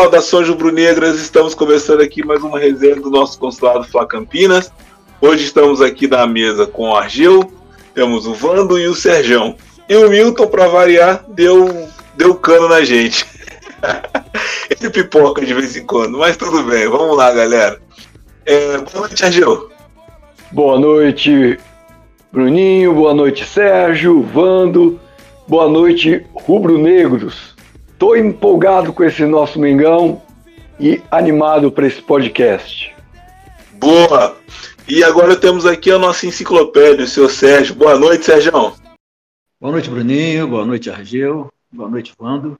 [0.00, 4.72] Saudações rubro-negras, estamos começando aqui mais uma resenha do nosso consulado Fla Campinas.
[5.20, 7.52] Hoje estamos aqui na mesa com o Argel,
[7.92, 9.56] temos o Vando e o Serjão.
[9.86, 11.86] E o Milton, para variar, deu,
[12.16, 13.26] deu cano na gente.
[14.70, 17.78] Ele pipoca de vez em quando, mas tudo bem, vamos lá, galera.
[18.46, 19.70] É, boa noite, Argel.
[20.50, 21.58] Boa noite,
[22.32, 22.94] Bruninho.
[22.94, 24.98] Boa noite, Sérgio, Vando.
[25.46, 27.54] Boa noite, rubro-negros.
[28.00, 30.22] Estou empolgado com esse nosso Mengão
[30.80, 32.96] e animado para esse podcast.
[33.74, 34.38] Boa!
[34.88, 37.74] E agora temos aqui a nossa enciclopédia, o seu Sérgio.
[37.74, 38.52] Boa noite, Sérgio.
[38.52, 40.48] Boa noite, Bruninho.
[40.48, 41.52] Boa noite, Argel.
[41.70, 42.58] Boa noite, Vando.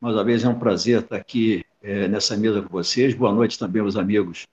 [0.00, 3.12] Mais uma vez é um prazer estar aqui é, nessa mesa com vocês.
[3.12, 4.46] Boa noite também aos amigos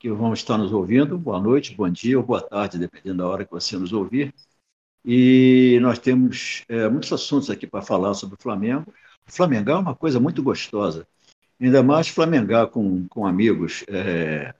[0.00, 1.16] que vão estar nos ouvindo.
[1.16, 4.34] Boa noite, bom dia ou boa tarde, dependendo da hora que você nos ouvir.
[5.04, 8.92] E nós temos é, muitos assuntos aqui para falar sobre o Flamengo.
[9.30, 11.06] Flamengar é uma coisa muito gostosa.
[11.60, 14.54] Ainda mais flamengar com, com amigos é,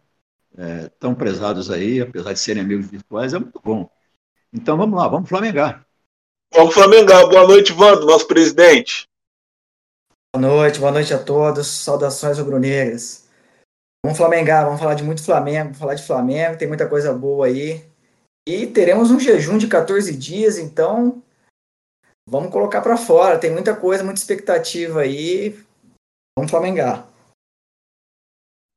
[0.56, 3.90] é, tão prezados aí, apesar de serem amigos virtuais, é muito bom.
[4.52, 5.86] Então vamos lá, vamos flamengar.
[6.52, 7.28] Vamos flamengar.
[7.28, 9.08] Boa noite, Vando, nosso presidente.
[10.34, 11.66] Boa noite, boa noite a todos.
[11.66, 13.28] Saudações rubro-negras.
[14.04, 17.84] Vamos flamengar, vamos falar de muito Flamengo, falar de Flamengo, tem muita coisa boa aí.
[18.48, 21.22] E teremos um jejum de 14 dias, então
[22.30, 23.38] vamos colocar para fora.
[23.38, 25.58] Tem muita coisa, muita expectativa aí.
[26.38, 27.06] Vamos flamengar.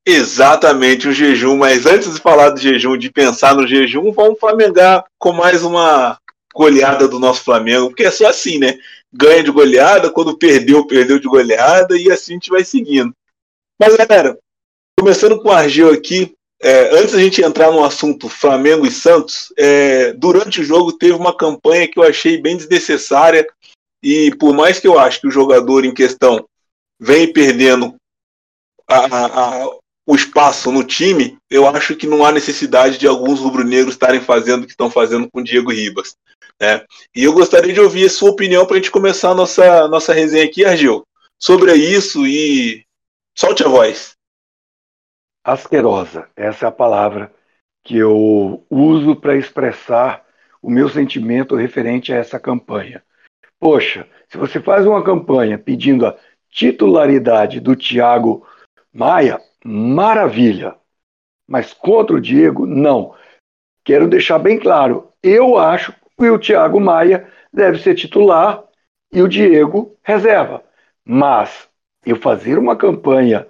[0.06, 1.56] Exatamente, o jejum.
[1.56, 6.18] Mas antes de falar do jejum, de pensar no jejum, vamos flamengar com mais uma
[6.54, 8.78] goleada do nosso Flamengo, porque é só assim, né?
[9.12, 13.14] Ganha de goleada, quando perdeu, perdeu de goleada, e assim a gente vai seguindo.
[13.80, 14.38] Mas, galera,
[15.00, 19.52] começando com o Argel aqui, é, antes da gente entrar no assunto Flamengo e Santos,
[19.58, 23.46] é, durante o jogo teve uma campanha que eu achei bem desnecessária
[24.02, 26.46] e por mais que eu acho que o jogador em questão
[26.98, 27.96] vem perdendo
[28.88, 29.70] a, a,
[30.08, 34.64] o espaço no time, eu acho que não há necessidade de alguns rubro-negros estarem fazendo
[34.64, 36.16] o que estão fazendo com o Diego Ribas.
[36.62, 36.82] Né?
[37.14, 40.14] E eu gostaria de ouvir a sua opinião para a gente começar a nossa, nossa
[40.14, 41.04] resenha aqui, Argel,
[41.38, 42.86] sobre isso e
[43.38, 44.13] solte a voz
[45.44, 46.28] asquerosa.
[46.36, 47.34] Essa é a palavra
[47.84, 50.26] que eu uso para expressar
[50.62, 53.04] o meu sentimento referente a essa campanha.
[53.60, 56.18] Poxa, se você faz uma campanha pedindo a
[56.50, 58.48] titularidade do Thiago
[58.94, 60.76] Maia, maravilha.
[61.48, 63.16] Mas contra o Diego, não.
[63.84, 68.64] Quero deixar bem claro, eu acho que o Thiago Maia deve ser titular
[69.12, 70.64] e o Diego reserva.
[71.04, 71.68] Mas
[72.06, 73.48] eu fazer uma campanha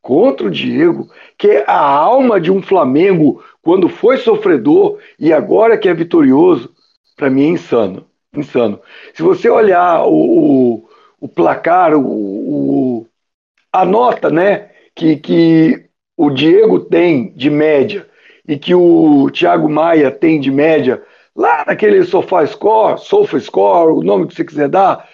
[0.00, 5.76] contra o Diego, que é a alma de um Flamengo quando foi sofredor e agora
[5.76, 6.74] que é vitorioso,
[7.16, 8.06] para mim é insano.
[8.34, 8.80] Insano.
[9.12, 10.88] Se você olhar o, o,
[11.20, 13.06] o placar, o, o,
[13.72, 18.06] a nota né, que, que o Diego tem de média
[18.46, 21.02] e que o Thiago Maia tem de média,
[21.34, 25.08] lá naquele Sofa Score, Sofa Score, o nome que você quiser dar,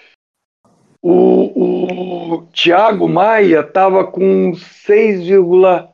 [1.08, 5.88] o, o Thiago Maia estava com 6,7,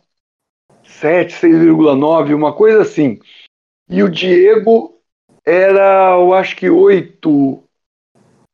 [0.84, 3.21] 6,9, uma coisa assim.
[3.91, 4.99] E o Diego
[5.45, 7.62] era, eu acho que 8,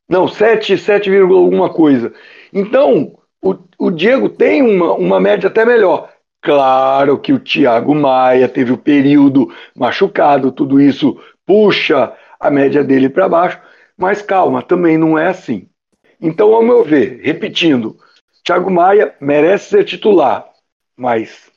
[0.08, 2.12] não, 7, 7, alguma coisa.
[2.52, 6.12] Então, o, o Diego tem uma, uma média até melhor.
[6.42, 13.08] Claro que o Thiago Maia teve o período machucado, tudo isso puxa a média dele
[13.08, 13.60] para baixo,
[13.96, 15.68] mas calma, também não é assim.
[16.20, 17.98] Então, ao meu ver, repetindo,
[18.44, 20.52] Thiago Maia merece ser titular,
[20.96, 21.50] mas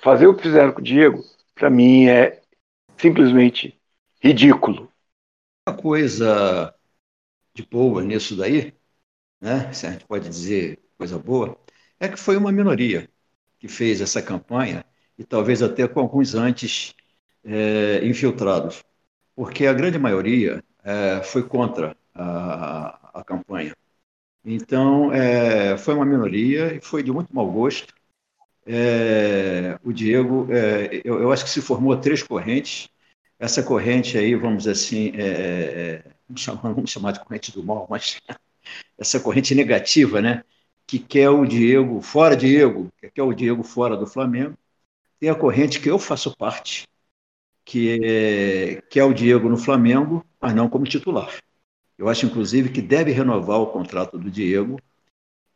[0.00, 1.22] fazer o que fizeram com o Diego,
[1.54, 2.42] para mim, é
[2.96, 3.80] simplesmente
[4.20, 4.90] ridículo.
[5.68, 6.74] Uma coisa
[7.54, 8.74] de boa nisso daí,
[9.40, 11.56] né, se a gente pode dizer coisa boa,
[12.00, 13.08] é que foi uma minoria
[13.58, 14.84] que fez essa campanha
[15.16, 16.94] e talvez até com alguns antes
[17.44, 18.82] é, infiltrados,
[19.36, 23.74] porque a grande maioria é, foi contra a, a campanha.
[24.44, 27.94] Então, é, foi uma minoria e foi de muito mau gosto.
[28.66, 32.88] É, o Diego, é, eu, eu, acho que se formou três correntes.
[33.38, 37.86] Essa corrente aí, vamos assim, é, é, vamos, chamar, vamos chamar de corrente do mal,
[37.90, 38.20] mas
[38.98, 40.44] essa corrente negativa, né?
[40.86, 44.56] Que quer o Diego fora Diego, que quer o Diego fora do Flamengo.
[45.20, 46.86] Tem a corrente que eu faço parte,
[47.64, 51.30] que é, que é o Diego no Flamengo, mas não como titular.
[52.02, 54.76] Eu acho, inclusive, que deve renovar o contrato do Diego.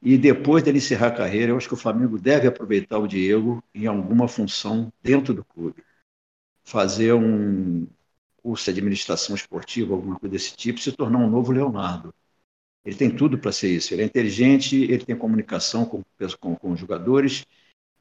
[0.00, 3.60] E depois dele encerrar a carreira, eu acho que o Flamengo deve aproveitar o Diego
[3.74, 5.82] em alguma função dentro do clube.
[6.62, 7.88] Fazer um
[8.36, 12.14] curso de administração esportiva, alguma coisa desse tipo, se tornar um novo Leonardo.
[12.84, 13.92] Ele tem tudo para ser isso.
[13.92, 16.04] Ele é inteligente, ele tem comunicação com,
[16.40, 17.44] com, com os jogadores,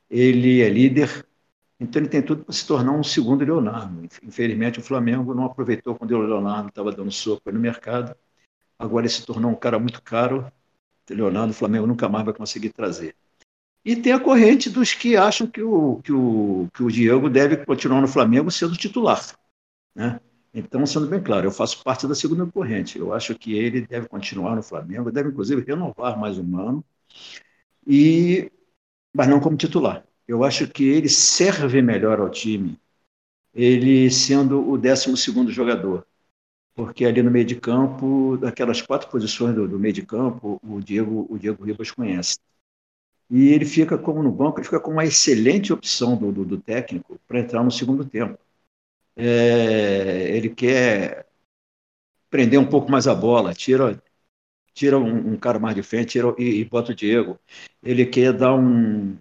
[0.08, 1.26] ele é líder,
[1.80, 4.08] então ele tem tudo para se tornar um segundo Leonardo.
[4.22, 8.16] Infelizmente o Flamengo não aproveitou quando o Leonardo estava dando soco no mercado.
[8.78, 10.52] Agora se tornou um cara muito caro.
[11.10, 13.16] Leonardo o Flamengo nunca mais vai conseguir trazer.
[13.84, 17.58] E tem a corrente dos que acham que o, que o, que o Diego deve
[17.58, 19.22] continuar no Flamengo sendo titular.
[19.94, 20.20] Né?
[20.54, 22.98] Então, sendo bem claro, eu faço parte da segunda corrente.
[22.98, 26.84] Eu acho que ele deve continuar no Flamengo, deve inclusive renovar mais um ano,
[27.86, 28.52] e,
[29.14, 30.06] mas não como titular.
[30.28, 32.80] Eu acho que ele serve melhor ao time,
[33.54, 36.08] ele sendo o 12 jogador.
[36.76, 40.82] Porque ali no meio de campo, daquelas quatro posições do, do meio de campo, o
[40.82, 42.38] Diego, o Diego Ribas conhece.
[43.30, 46.60] E ele fica como no banco, ele fica como uma excelente opção do, do, do
[46.62, 48.38] técnico para entrar no segundo tempo.
[49.18, 51.28] É, ele quer
[52.30, 54.02] prender um pouco mais a bola, tira,
[54.74, 57.40] tira um, um cara mais de frente tira, e, e bota o Diego.
[57.84, 59.18] Ele quer dar um,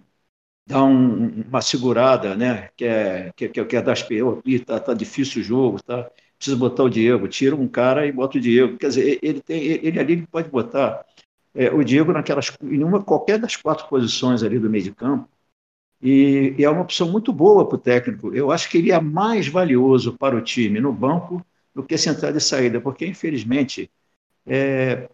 [0.67, 2.69] dá um, uma segurada, né?
[2.77, 4.03] Quer, quer, quer, quer dar as
[4.65, 6.11] tá, tá difícil o jogo, tá?
[6.45, 8.77] Precisa botar o Diego, tira um cara e bota o Diego.
[8.77, 11.03] Quer dizer, ele tem, ele ali pode botar
[11.55, 15.27] é, o Diego naquelas, em uma qualquer das quatro posições ali do meio de campo.
[16.01, 18.33] E, e é uma opção muito boa para o técnico.
[18.35, 22.35] Eu acho que ele é mais valioso para o time no banco do que central
[22.35, 23.89] e saída, porque infelizmente
[24.45, 25.09] é,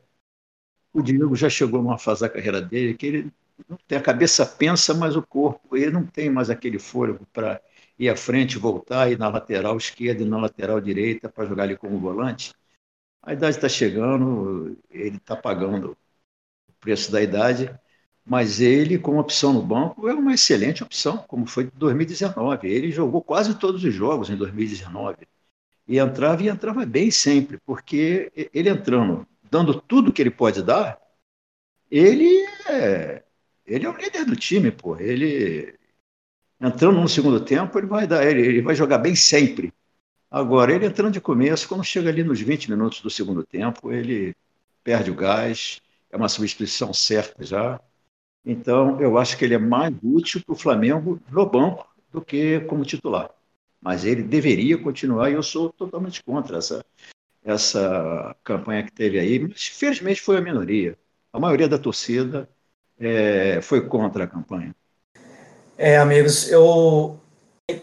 [0.93, 3.31] o Diego já chegou numa fase da carreira dele que ele
[3.69, 7.61] não tem a cabeça pensa, mas o corpo ele não tem mais aquele fôlego para
[8.01, 11.77] ir à frente, voltar, ir na lateral esquerda e na lateral direita para jogar ali
[11.77, 12.53] como volante.
[13.23, 15.91] A idade está chegando, ele está pagando
[16.69, 17.73] o preço da idade,
[18.25, 22.67] mas ele, como opção no banco, é uma excelente opção, como foi em 2019.
[22.69, 25.27] Ele jogou quase todos os jogos em 2019.
[25.87, 30.99] E entrava e entrava bem sempre, porque ele entrando, dando tudo que ele pode dar,
[31.89, 33.23] ele é,
[33.65, 34.97] ele é o líder do time, pô.
[34.97, 35.77] Ele
[36.61, 39.73] entrando no segundo tempo, ele vai dar, ele, ele vai jogar bem sempre.
[40.29, 44.35] Agora, ele entrando de começo, quando chega ali nos 20 minutos do segundo tempo, ele
[44.83, 45.81] perde o gás,
[46.11, 47.79] é uma substituição certa já.
[48.45, 52.61] Então, eu acho que ele é mais útil para o Flamengo no banco do que
[52.61, 53.31] como titular.
[53.81, 56.85] Mas ele deveria continuar e eu sou totalmente contra essa,
[57.43, 59.39] essa campanha que teve aí.
[59.39, 60.97] Mas, felizmente, foi a minoria.
[61.33, 62.49] A maioria da torcida
[62.99, 64.75] é, foi contra a campanha?
[65.83, 67.17] É, amigos, eu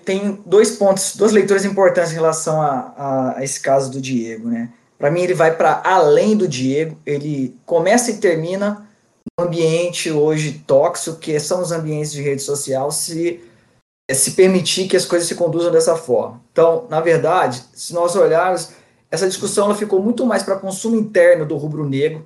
[0.05, 4.47] tenho dois pontos, duas leituras importantes em relação a, a, a esse caso do Diego,
[4.49, 4.73] né?
[4.97, 8.89] Para mim, ele vai para além do Diego, ele começa e termina
[9.37, 13.41] no ambiente hoje tóxico, que são os ambientes de rede social, se,
[14.13, 16.41] se permitir que as coisas se conduzam dessa forma.
[16.53, 18.71] Então, na verdade, se nós olharmos,
[19.11, 22.25] essa discussão ela ficou muito mais para consumo interno do rubro-negro,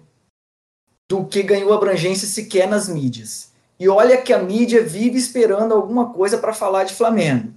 [1.11, 3.52] do que ganhou abrangência sequer nas mídias.
[3.83, 7.53] E olha que a mídia vive esperando alguma coisa para falar de Flamengo.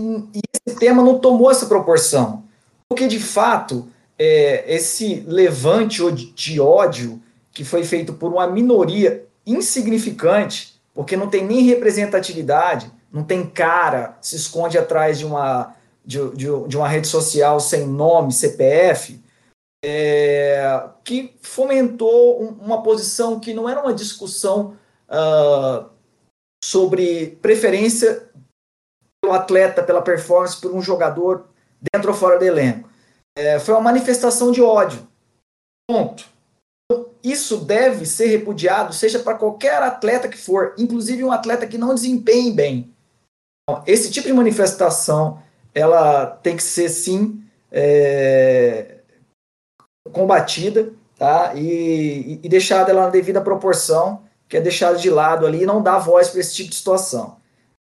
[0.00, 2.42] E esse tema não tomou essa proporção.
[2.88, 3.86] Porque, de fato,
[4.18, 6.02] é, esse levante
[6.34, 7.22] de ódio
[7.52, 14.18] que foi feito por uma minoria insignificante, porque não tem nem representatividade, não tem cara,
[14.20, 19.20] se esconde atrás de uma, de, de, de uma rede social sem nome, CPF,
[19.84, 24.74] é, que fomentou uma posição que não era uma discussão
[25.10, 25.90] uh,
[26.64, 28.28] sobre preferência
[29.22, 31.48] pelo atleta, pela performance, por um jogador
[31.92, 32.88] dentro ou fora do elenco.
[33.36, 35.06] É, foi uma manifestação de ódio.
[35.88, 36.28] Ponto.
[37.22, 41.94] Isso deve ser repudiado, seja para qualquer atleta que for, inclusive um atleta que não
[41.94, 42.94] desempenhe bem.
[43.62, 45.42] Então, esse tipo de manifestação,
[45.74, 48.96] ela tem que ser sim é,
[50.12, 51.52] combatida tá?
[51.54, 55.80] e, e deixada ela na devida proporção, que é deixada de lado ali e não
[55.80, 57.38] dar voz para esse tipo de situação.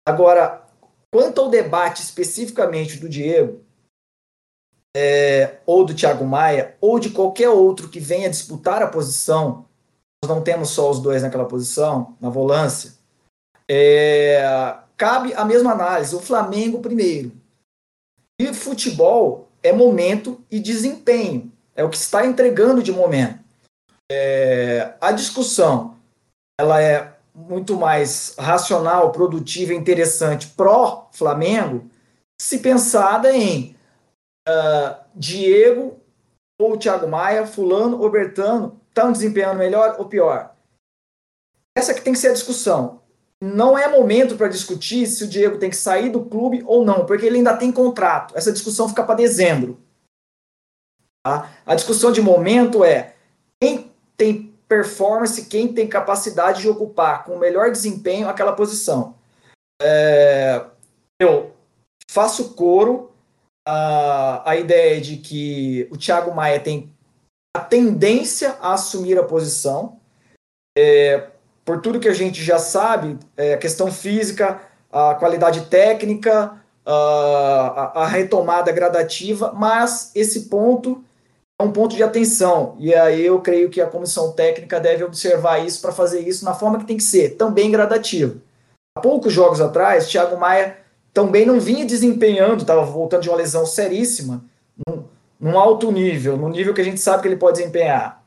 [0.05, 0.65] Agora,
[1.13, 3.61] quanto ao debate especificamente do Diego,
[4.95, 9.67] é, ou do Thiago Maia, ou de qualquer outro que venha disputar a posição,
[10.23, 12.93] nós não temos só os dois naquela posição, na volância,
[13.69, 14.41] é,
[14.97, 17.31] cabe a mesma análise, o Flamengo primeiro.
[18.41, 23.39] E futebol é momento e desempenho é o que está entregando de momento.
[24.11, 25.96] É, a discussão
[26.59, 31.89] ela é muito mais racional, produtiva, interessante pró-Flamengo,
[32.39, 33.75] se pensada em
[34.47, 35.99] uh, Diego
[36.59, 40.55] ou Thiago Maia, fulano ou Bertano, estão desempenhando melhor ou pior?
[41.77, 43.01] Essa que tem que ser a discussão.
[43.39, 47.05] Não é momento para discutir se o Diego tem que sair do clube ou não,
[47.05, 48.35] porque ele ainda tem contrato.
[48.35, 49.79] Essa discussão fica para dezembro.
[51.23, 51.51] Tá?
[51.63, 53.13] A discussão de momento é
[53.61, 59.15] quem tem performance, quem tem capacidade de ocupar com o melhor desempenho aquela posição.
[59.81, 60.65] É,
[61.19, 61.51] eu
[62.09, 63.11] faço coro
[63.67, 66.91] a, a ideia de que o Thiago Maia tem
[67.55, 69.99] a tendência a assumir a posição,
[70.77, 71.29] é,
[71.65, 78.03] por tudo que a gente já sabe, é, a questão física, a qualidade técnica, a,
[78.03, 81.06] a retomada gradativa, mas esse ponto é
[81.61, 82.75] um ponto de atenção.
[82.79, 86.53] E aí eu creio que a comissão técnica deve observar isso para fazer isso na
[86.53, 88.41] forma que tem que ser, também gradativo.
[88.95, 90.77] Há poucos jogos atrás, Thiago Maia
[91.13, 94.43] também não vinha desempenhando, estava voltando de uma lesão seríssima,
[94.87, 95.03] num,
[95.39, 98.23] num, alto nível, no nível que a gente sabe que ele pode desempenhar.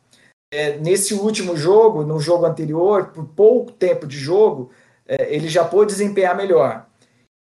[0.53, 4.71] É, nesse último jogo, no jogo anterior, por pouco tempo de jogo,
[5.07, 6.87] é, ele já pôde desempenhar melhor.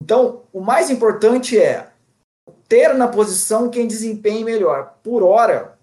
[0.00, 1.88] Então, o mais importante é
[2.68, 4.94] ter na posição quem desempenhe melhor.
[5.02, 5.76] Por hora,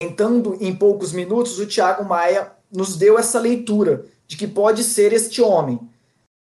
[0.00, 5.12] tentando em poucos minutos, o Thiago Maia nos deu essa leitura de que pode ser
[5.12, 5.78] este homem.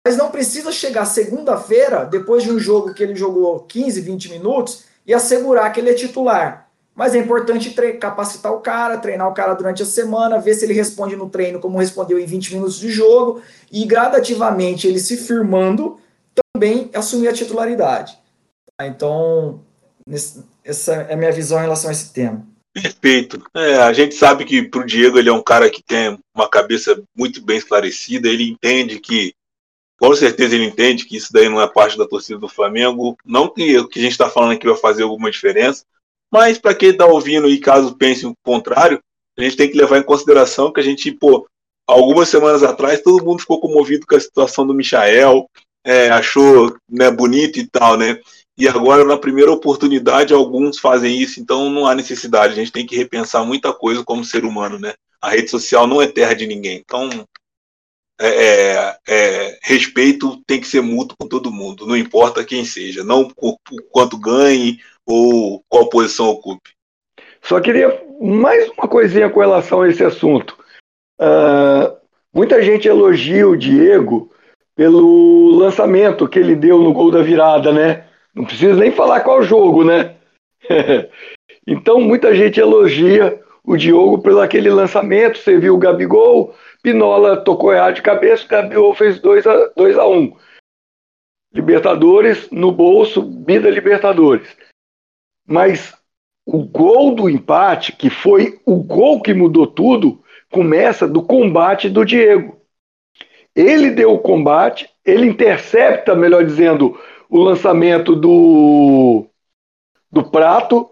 [0.05, 4.85] Mas não precisa chegar segunda-feira, depois de um jogo que ele jogou 15, 20 minutos,
[5.05, 6.69] e assegurar que ele é titular.
[6.95, 7.69] Mas é importante
[7.99, 11.59] capacitar o cara, treinar o cara durante a semana, ver se ele responde no treino
[11.59, 15.97] como respondeu em 20 minutos de jogo, e gradativamente ele se firmando,
[16.53, 18.17] também assumir a titularidade.
[18.81, 19.61] Então,
[20.63, 22.52] essa é a minha visão em relação a esse tema.
[22.73, 23.39] Perfeito.
[23.53, 26.49] É, a gente sabe que para o Diego ele é um cara que tem uma
[26.49, 28.27] cabeça muito bem esclarecida.
[28.27, 29.33] Ele entende que,
[29.99, 33.15] com certeza, ele entende que isso daí não é parte da torcida do Flamengo.
[33.23, 35.85] Não que o que a gente está falando aqui vai fazer alguma diferença,
[36.31, 38.99] mas para quem está ouvindo e caso pense o contrário,
[39.37, 41.47] a gente tem que levar em consideração que a gente, pô,
[41.87, 45.47] algumas semanas atrás todo mundo ficou comovido com a situação do Michael,
[45.85, 48.19] é, achou né, bonito e tal, né?
[48.57, 52.53] E agora na primeira oportunidade alguns fazem isso, então não há necessidade.
[52.53, 54.93] A gente tem que repensar muita coisa como ser humano, né?
[55.21, 57.09] A rede social não é terra de ninguém, então
[58.19, 63.03] é, é, é, respeito tem que ser mútuo com todo mundo, não importa quem seja,
[63.03, 63.29] não
[63.91, 66.71] quanto ganhe ou qual posição ocupe.
[67.41, 70.57] Só queria mais uma coisinha com relação a esse assunto.
[71.19, 71.97] Uh,
[72.33, 74.31] muita gente elogia o Diego
[74.75, 78.07] pelo lançamento que ele deu no gol da virada, né?
[78.33, 80.15] Não precisa nem falar qual jogo, né?
[81.67, 85.37] então muita gente elogia o Diogo pelo aquele lançamento.
[85.37, 89.97] Você viu o Gabigol, Pinola tocou errado de cabeça, o Gabigol fez 2 a 2
[89.97, 90.17] a 1.
[90.17, 90.37] Um.
[91.53, 94.57] Libertadores no bolso, vida Libertadores.
[95.45, 95.95] Mas
[96.45, 102.03] o gol do empate, que foi o gol que mudou tudo, começa do combate do
[102.03, 102.59] Diego.
[103.55, 106.99] Ele deu o combate, ele intercepta, melhor dizendo,
[107.33, 109.25] o lançamento do,
[110.11, 110.91] do prato.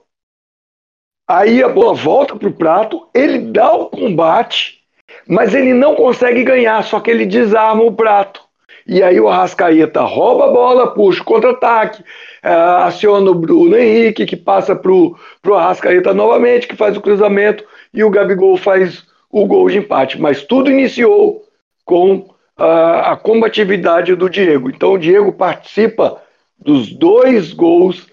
[1.29, 4.79] Aí a bola volta para o prato, ele dá o combate,
[5.27, 8.41] mas ele não consegue ganhar, só que ele desarma o prato.
[8.87, 12.03] E aí o Arrascaeta rouba a bola, puxa o contra-ataque,
[12.41, 15.15] é, aciona o Bruno Henrique, que passa para o
[15.53, 20.19] Arrascaeta novamente, que faz o cruzamento, e o Gabigol faz o gol de empate.
[20.19, 21.43] Mas tudo iniciou
[21.85, 24.71] com a, a combatividade do Diego.
[24.71, 26.19] Então o Diego participa
[26.61, 28.07] dos dois gols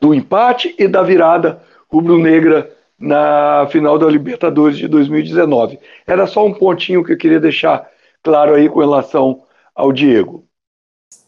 [0.00, 5.78] do empate e da virada rubro-negra na final da Libertadores de 2019.
[6.06, 7.88] Era só um pontinho que eu queria deixar
[8.22, 9.42] claro aí com relação
[9.74, 10.46] ao Diego.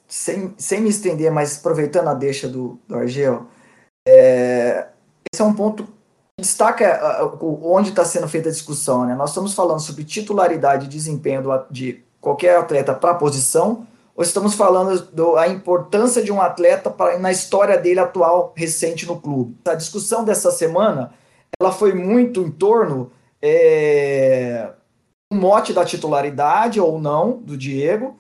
[0.07, 3.47] Sem, sem me estender, mas aproveitando a deixa do, do Argel,
[4.07, 4.87] é,
[5.33, 5.91] esse é um ponto que
[6.43, 7.01] destaca
[7.41, 9.05] onde está sendo feita a discussão.
[9.05, 9.15] Né?
[9.15, 14.23] Nós estamos falando sobre titularidade e desempenho do, de qualquer atleta para a posição, ou
[14.23, 19.57] estamos falando da importância de um atleta pra, na história dele atual, recente no clube?
[19.67, 21.13] A discussão dessa semana
[21.61, 23.11] ela foi muito em torno
[23.43, 24.71] é,
[25.31, 28.17] do mote da titularidade ou não do Diego,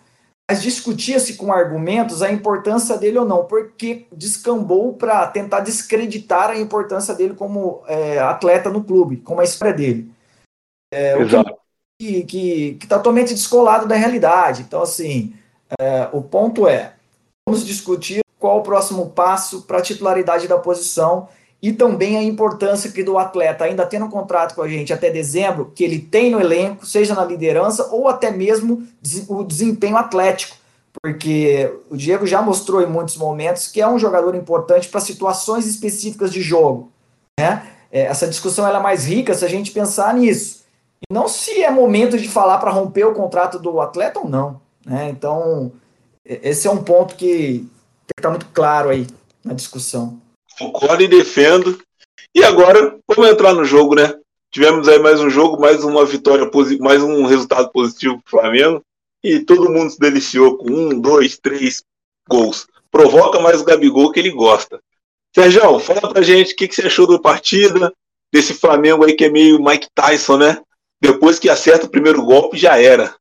[0.51, 6.59] mas discutia-se com argumentos a importância dele ou não, porque descambou para tentar descreditar a
[6.59, 10.13] importância dele como é, atleta no clube, como a história dele.
[10.93, 11.57] É, Exato.
[12.01, 14.63] Que, que, que, tá totalmente descolado da realidade.
[14.63, 15.35] Então, assim,
[15.79, 16.95] é, o ponto é,
[17.47, 21.29] vamos discutir qual o próximo passo para a titularidade da posição
[21.63, 25.09] e também a importância que do atleta, ainda tendo um contrato com a gente até
[25.09, 28.87] dezembro, que ele tem no elenco, seja na liderança ou até mesmo
[29.29, 30.57] o desempenho atlético,
[31.01, 35.67] porque o Diego já mostrou em muitos momentos que é um jogador importante para situações
[35.67, 36.93] específicas de jogo.
[37.41, 37.67] Né?
[37.91, 40.65] É, essa discussão é mais rica se a gente pensar nisso.
[41.01, 44.61] E não se é momento de falar para romper o contrato do atleta ou não.
[44.85, 45.09] Né?
[45.11, 45.73] Então,
[46.25, 47.27] esse é um ponto que
[48.07, 49.07] tem que estar muito claro aí
[49.45, 50.21] na discussão.
[50.59, 51.81] Concordo e defendo.
[52.35, 54.15] E agora, vamos entrar no jogo, né?
[54.55, 56.49] tivemos aí mais um jogo, mais uma vitória,
[56.79, 58.83] mais um resultado positivo para o Flamengo.
[59.21, 61.83] E todo mundo se deliciou com um, dois, três
[62.29, 62.69] gols.
[62.89, 64.81] Provoca mais o Gabigol que ele gosta.
[65.35, 67.93] Sérgio, fala pra gente o que, que você achou da partida,
[68.33, 70.63] desse Flamengo aí que é meio Mike Tyson, né?
[71.01, 73.13] Depois que acerta o primeiro golpe, já era.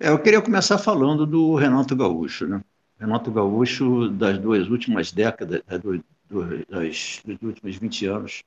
[0.00, 2.62] É, eu queria começar falando do Renato Gaúcho, né?
[2.98, 5.80] Renato Gaúcho, das duas últimas décadas, das,
[6.68, 8.42] das, dos últimos 20 anos,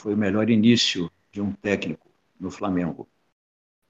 [0.00, 3.08] foi o melhor início de um técnico no Flamengo.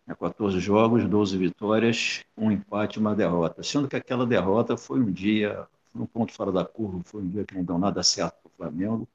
[0.08, 3.62] É 14 jogos, 12 vitórias, um empate e uma derrota.
[3.62, 7.28] Sendo que aquela derrota foi um dia, foi um ponto fora da curva, foi um
[7.28, 9.08] dia que não deu nada certo para o Flamengo.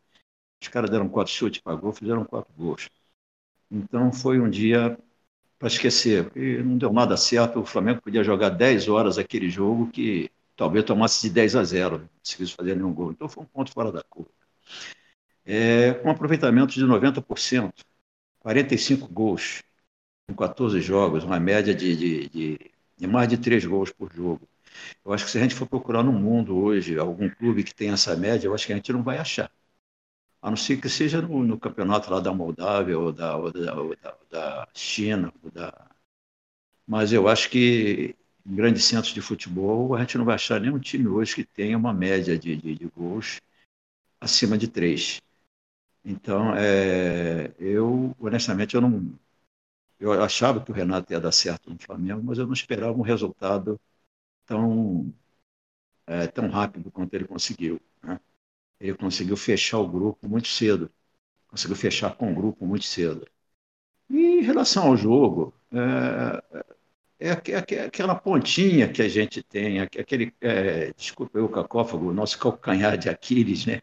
[0.62, 2.90] Os caras deram quatro chutes para gol, fizeram quatro gols.
[3.72, 4.98] Então foi um dia
[5.60, 6.32] para esquecer.
[6.36, 7.60] E não deu nada certo.
[7.60, 12.00] O Flamengo podia jogar 10 horas aquele jogo que talvez tomasse de 10 a 0,
[12.00, 13.12] não conseguisse fazer nenhum gol.
[13.12, 14.32] Então foi um ponto fora da curva.
[15.46, 17.74] É, com aproveitamento de 90%,
[18.40, 19.64] 45 gols
[20.30, 24.48] em 14 jogos, uma média de, de, de, de mais de 3 gols por jogo.
[25.06, 27.92] Eu acho que se a gente for procurar no mundo hoje algum clube que tem
[27.92, 29.52] essa média, eu acho que a gente não vai achar
[30.46, 33.74] a não ser que seja no, no campeonato lá da Moldávia ou da, ou da,
[33.82, 35.34] ou da, da China.
[35.44, 35.90] Ou da...
[36.86, 40.78] Mas eu acho que em grandes centros de futebol a gente não vai achar nenhum
[40.78, 43.42] time hoje que tenha uma média de, de, de gols
[44.22, 45.20] acima de três.
[46.04, 49.18] Então, é, eu, honestamente, eu não.
[50.00, 53.02] Eu achava que o Renato ia dar certo no Flamengo, mas eu não esperava um
[53.02, 53.80] resultado
[54.46, 55.12] tão,
[56.06, 57.82] é, tão rápido quanto ele conseguiu.
[58.80, 58.88] Né?
[58.90, 60.92] ele conseguiu fechar o grupo muito cedo.
[61.48, 63.28] Conseguiu fechar com o grupo muito cedo.
[64.10, 70.34] E em relação ao jogo, é, é, é, aquela pontinha que a gente tem, aquele,
[70.42, 73.82] é, desculpa cacófago, o nosso calcanhar de Aquiles, né?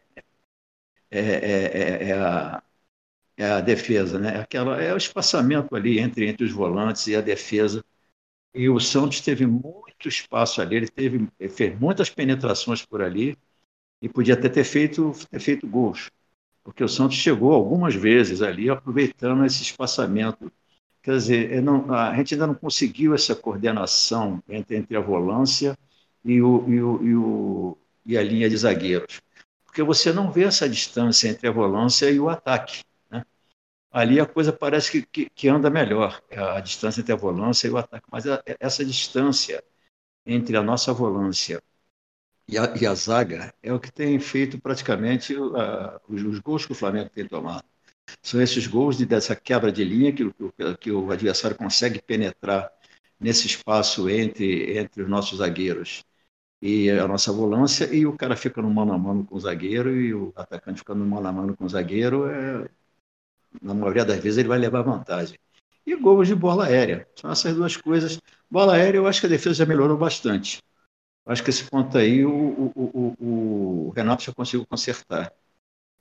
[1.09, 2.63] É, é, é, é, a,
[3.37, 4.39] é a defesa, né?
[4.41, 7.85] Aquela, é o espaçamento ali entre, entre os volantes e a defesa.
[8.53, 13.37] E o Santos teve muito espaço ali, ele teve, ele fez muitas penetrações por ali,
[14.03, 16.11] e podia até ter feito, ter feito gols,
[16.61, 20.51] porque o Santos chegou algumas vezes ali aproveitando esse espaçamento.
[21.01, 25.77] Quer dizer, não, a gente ainda não conseguiu essa coordenação entre, entre a volância
[26.23, 29.21] e, o, e, o, e, o, e a linha de zagueiros,
[29.65, 32.83] porque você não vê essa distância entre a volância e o ataque.
[33.09, 33.25] Né?
[33.89, 37.71] Ali a coisa parece que, que, que anda melhor, a distância entre a volância e
[37.71, 39.63] o ataque, mas a, essa distância
[40.25, 41.63] entre a nossa volância
[42.47, 46.65] e a, e a, zaga é o que tem feito praticamente uh, os, os, gols
[46.65, 47.63] que o Flamengo tem tomado.
[48.21, 52.71] São esses gols de, dessa quebra de linha que, que, que, o adversário consegue penetrar
[53.19, 56.03] nesse espaço entre, entre os nossos zagueiros
[56.61, 59.93] e a nossa volância, e o cara fica no mano a mano com o zagueiro
[59.95, 62.27] e o atacante fica no mano a mano com o zagueiro.
[62.29, 62.69] É,
[63.61, 65.37] na maioria das vezes ele vai levar vantagem.
[65.85, 67.07] E gols de bola aérea.
[67.15, 68.19] São essas duas coisas.
[68.49, 70.61] Bola aérea, eu acho que a defesa já melhorou bastante.
[71.25, 72.31] Acho que esse ponto aí o,
[72.75, 75.31] o, o, o Renato já conseguiu consertar.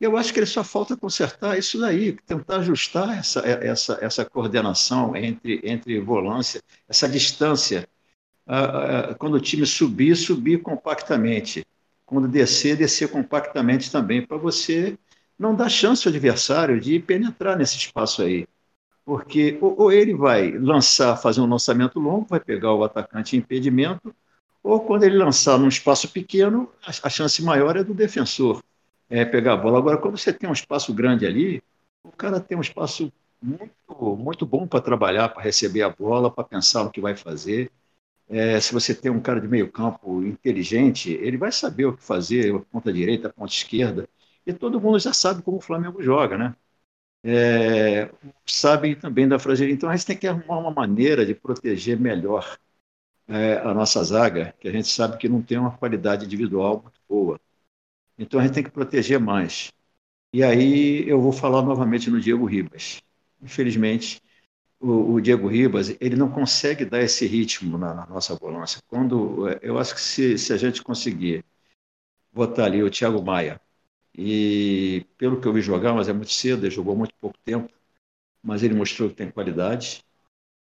[0.01, 5.15] Eu acho que ele só falta consertar isso daí, tentar ajustar essa, essa, essa coordenação
[5.17, 7.89] entre, entre volância, essa distância.
[9.19, 11.65] Quando o time subir, subir compactamente.
[12.05, 14.99] Quando descer, descer compactamente também, para você
[15.39, 18.47] não dar chance ao adversário de penetrar nesse espaço aí.
[19.05, 24.15] Porque ou ele vai lançar, fazer um lançamento longo, vai pegar o atacante em impedimento,
[24.63, 28.63] ou quando ele lançar num espaço pequeno, a, chance maior é do defensor
[29.11, 29.79] é, pegar a bola.
[29.79, 31.63] Agora, quando você tem um espaço grande ali,
[32.03, 36.45] o cara tem um espaço muito, muito bom para trabalhar, para receber a bola, para
[36.45, 37.71] pensar no que vai fazer.
[38.29, 42.03] É, se você tem um cara de meio campo inteligente, ele vai saber o que
[42.03, 44.09] fazer, ponta direita, ponta esquerda.
[44.47, 46.55] E todo mundo já sabe como o Flamengo joga, né?
[47.25, 48.11] É,
[48.47, 49.77] sabem também da fragilidade.
[49.77, 52.59] Então a gente tem que arrumar uma maneira de proteger melhor
[53.29, 57.01] é, a nossa zaga, que a gente sabe que não tem uma qualidade individual muito
[57.09, 57.41] boa.
[58.19, 59.73] Então a gente tem que proteger mais.
[60.33, 63.03] E aí eu vou falar novamente no Diego Ribas.
[63.43, 64.23] Infelizmente,
[64.81, 68.83] o, o Diego Ribas ele não consegue dar esse ritmo na, na nossa volância.
[68.89, 71.45] Quando eu acho que se, se a gente conseguir
[72.33, 73.61] botar ali o Thiago Maia
[74.17, 77.73] e pelo que eu vi jogar, mas é muito cedo, ele jogou muito pouco tempo,
[78.43, 80.05] mas ele mostrou que tem qualidade,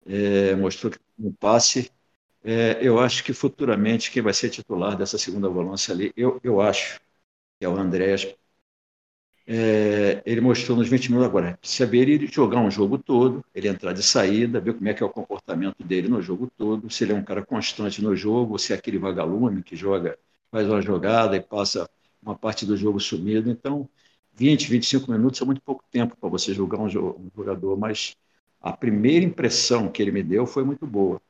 [0.07, 1.91] é, mostrou que tem um passe
[2.51, 6.61] é, eu acho que futuramente quem vai ser titular dessa segunda volância ali, eu, eu
[6.61, 6.99] acho
[7.59, 8.35] que é o Andrés.
[9.47, 13.95] É, ele mostrou nos 20 minutos agora, saber ele jogar um jogo todo, ele entrar
[13.95, 17.13] de saída, ver como é que é o comportamento dele no jogo todo, se ele
[17.13, 20.19] é um cara constante no jogo, se é aquele vagalume que joga,
[20.51, 21.89] faz uma jogada e passa
[22.23, 23.51] uma parte do jogo sumido.
[23.51, 23.89] Então,
[24.35, 26.89] 20, 25 minutos é muito pouco tempo para você julgar um
[27.35, 28.17] jogador, mas
[28.61, 31.21] a primeira impressão que ele me deu foi muito boa.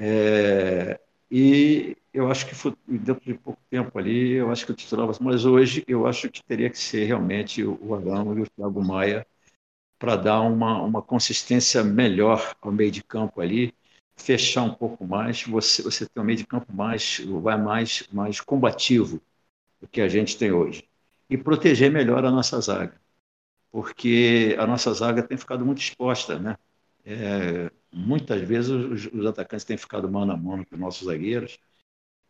[0.00, 2.54] É, e eu acho que
[2.86, 6.42] dentro de pouco tempo ali, eu acho que eu titulava, mas hoje eu acho que
[6.44, 9.26] teria que ser realmente o Arão e o Thiago Maia
[9.98, 13.74] para dar uma, uma consistência melhor ao meio de campo ali,
[14.16, 18.40] fechar um pouco mais, você, você tem um meio de campo mais, vai mais, mais
[18.40, 19.20] combativo
[19.80, 20.88] do que a gente tem hoje.
[21.30, 23.00] E proteger melhor a nossa zaga,
[23.72, 26.56] porque a nossa zaga tem ficado muito exposta, né?
[27.04, 31.58] É, muitas vezes os, os, atacantes têm ficado mano a mano com os nossos zagueiros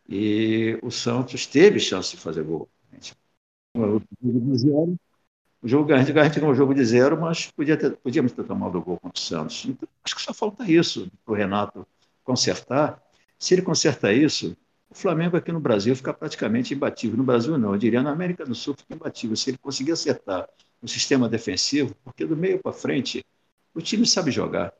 [0.09, 2.69] e o Santos teve chance de fazer gol.
[5.61, 8.79] O jogo, a gente ganhou um jogo de zero, mas podia ter, podíamos ter tomado
[8.79, 9.65] o gol contra o Santos.
[9.67, 11.87] Então, acho que só falta isso para o Renato
[12.23, 13.03] consertar.
[13.39, 14.57] Se ele conserta isso,
[14.89, 17.17] o Flamengo aqui no Brasil fica praticamente imbatível.
[17.17, 19.37] No Brasil, não, eu diria na América do Sul fica imbatível.
[19.37, 20.49] Se ele conseguir acertar
[20.81, 23.25] o sistema defensivo, porque do meio para frente
[23.75, 24.73] o time sabe jogar.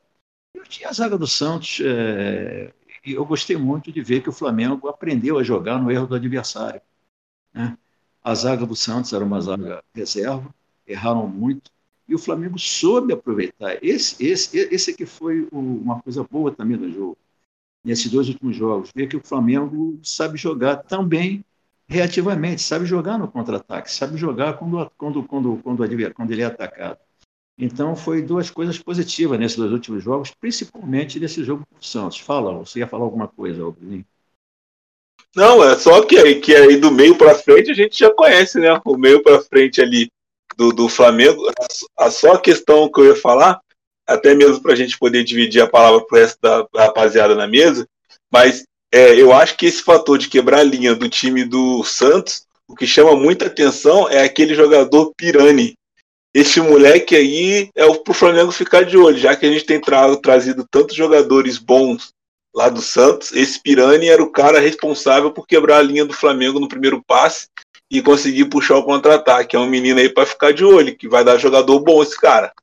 [0.55, 5.37] E a zaga do Santos, é, eu gostei muito de ver que o Flamengo aprendeu
[5.37, 6.81] a jogar no erro do adversário.
[7.53, 7.77] Né?
[8.23, 10.53] A zaga do Santos era uma zaga reserva,
[10.85, 11.71] erraram muito,
[12.07, 13.77] e o Flamengo soube aproveitar.
[13.83, 17.17] Esse, esse, esse aqui foi uma coisa boa também no jogo,
[17.83, 21.45] nesses dois últimos jogos, ver que o Flamengo sabe jogar também
[21.87, 26.99] reativamente, sabe jogar no contra-ataque, sabe jogar quando, quando, quando, quando, quando ele é atacado.
[27.59, 32.17] Então, foi duas coisas positivas nesses dois últimos jogos, principalmente nesse jogo com o Santos.
[32.17, 34.05] Fala, você ia falar alguma coisa, Alvin?
[35.35, 38.79] Não, é só que que aí do meio para frente a gente já conhece, né?
[38.85, 40.09] O meio para frente ali
[40.55, 41.41] do, do Flamengo.
[41.97, 43.59] A só a questão que eu ia falar,
[44.07, 47.85] até mesmo para a gente poder dividir a palavra para resto da rapaziada na mesa,
[48.31, 52.47] mas é, eu acho que esse fator de quebrar a linha do time do Santos,
[52.67, 55.75] o que chama muita atenção é aquele jogador Pirani,
[56.33, 59.81] esse moleque aí é o pro Flamengo ficar de olho, já que a gente tem
[59.81, 62.13] tra trazido tantos jogadores bons
[62.53, 63.31] lá do Santos.
[63.31, 67.47] Esse Pirani era o cara responsável por quebrar a linha do Flamengo no primeiro passe
[67.89, 69.55] e conseguir puxar o contra-ataque.
[69.55, 72.53] É um menino aí para ficar de olho, que vai dar jogador bom esse cara.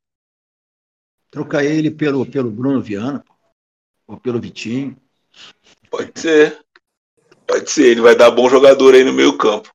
[1.31, 3.25] Trocar ele pelo, pelo Bruno Viana
[4.07, 4.97] ou pelo Vitinho.
[5.91, 6.61] Pode ser.
[7.47, 9.71] Pode ser, ele vai dar bom jogador aí no meio campo.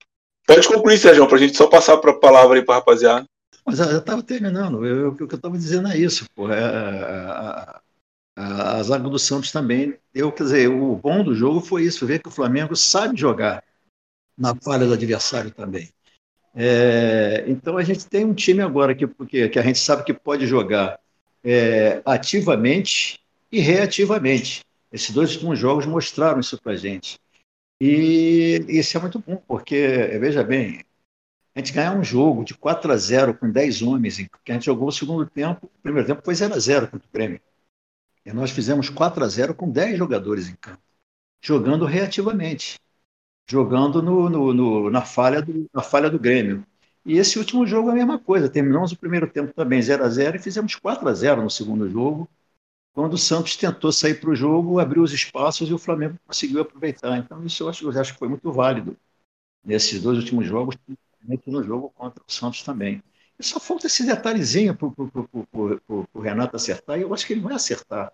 [0.45, 3.25] Pode concluir, Sérgio, para a gente só passar para a palavra aí para rapaziada.
[3.65, 4.85] Mas eu estava terminando.
[4.85, 6.25] Eu, o que eu estava dizendo é isso.
[6.35, 6.51] Pô.
[6.51, 7.81] É, a,
[8.35, 9.97] a, a, zaga do Santos também.
[10.13, 13.63] Eu, quer dizer, o bom do jogo foi isso, ver que o Flamengo sabe jogar
[14.37, 15.89] na falha do adversário também.
[16.53, 20.13] É, então a gente tem um time agora que, que, que a gente sabe que
[20.13, 20.99] pode jogar
[21.43, 23.19] é, ativamente
[23.51, 24.61] e reativamente.
[24.91, 27.17] Esses dois últimos jogos mostraram isso para gente.
[27.79, 29.87] E isso é muito bom, porque,
[30.19, 30.83] veja bem,
[31.53, 34.65] a gente ganhar um jogo de 4 a 0 com 10 homens, que a gente
[34.65, 37.41] jogou o segundo tempo, o primeiro tempo foi 0 a 0 contra o Grêmio.
[38.25, 40.81] E nós fizemos 4 a 0 com 10 jogadores em campo,
[41.41, 42.79] jogando reativamente,
[43.49, 46.65] jogando no, no, no, na, falha do, na falha do Grêmio.
[47.05, 48.47] E esse último jogo é a mesma coisa.
[48.47, 51.89] Terminamos o primeiro tempo também 0 a 0 e fizemos 4 a 0 no segundo
[51.89, 52.29] jogo,
[52.93, 56.61] quando o Santos tentou sair para o jogo, abriu os espaços e o Flamengo conseguiu
[56.61, 57.17] aproveitar.
[57.17, 58.97] Então, isso eu acho, eu acho que foi muito válido
[59.63, 60.75] nesses dois últimos jogos,
[61.47, 63.03] no jogo contra o Santos também.
[63.39, 67.53] E só falta esse detalhezinho para o Renato acertar, e eu acho que ele vai
[67.53, 68.11] acertar.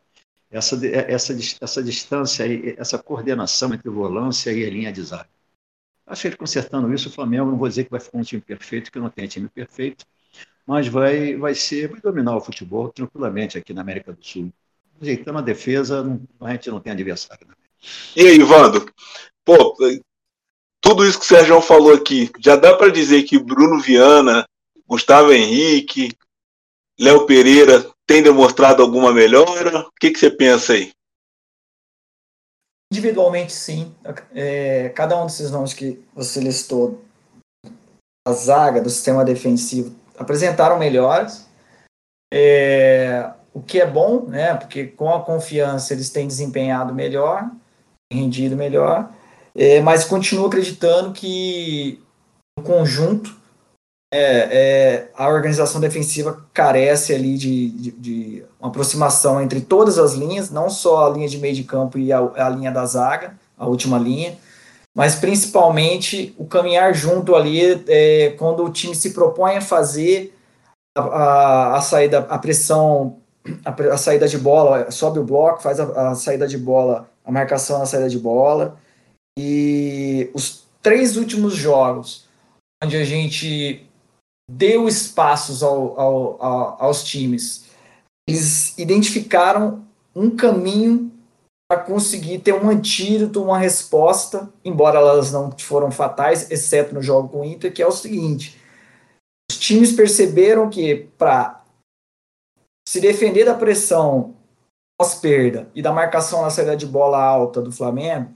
[0.50, 2.46] Essa, essa, essa distância,
[2.78, 5.28] essa coordenação entre volância e a linha de zaga.
[6.06, 8.42] Acho que ele consertando isso, o Flamengo, não vou dizer que vai ficar um time
[8.42, 10.06] perfeito, que não tem time perfeito,
[10.66, 14.52] mas vai, vai ser, vai dominar o futebol tranquilamente aqui na América do Sul.
[15.02, 17.46] Ajeitando a defesa, não, a gente não tem adversário.
[17.46, 17.54] Né?
[18.16, 18.90] E aí, Vando?
[19.44, 19.76] Pô,
[20.82, 24.46] tudo isso que o Sérgio falou aqui, já dá para dizer que Bruno Viana,
[24.88, 26.16] Gustavo Henrique,
[27.00, 29.82] Léo Pereira tem demonstrado alguma melhora?
[29.82, 30.92] O que, que você pensa aí?
[32.92, 33.94] Individualmente, sim.
[34.34, 37.04] É, cada um desses nomes que você listou,
[38.26, 41.48] a zaga do sistema defensivo, apresentaram melhores.
[42.34, 44.56] É, o que é bom, né?
[44.56, 47.50] Porque com a confiança eles têm desempenhado melhor,
[48.12, 49.12] rendido melhor.
[49.58, 52.00] É, mas continuo acreditando que
[52.56, 53.36] no conjunto
[54.14, 60.14] é, é, a organização defensiva carece ali de, de, de, uma aproximação entre todas as
[60.14, 63.36] linhas, não só a linha de meio de campo e a, a linha da zaga,
[63.58, 64.38] a última linha,
[64.96, 70.38] mas principalmente o caminhar junto ali é, quando o time se propõe a fazer
[70.96, 73.18] a, a, a saída, a pressão,
[73.66, 77.32] a, a, saída de bola, sobe o bloco, faz a, a saída de bola, a
[77.32, 78.78] marcação na saída de bola,
[79.38, 82.28] e os três últimos jogos,
[82.84, 83.88] onde a gente
[84.50, 87.66] deu espaços ao, ao, ao, aos times.
[88.28, 91.12] Eles identificaram um caminho
[91.70, 97.30] para conseguir ter um antídoto, uma resposta, embora elas não foram fatais, exceto no jogo
[97.30, 98.60] com o Inter, que é o seguinte:
[99.52, 101.64] os times perceberam que para
[102.88, 104.34] se defender da pressão
[105.00, 108.34] pós-perda e da marcação na saída de bola alta do Flamengo,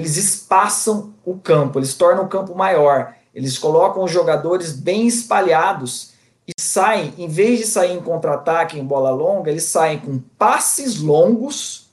[0.00, 6.12] eles espaçam o campo, eles tornam o campo maior, eles colocam os jogadores bem espalhados
[6.48, 11.00] e saem, em vez de sair em contra-ataque em bola longa, eles saem com passes
[11.00, 11.90] longos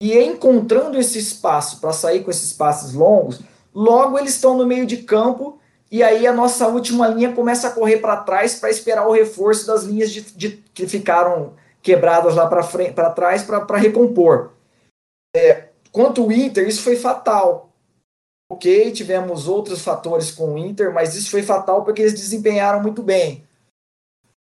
[0.00, 3.40] e encontrando esse espaço para sair com esses passes longos,
[3.74, 5.58] logo eles estão no meio de campo
[5.90, 9.66] e aí a nossa última linha começa a correr para trás para esperar o reforço
[9.66, 14.52] das linhas de, de que ficaram quebradas lá para trás para recompor.
[15.34, 17.70] É, quanto o Inter, isso foi fatal.
[18.50, 23.02] Ok, tivemos outros fatores com o Inter, mas isso foi fatal porque eles desempenharam muito
[23.02, 23.44] bem.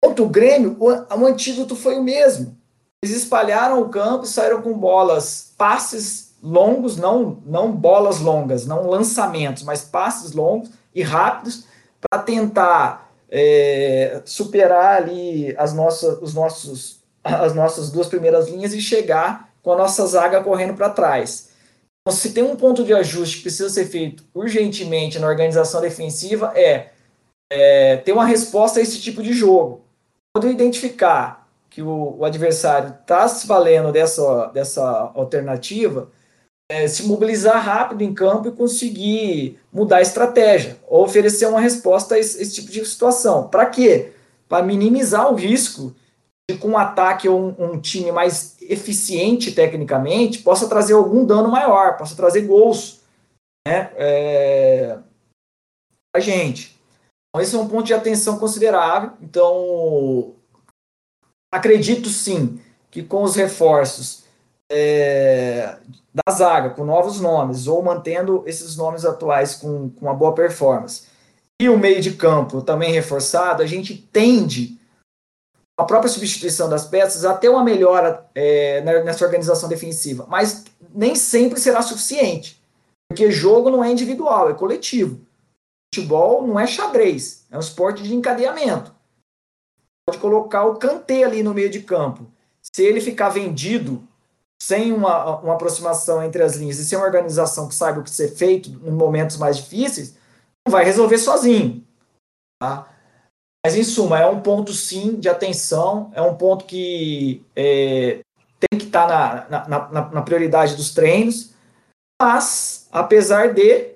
[0.03, 2.55] Quanto o Grêmio, o, o antídoto foi o mesmo.
[3.03, 9.63] Eles espalharam o campo, saíram com bolas, passes longos, não, não bolas longas, não lançamentos,
[9.63, 11.65] mas passes longos e rápidos
[11.99, 18.81] para tentar é, superar ali as nossas, os nossos, as nossas duas primeiras linhas e
[18.81, 21.49] chegar com a nossa zaga correndo para trás.
[22.01, 26.53] Então, se tem um ponto de ajuste que precisa ser feito urgentemente na organização defensiva
[26.55, 26.91] é,
[27.51, 29.83] é ter uma resposta a esse tipo de jogo.
[30.31, 36.11] Quando eu identificar que o, o adversário está se valendo dessa, dessa alternativa,
[36.69, 42.13] é, se mobilizar rápido em campo e conseguir mudar a estratégia, ou oferecer uma resposta
[42.13, 43.47] a esse, esse tipo de situação.
[43.47, 44.11] Para quê?
[44.47, 45.95] Para minimizar o risco
[46.49, 51.49] de com um ataque ou um, um, time mais eficiente tecnicamente possa trazer algum dano
[51.49, 53.01] maior, possa trazer gols
[53.67, 54.99] né, é,
[56.15, 56.79] a gente.
[57.29, 59.13] Então, esse é um ponto de atenção considerável.
[59.21, 60.35] Então,
[61.55, 62.59] Acredito sim
[62.91, 64.25] que com os reforços
[64.69, 65.77] é,
[66.13, 71.03] da zaga, com novos nomes, ou mantendo esses nomes atuais com, com uma boa performance,
[71.61, 74.74] e o meio de campo também reforçado, a gente tende
[75.77, 81.59] a própria substituição das peças até uma melhora é, nessa organização defensiva, mas nem sempre
[81.59, 82.61] será suficiente,
[83.09, 85.19] porque jogo não é individual, é coletivo.
[85.93, 88.95] Futebol não é xadrez, é um esporte de encadeamento
[90.05, 92.27] pode colocar o Kanté ali no meio de campo.
[92.61, 94.07] Se ele ficar vendido,
[94.61, 98.09] sem uma, uma aproximação entre as linhas e sem uma organização que saiba o que
[98.09, 100.15] ser feito em momentos mais difíceis,
[100.65, 101.83] não vai resolver sozinho.
[102.61, 102.87] Tá?
[103.65, 108.19] Mas, em suma, é um ponto, sim, de atenção, é um ponto que é,
[108.59, 111.55] tem que estar tá na, na, na, na prioridade dos treinos,
[112.21, 113.95] mas, apesar de,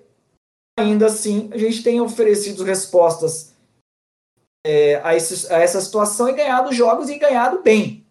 [0.76, 3.54] ainda assim, a gente tem oferecido respostas
[4.66, 8.04] é, a, esse, a, essa situação e ganhado jogos e ganhado bem.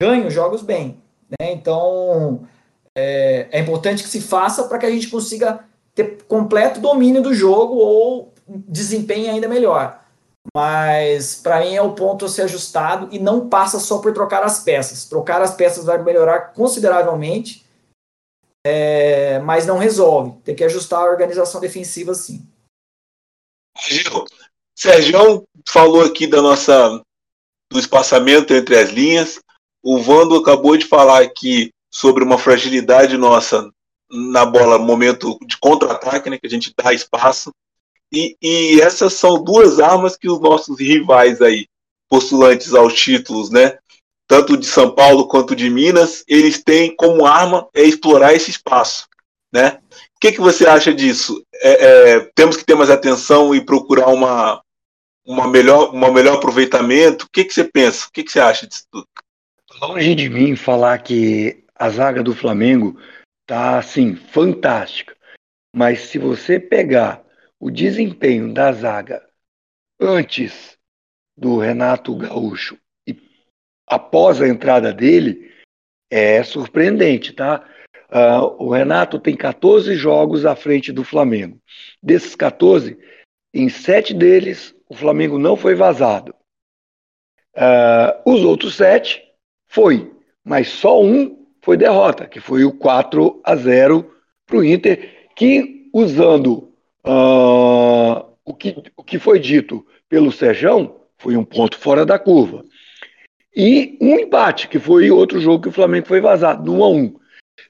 [0.00, 1.02] Ganho jogos bem.
[1.28, 1.50] Né?
[1.54, 2.46] Então,
[2.96, 7.34] é, é importante que se faça para que a gente consiga ter completo domínio do
[7.34, 10.01] jogo ou desempenho ainda melhor.
[10.54, 14.42] Mas para mim é o ponto a ser ajustado e não passa só por trocar
[14.42, 15.06] as peças.
[15.06, 17.64] Trocar as peças vai melhorar consideravelmente,
[18.66, 20.38] é, mas não resolve.
[20.42, 22.46] Tem que ajustar a organização defensiva sim.
[23.80, 24.26] Gil,
[24.78, 27.00] Sérgio falou aqui da nossa
[27.72, 29.40] do espaçamento entre as linhas.
[29.82, 33.70] O Vando acabou de falar aqui sobre uma fragilidade nossa
[34.10, 37.50] na bola, momento de contra-ataque, né, que a gente dá espaço.
[38.12, 41.66] E, e, essas são duas armas que os nossos rivais aí,
[42.08, 43.78] postulantes aos títulos, né,
[44.26, 49.08] tanto de São Paulo quanto de Minas, eles têm como arma é explorar esse espaço,
[49.52, 49.78] né?
[49.90, 51.44] O que, que você acha disso?
[51.54, 54.62] É, é, temos que ter mais atenção e procurar uma,
[55.26, 57.26] uma melhor, um melhor aproveitamento?
[57.26, 58.06] O que, que você pensa?
[58.06, 59.06] O que, que você acha disso tudo?
[59.80, 62.98] Longe de mim falar que a zaga do Flamengo
[63.46, 65.16] tá assim fantástica,
[65.74, 67.22] mas se você pegar
[67.62, 69.24] o desempenho da zaga
[70.00, 70.76] antes
[71.36, 73.16] do Renato Gaúcho e
[73.86, 75.48] após a entrada dele,
[76.10, 77.64] é surpreendente, tá?
[78.10, 81.62] Uh, o Renato tem 14 jogos à frente do Flamengo.
[82.02, 82.98] Desses 14,
[83.54, 86.34] em sete deles o Flamengo não foi vazado.
[87.54, 89.22] Uh, os outros sete
[89.68, 94.12] foi, mas só um foi derrota, que foi o 4 a 0
[94.46, 96.71] para o Inter, que usando
[97.06, 102.64] uh, o, que, o que foi dito pelo Serjão, foi um ponto fora da curva.
[103.54, 106.88] E um empate, que foi outro jogo que o Flamengo foi vazado, no 1 a
[106.88, 107.16] 1.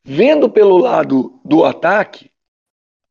[0.04, 2.30] Vendo pelo lado do ataque,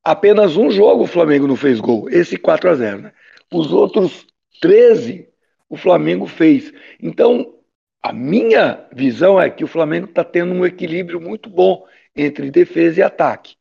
[0.04, 3.14] apenas um jogo o Flamengo não fez gol, esse 4 a 0 né?
[3.54, 4.26] Os outros
[4.62, 5.30] 13
[5.70, 6.74] o Flamengo fez.
[7.02, 7.56] Então,
[8.02, 13.00] a minha visão é que o Flamengo está tendo um equilíbrio muito bom entre defesa
[13.00, 13.56] e ataque.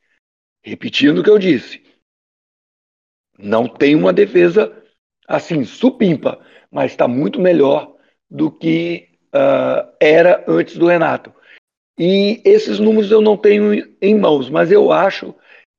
[0.62, 1.82] Repetindo o que eu disse,
[3.42, 4.72] não tem uma defesa
[5.26, 6.38] assim supimpa,
[6.70, 7.94] mas está muito melhor
[8.30, 11.32] do que uh, era antes do Renato.
[11.98, 15.34] E esses números eu não tenho em mãos, mas eu acho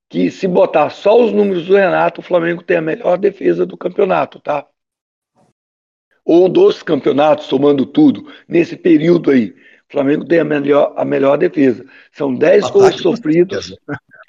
[0.10, 3.78] que se botar só os números do Renato, o Flamengo tem a melhor defesa do
[3.78, 4.68] campeonato, tá?
[6.24, 9.56] Ou dos campeonatos, somando tudo, nesse período aí.
[9.90, 11.86] O Flamengo tem a melhor, a melhor defesa.
[12.12, 13.76] São 10 gols sofridos.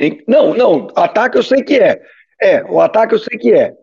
[0.01, 0.23] Em...
[0.27, 2.03] Não, não, ataque eu sei que é.
[2.43, 3.77] É, o ataque eu sei que é.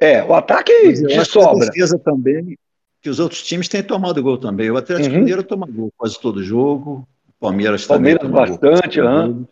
[0.00, 1.66] É, o ataque de sobra.
[1.66, 2.56] A defesa também,
[3.00, 4.70] que os outros times têm tomado gol também.
[4.70, 5.20] O Atlético uhum.
[5.20, 7.06] Mineiro toma gol quase todo jogo.
[7.38, 9.46] Palmeiras, Palmeiras bastante, aham.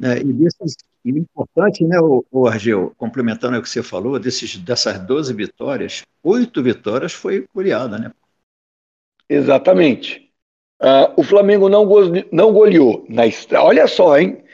[0.00, 4.56] É, e, desses, e importante, né, o, o Argel, complementando o que você falou, desses,
[4.58, 8.12] dessas 12 vitórias, oito vitórias foi goleada, né?
[9.28, 10.30] Exatamente.
[10.80, 12.00] Uh, o Flamengo não, go
[12.32, 13.22] não goleou na.
[13.60, 14.44] Olha só, hein?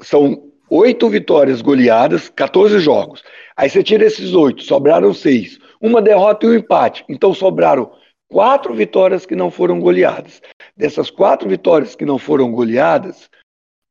[0.00, 3.22] São oito vitórias goleadas, 14 jogos.
[3.54, 5.58] Aí você tira esses oito, sobraram seis.
[5.78, 7.04] Uma derrota e um empate.
[7.08, 7.92] Então sobraram
[8.26, 10.40] quatro vitórias que não foram goleadas.
[10.74, 13.28] Dessas quatro vitórias que não foram goleadas,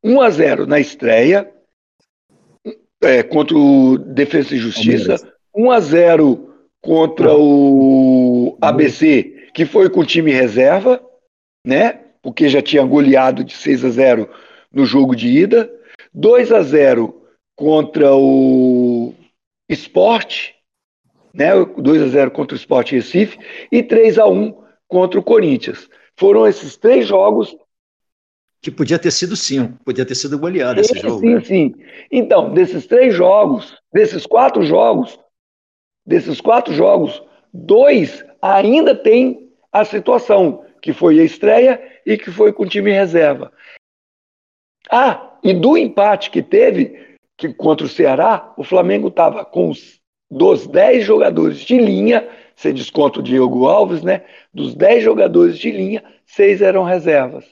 [0.03, 1.51] 1 a 0 na estreia
[3.03, 5.15] é, contra o Defesa e Justiça,
[5.55, 6.49] 1 a 0
[6.81, 10.99] contra o ABC, que foi com time reserva,
[11.65, 11.99] né?
[12.23, 14.29] Porque já tinha goleado de 6 a 0
[14.73, 15.71] no jogo de ida,
[16.13, 17.21] 2 a 0
[17.55, 19.13] contra o
[19.69, 20.55] Esporte,
[21.33, 21.51] né?
[21.77, 23.37] 2 a 0 contra o Esporte Recife
[23.71, 25.89] e 3 a 1 contra o Corinthians.
[26.17, 27.55] Foram esses três jogos
[28.61, 31.19] que podia ter sido cinco, podia ter sido goleado sim, esse jogo.
[31.19, 31.41] Sim, né?
[31.41, 31.75] sim.
[32.11, 35.19] Então, desses três jogos, desses quatro jogos,
[36.05, 42.53] desses quatro jogos, dois ainda tem a situação, que foi a estreia e que foi
[42.53, 43.51] com o time reserva.
[44.89, 49.99] Ah, e do empate que teve que contra o Ceará, o Flamengo estava com os
[50.31, 54.23] dos 10 jogadores de linha, sem desconto o Diego Alves, né?
[54.53, 57.45] Dos 10 jogadores de linha, seis eram reservas.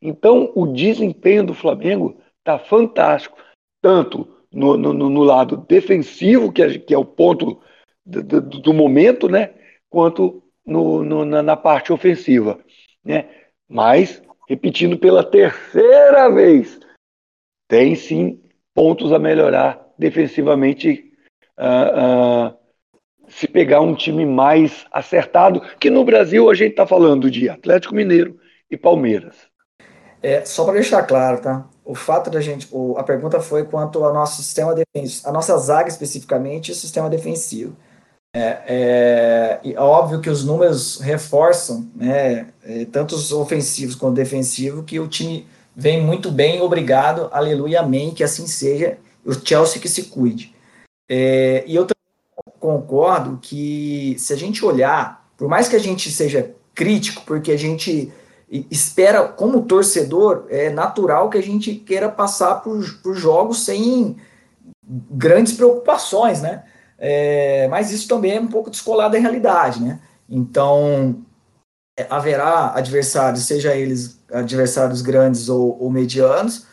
[0.00, 3.38] Então, o desempenho do Flamengo está fantástico,
[3.80, 7.60] tanto no, no, no, lado defensivo, que é, que é o ponto
[8.04, 9.54] do, do, do, momento, né,
[9.88, 12.58] quanto no, na, na, parte ofensiva.
[13.04, 13.28] Né?
[13.68, 14.20] Mas,
[14.52, 16.78] repetindo pela terceira vez,
[17.66, 18.38] tem sim
[18.74, 21.10] pontos a melhorar defensivamente.
[21.58, 22.62] Uh, uh,
[23.28, 27.94] se pegar um time mais acertado, que no Brasil a gente está falando de Atlético
[27.94, 28.38] Mineiro
[28.70, 29.36] e Palmeiras.
[30.22, 31.66] É, só para deixar claro, tá?
[31.82, 35.56] O fato da gente, o, a pergunta foi quanto ao nosso sistema defensivo, a nossa
[35.56, 37.74] zaga especificamente e o sistema defensivo.
[38.34, 44.98] É, é, óbvio que os números reforçam, né, é, tanto os ofensivos quanto defensivos, que
[44.98, 50.04] o time vem muito bem, obrigado, aleluia, amém, que assim seja, o Chelsea que se
[50.04, 50.54] cuide.
[51.10, 56.10] É, e eu também concordo que se a gente olhar, por mais que a gente
[56.10, 58.10] seja crítico, porque a gente
[58.70, 64.16] espera, como torcedor, é natural que a gente queira passar por, por jogos sem
[64.86, 66.64] grandes preocupações, né?
[67.04, 70.00] É, mas isso também é um pouco descolado da realidade, né?
[70.28, 71.20] Então,
[71.98, 76.64] é, haverá adversários, seja eles adversários grandes ou, ou medianos,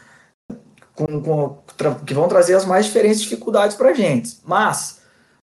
[0.93, 1.57] com, com,
[2.05, 4.39] que vão trazer as mais diferentes dificuldades para a gente.
[4.45, 5.01] Mas,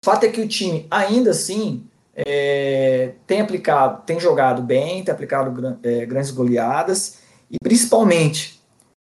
[0.03, 5.13] o fato é que o time, ainda assim, é, tem aplicado, tem jogado bem, tem
[5.13, 7.19] aplicado é, grandes goleadas
[7.51, 8.59] e principalmente,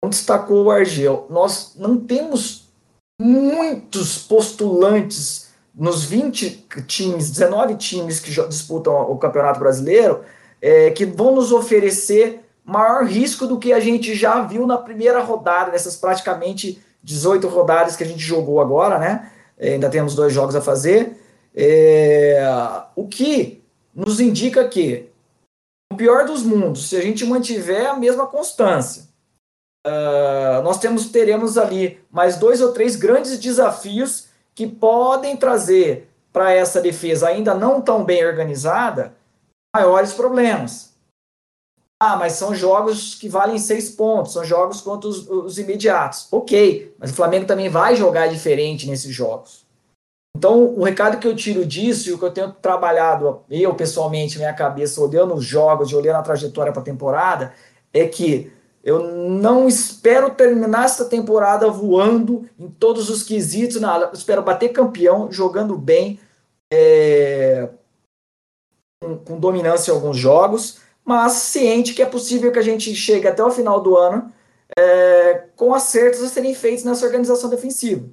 [0.01, 2.67] como destacou o Argel, nós não temos
[3.17, 5.42] muitos postulantes
[5.73, 10.21] nos 20 times, 19 times que disputam o Campeonato Brasileiro,
[10.61, 15.21] é, que vão nos oferecer maior risco do que a gente já viu na primeira
[15.21, 19.31] rodada, nessas praticamente 18 rodadas que a gente jogou agora, né?
[19.57, 21.17] É, ainda temos dois jogos a fazer.
[21.55, 22.41] É,
[22.95, 23.63] o que
[23.93, 25.09] nos indica que,
[25.91, 29.03] o pior dos mundos, se a gente mantiver a mesma constância,
[29.85, 36.51] uh, nós temos, teremos ali mais dois ou três grandes desafios que podem trazer para
[36.51, 39.15] essa defesa ainda não tão bem organizada
[39.75, 40.93] maiores problemas.
[42.01, 46.27] Ah, mas são jogos que valem seis pontos, são jogos contra os, os imediatos.
[46.31, 49.63] Ok, mas o Flamengo também vai jogar diferente nesses jogos.
[50.35, 54.37] Então, o recado que eu tiro disso e o que eu tenho trabalhado, eu pessoalmente,
[54.37, 57.53] minha cabeça, olhando os jogos e olhando a trajetória para a temporada,
[57.93, 58.51] é que
[58.83, 64.73] eu não espero terminar essa temporada voando em todos os quesitos, não, eu espero bater
[64.73, 66.19] campeão, jogando bem,
[66.71, 67.69] é,
[69.01, 73.27] com, com, dominância em alguns jogos, mas ciente que é possível que a gente chegue
[73.27, 74.31] até o final do ano
[74.77, 78.05] é, com acertos a serem feitos nessa organização defensiva.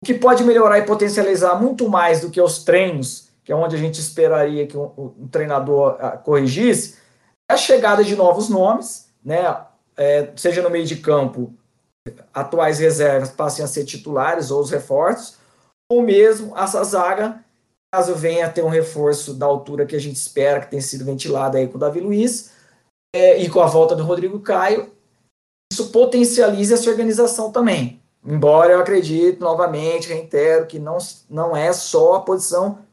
[0.00, 3.76] O que pode melhorar e potencializar muito mais do que os treinos, que é onde
[3.76, 6.96] a gente esperaria que um, um treinador ah, corrigisse,
[7.50, 9.42] é a chegada de novos nomes, né,
[9.98, 11.52] é, seja no meio de campo,
[12.32, 15.36] atuais reservas passem a ser titulares ou os reforços,
[15.90, 17.44] ou mesmo essa zaga,
[17.92, 21.04] caso venha a ter um reforço da altura que a gente espera, que tem sido
[21.04, 22.52] ventilado aí com o Davi Luiz,
[23.14, 24.92] é, e com a volta do Rodrigo Caio,
[25.72, 28.00] isso potencializa essa organização também.
[28.24, 32.84] Embora eu acredite, novamente, reitero, que não, não é só a posição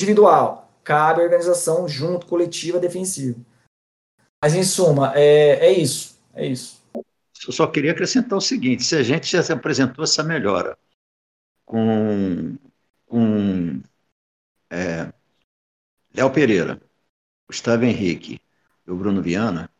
[0.00, 3.38] individual, cabe a organização junto, coletiva, defensiva.
[4.42, 6.19] Mas, em suma, é, é isso.
[6.40, 6.80] É isso.
[7.46, 10.78] Eu só queria acrescentar o seguinte: se a gente já se apresentou essa melhora
[11.66, 12.56] com,
[13.06, 13.82] com
[14.70, 15.12] é,
[16.14, 16.80] Léo Pereira,
[17.48, 18.40] Gustavo Henrique
[18.86, 19.70] e o Bruno Viana,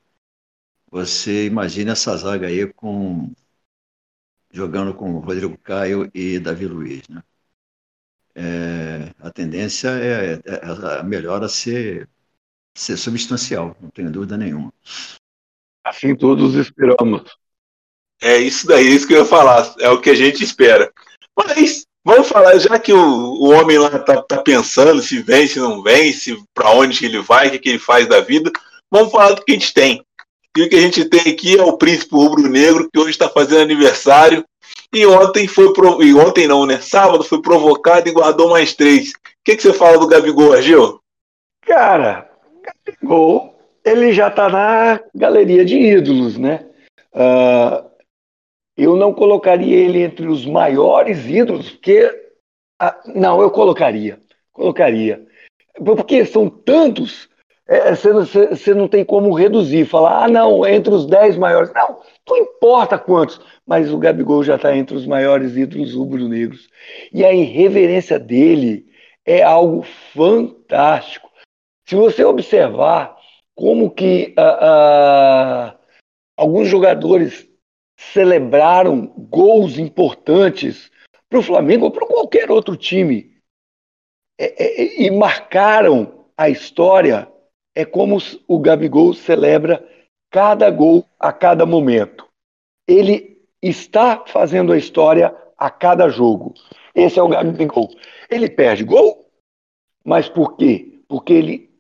[0.91, 3.33] você imagina essa zaga aí com
[4.53, 7.21] jogando com Rodrigo Caio e Davi Luiz, né?
[8.35, 12.09] É, a tendência é, é, é a melhora ser,
[12.77, 14.73] ser substancial, não tenho dúvida nenhuma.
[15.85, 17.23] Assim todos esperamos.
[18.23, 19.75] É isso daí, isso que eu ia falar.
[19.79, 20.93] É o que a gente espera.
[21.37, 25.59] Mas vamos falar, já que o, o homem lá tá, tá pensando se vem, se
[25.59, 28.51] não vem, se para onde ele vai, o que, que ele faz da vida.
[28.91, 30.05] Vamos falar do que a gente tem.
[30.57, 33.63] E o que a gente tem aqui é o príncipe rubro-negro, que hoje está fazendo
[33.63, 34.45] aniversário.
[34.93, 35.73] E ontem foi.
[35.73, 36.03] Pro...
[36.03, 36.81] E ontem não, né?
[36.81, 39.11] Sábado foi provocado e guardou mais três.
[39.11, 39.13] O
[39.45, 41.01] que, que você fala do Gabigol, Argil?
[41.63, 42.29] Cara,
[42.85, 43.50] Gabigol
[43.85, 46.67] ele já está na galeria de ídolos, né?
[47.15, 47.91] Uh,
[48.77, 52.07] eu não colocaria ele entre os maiores ídolos, porque.
[52.83, 54.21] Uh, não, eu colocaria.
[54.53, 55.27] Colocaria.
[55.85, 57.29] Porque são tantos,
[57.67, 61.73] é, você, não tem como reduzir, falar, ah, não, entre os dez maiores.
[61.73, 66.69] Não, não importa quantos, mas o Gabigol já está entre os maiores ídolos rubro-negros.
[67.13, 68.87] E a irreverência dele
[69.25, 71.31] é algo fantástico.
[71.87, 73.20] Se você observar
[73.61, 75.79] como que uh, uh,
[76.35, 77.47] alguns jogadores
[77.99, 80.91] celebraram gols importantes
[81.29, 83.37] para o Flamengo ou para qualquer outro time
[84.41, 87.31] é, é, e marcaram a história,
[87.75, 88.17] é como
[88.49, 89.87] o Gabigol celebra
[90.31, 92.27] cada gol a cada momento.
[92.89, 96.55] Ele está fazendo a história a cada jogo.
[96.95, 97.91] Esse é o Gabigol.
[98.31, 99.31] Ele perde gol,
[100.03, 101.03] mas por quê?
[101.07, 101.71] Porque ele,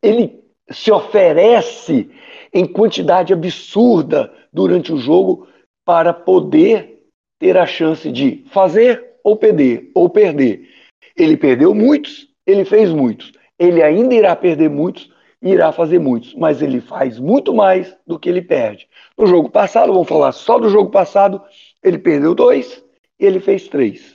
[0.00, 2.10] ele se oferece
[2.52, 5.46] em quantidade absurda durante o jogo
[5.84, 7.02] para poder
[7.38, 10.68] ter a chance de fazer ou perder, ou perder.
[11.16, 13.32] Ele perdeu muitos, ele fez muitos.
[13.58, 15.10] Ele ainda irá perder muitos,
[15.42, 18.88] irá fazer muitos, mas ele faz muito mais do que ele perde.
[19.16, 21.42] No jogo passado, vamos falar só do jogo passado,
[21.82, 22.84] ele perdeu dois
[23.18, 24.14] e ele fez três.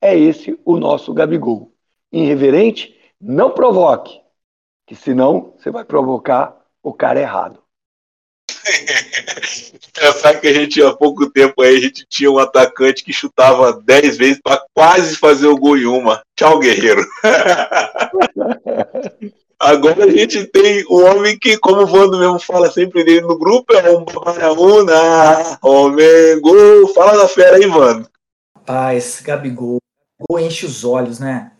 [0.00, 1.72] É esse o nosso Gabigol.
[2.12, 4.20] Irreverente, não provoque,
[4.88, 7.60] que senão você vai provocar o cara errado.
[9.92, 13.82] Pensar que a gente há pouco tempo aí a gente tinha um atacante que chutava
[13.82, 16.22] 10 vezes para quase fazer o gol em uma.
[16.34, 17.04] Tchau, guerreiro.
[19.60, 23.36] Agora a gente tem um homem que, como o Vando mesmo fala sempre dele no
[23.36, 26.88] grupo, é um Baraúna, homem, gol.
[26.94, 28.08] Fala da fera aí, Vando.
[28.64, 29.80] Paz, Gabigol.
[30.18, 31.52] Gol enche os olhos, né?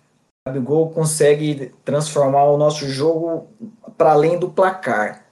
[0.48, 3.48] Gabigol consegue transformar o nosso jogo
[3.96, 5.24] para além do placar.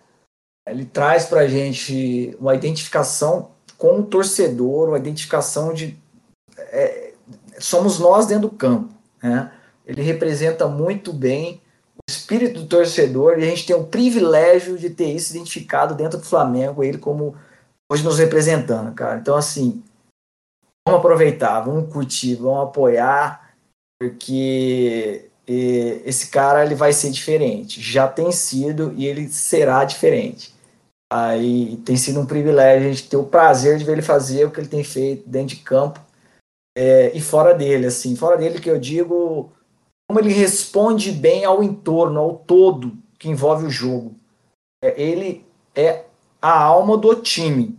[0.68, 5.98] Ele traz para a gente uma identificação com o torcedor, uma identificação de.
[6.58, 7.12] É,
[7.58, 8.92] somos nós dentro do campo.
[9.22, 9.50] Né?
[9.86, 11.60] Ele representa muito bem
[11.96, 16.18] o espírito do torcedor e a gente tem o privilégio de ter isso identificado dentro
[16.18, 17.34] do Flamengo, ele como
[17.90, 19.18] hoje nos representando, cara.
[19.18, 19.82] Então, assim,
[20.86, 23.45] vamos aproveitar, vamos curtir, vamos apoiar
[23.98, 27.80] porque esse cara ele vai ser diferente.
[27.80, 30.54] Já tem sido e ele será diferente.
[31.12, 34.50] Aí tem sido um privilégio a gente ter o prazer de ver ele fazer o
[34.50, 36.00] que ele tem feito dentro de campo
[36.76, 39.52] é, e fora dele, assim, fora dele que eu digo
[40.08, 44.14] como ele responde bem ao entorno, ao todo que envolve o jogo.
[44.82, 45.44] É, ele
[45.74, 46.04] é
[46.40, 47.78] a alma do time.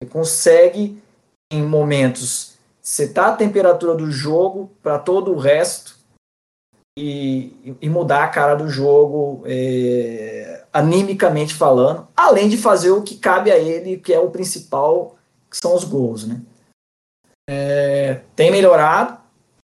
[0.00, 1.02] Ele consegue
[1.50, 2.53] em momentos
[2.84, 5.96] setar a temperatura do jogo para todo o resto
[6.98, 13.16] e, e, mudar a cara do jogo é, animicamente falando, além de fazer o que
[13.16, 15.16] cabe a ele, que é o principal,
[15.50, 16.40] que são os gols, né?
[17.48, 19.18] É, tem melhorado,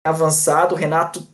[0.06, 1.28] avançado, o Renato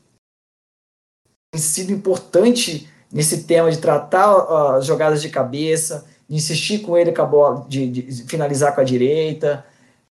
[1.56, 7.22] sido importante nesse tema de tratar as jogadas de cabeça, de insistir com ele com
[7.22, 9.66] a bola, de, de finalizar com a direita.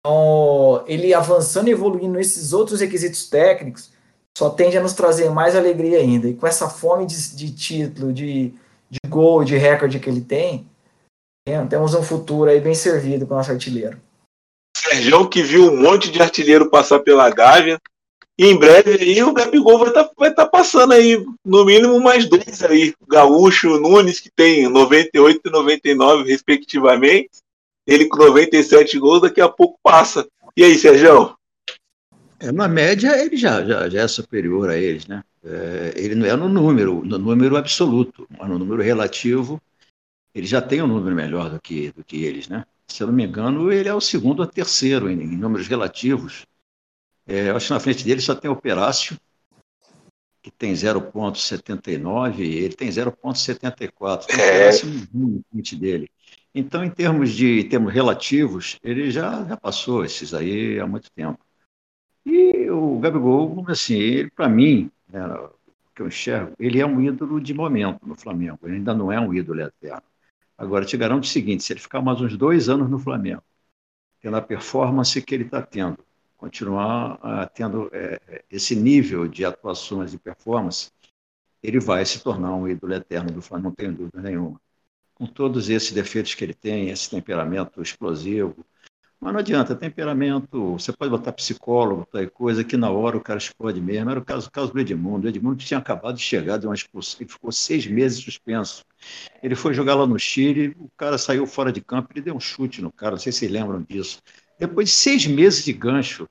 [0.04, 3.92] Então, ele avançando e evoluindo nesses outros requisitos técnicos,
[4.36, 6.28] só tende a nos trazer mais alegria ainda.
[6.28, 8.52] E com essa fome de, de título, de,
[8.90, 10.66] de gol, de recorde que ele tem,
[11.68, 14.00] temos um futuro aí bem servido com o nosso artilheiro.
[14.76, 17.78] Sérgio que viu um monte de artilheiro passar pela Gávea.
[18.38, 22.26] E em breve aí o Gabigol vai estar tá, tá passando aí, no mínimo mais
[22.26, 22.94] dois aí.
[23.06, 27.41] Gaúcho Nunes, que tem 98 e 99, respectivamente.
[27.86, 30.26] Ele com 97 gols, daqui a pouco passa.
[30.56, 31.36] E aí, Sérgio?
[32.38, 35.22] É, na média, ele já, já, já é superior a eles, né?
[35.44, 39.60] É, ele não é no número, no número absoluto, mas no número relativo,
[40.34, 42.64] ele já tem um número melhor do que, do que eles, né?
[42.86, 46.46] Se eu não me engano, ele é o segundo ou terceiro em, em números relativos.
[47.26, 49.16] É, eu acho que na frente dele só tem o Operácio,
[50.42, 54.26] que tem 0,79, ele tem 0,74.
[54.30, 54.70] É.
[55.14, 56.10] Um na frente dele.
[56.54, 61.10] Então, em termos de em termos relativos, ele já, já passou esses aí há muito
[61.12, 61.38] tempo.
[62.24, 65.20] E o Gabigol, assim, para mim, né,
[65.94, 68.58] que eu enxergo, ele é um ídolo de momento no Flamengo.
[68.64, 70.02] Ele ainda não é um ídolo eterno.
[70.56, 73.42] Agora, te garanto o seguinte: se ele ficar mais uns dois anos no Flamengo,
[74.20, 75.98] tendo a performance que ele está tendo,
[76.36, 77.90] continuar uh, tendo uh,
[78.50, 80.90] esse nível de atuações e performance,
[81.62, 84.60] ele vai se tornar um ídolo eterno do Flamengo, não tenho dúvida nenhuma.
[85.22, 88.56] Com todos esses defeitos que ele tem, esse temperamento explosivo,
[89.20, 93.38] mas não adianta, temperamento, você pode botar psicólogo, tal coisa, que na hora o cara
[93.38, 94.10] explode mesmo.
[94.10, 95.24] Era o caso, o caso do Edmundo.
[95.24, 98.84] O Edmundo tinha acabado de chegar de uma expulsão, ele ficou seis meses suspenso.
[99.40, 102.40] Ele foi jogar lá no Chile, o cara saiu fora de campo, ele deu um
[102.40, 104.20] chute no cara, não sei se vocês lembram disso.
[104.58, 106.28] Depois de seis meses de gancho,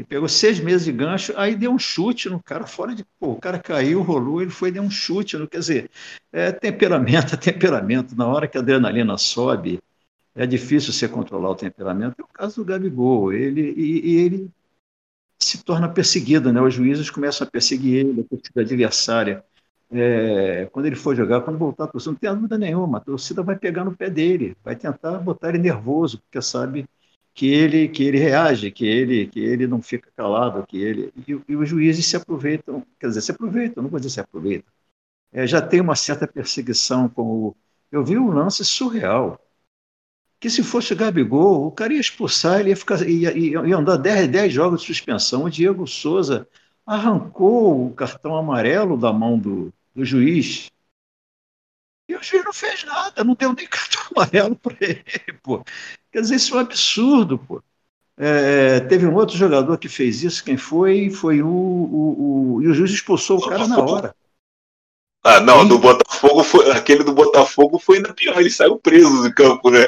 [0.00, 3.04] ele pegou seis meses de gancho, aí deu um chute no cara fora de.
[3.18, 5.36] Pô, o cara caiu, rolou, ele foi deu um chute.
[5.46, 5.90] Quer dizer,
[6.32, 8.16] é temperamento, é temperamento.
[8.16, 9.78] Na hora que a adrenalina sobe,
[10.34, 12.14] é difícil você controlar o temperamento.
[12.18, 13.32] É o caso do Gabigol.
[13.32, 14.50] Ele, e, e ele
[15.38, 16.62] se torna perseguido, né?
[16.62, 19.44] Os juízes começam a perseguir ele, a torcida adversária.
[19.92, 23.42] É, quando ele for jogar, quando voltar a torcida, não tem dúvida nenhuma, a torcida
[23.42, 26.86] vai pegar no pé dele, vai tentar botar ele nervoso, porque sabe
[27.40, 31.40] que ele que ele reage, que ele que ele não fica calado, que ele e,
[31.48, 34.70] e os juízes se aproveitam, quer dizer, se aproveitam, não vou dizer se aproveitam.
[35.32, 37.56] É, já tem uma certa perseguição com o
[37.90, 39.40] eu vi um lance surreal
[40.38, 43.96] que se fosse o Gabigol, o cara ia expulsar, ele ia, ficar, ia, ia, andar
[43.96, 45.44] 10, 10 jogos de suspensão.
[45.44, 46.48] O Diego Souza
[46.86, 50.70] arrancou o cartão amarelo da mão do, do juiz.
[52.08, 55.64] E o juiz não fez nada, não deu nem cartão amarelo para ele, pô.
[56.10, 57.62] Quer dizer, isso é um absurdo, pô.
[58.16, 61.08] É, teve um outro jogador que fez isso, quem foi?
[61.08, 64.14] Foi o, o, o e o juiz expulsou o cara na hora.
[65.22, 69.34] Ah, não, do Botafogo foi, aquele do Botafogo foi ainda pior, ele saiu preso do
[69.34, 69.86] campo, né?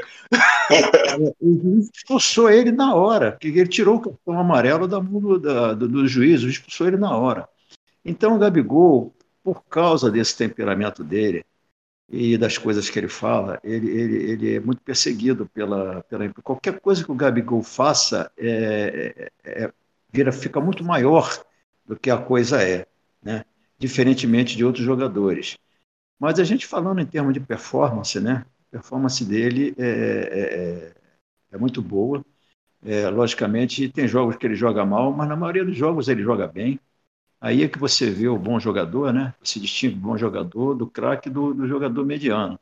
[1.40, 5.88] o juiz expulsou ele na hora, porque ele tirou o cartão amarelo da da, do,
[5.88, 7.48] do juiz, expulsou ele na hora.
[8.04, 11.44] Então o Gabigol, por causa desse temperamento dele
[12.08, 16.28] e das coisas que ele fala, ele, ele, ele é muito perseguido pela, pela.
[16.42, 19.72] Qualquer coisa que o Gabigol faça é, é, é,
[20.12, 21.44] vira, fica muito maior
[21.86, 22.86] do que a coisa é.
[23.22, 23.44] Né?
[23.82, 25.58] diferentemente de outros jogadores.
[26.16, 28.46] Mas a gente falando em termos de performance, né?
[28.68, 30.94] A performance dele é, é, é,
[31.50, 32.24] é muito boa.
[32.84, 36.46] É, logicamente, tem jogos que ele joga mal, mas na maioria dos jogos ele joga
[36.46, 36.78] bem.
[37.42, 39.34] Aí é que você vê o bom jogador, né?
[39.42, 42.56] Se distingue o bom jogador do craque do, do jogador mediano.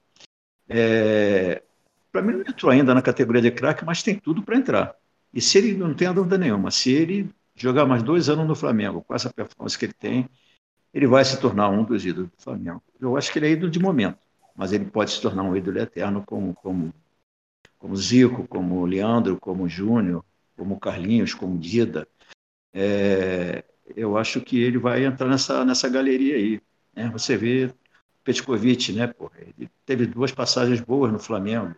[0.67, 1.63] É,
[2.11, 4.97] para mim, não entrou ainda na categoria de craque, mas tem tudo para entrar.
[5.35, 9.03] E se ele, não tem dúvida nenhuma, se ele jogar mais dois anos no Flamengo,
[9.03, 10.27] com essa performance que ele tem,
[10.95, 12.83] ele vai se tornar um dos ídolos do Flamengo.
[12.99, 14.19] Eu acho que ele é ídolo de momento,
[14.57, 16.91] mas ele pode se tornar um ídolo eterno como, como,
[17.79, 20.25] como Zico, como Leandro, como Júnior,
[20.57, 22.09] como Carlinhos, como Dida.
[22.73, 23.63] É,
[23.97, 26.61] eu acho que ele vai entrar nessa, nessa galeria aí.
[26.95, 27.09] Né?
[27.13, 27.73] Você vê
[28.25, 31.75] Petkovic, né, porra, ele teve duas passagens boas no Flamengo.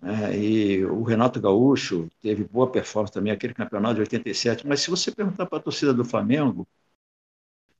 [0.00, 0.38] Né?
[0.38, 4.66] E o Renato Gaúcho teve boa performance também, aquele campeonato de 87.
[4.66, 6.66] Mas se você perguntar para a torcida do Flamengo,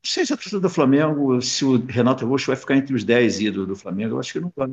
[0.02, 3.68] seja a torcida do Flamengo, se o Renato Roxo vai ficar entre os 10 ídolos
[3.68, 4.70] do Flamengo, eu acho que não vai.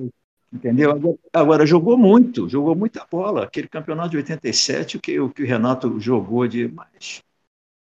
[0.52, 1.18] Entendeu?
[1.34, 3.44] Agora, jogou muito, jogou muita bola.
[3.44, 6.68] Aquele campeonato de 87, o que o, que o Renato jogou de.
[6.68, 7.24] Mas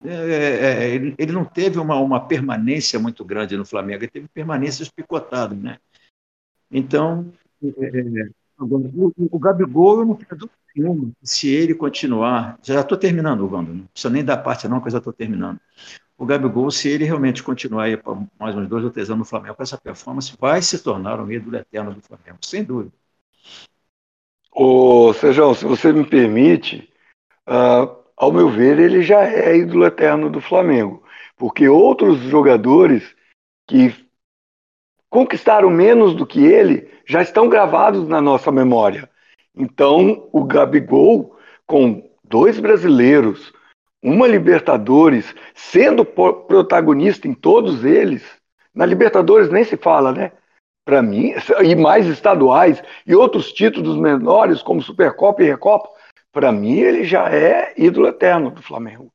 [0.04, 4.12] é, é, é, ele, ele, não teve uma, uma permanência muito grande no Flamengo, ele
[4.12, 5.78] teve permanências picotadas, né?
[6.72, 7.32] Então,
[7.64, 12.58] é, é agora, o, o, Gabigol, eu não tenho dúvida nenhuma, se ele continuar.
[12.64, 15.60] Já estou terminando, Wanda, não precisa nem dar parte, não, que eu já estou terminando
[16.20, 19.26] o Gabigol, se ele realmente continuar aí por mais uns dois ou três anos no
[19.26, 22.92] Flamengo com essa performance, vai se tornar um ídolo eterno do Flamengo, sem dúvida.
[24.52, 26.92] Ô, Sejão, se você me permite,
[27.48, 31.02] uh, ao meu ver, ele já é ídolo eterno do Flamengo,
[31.38, 33.16] porque outros jogadores
[33.66, 33.96] que
[35.10, 39.10] conquistaram menos do que ele já estão gravados na nossa memória.
[39.56, 43.54] Então, o Gabigol, com dois brasileiros,
[44.04, 48.24] uma Libertadores, sendo protagonista em todos eles,
[48.76, 50.34] na Libertadores nem se fala, né?
[50.86, 55.90] Para mim, e mais estaduais, e outros títulos menores, como Supercopa e Recopa,
[56.40, 59.12] para mim ele já é ídolo eterno do Flamengo.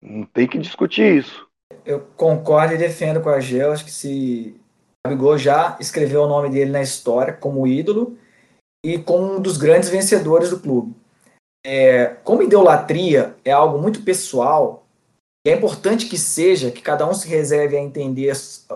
[0.00, 1.46] Não tem que discutir isso.
[1.84, 4.58] Eu concordo e defendo com a Gel, acho que se
[5.06, 8.16] Gabigol já escreveu o nome dele na história como ídolo
[8.84, 10.94] e como um dos grandes vencedores do clube
[11.64, 14.86] é, como idolatria é algo muito pessoal,
[15.46, 18.32] é importante que seja que cada um se reserve a entender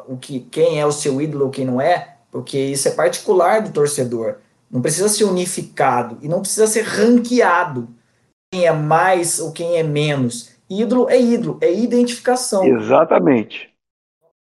[0.07, 3.61] o que quem é o seu ídolo ou quem não é, porque isso é particular
[3.63, 4.37] do torcedor.
[4.71, 7.89] Não precisa ser unificado e não precisa ser ranqueado
[8.53, 10.51] quem é mais ou quem é menos.
[10.69, 12.65] Ídolo é ídolo, é identificação.
[12.65, 13.71] Exatamente.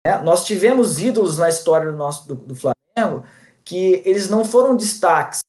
[0.07, 3.25] É, nós tivemos ídolos na história do nosso do, do Flamengo
[3.65, 5.41] que eles não foram destaques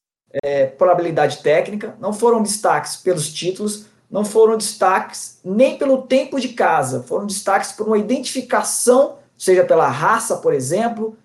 [0.44, 6.40] é, por habilidade técnica, não foram destaques pelos títulos, não foram destaques nem pelo tempo
[6.40, 11.18] de casa, foram destaques por uma identificação, seja pela raça, por exemplo,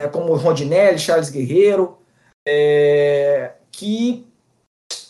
[0.00, 1.98] né, como Rondinelli, Charles Guerreiro,
[2.46, 4.26] é, que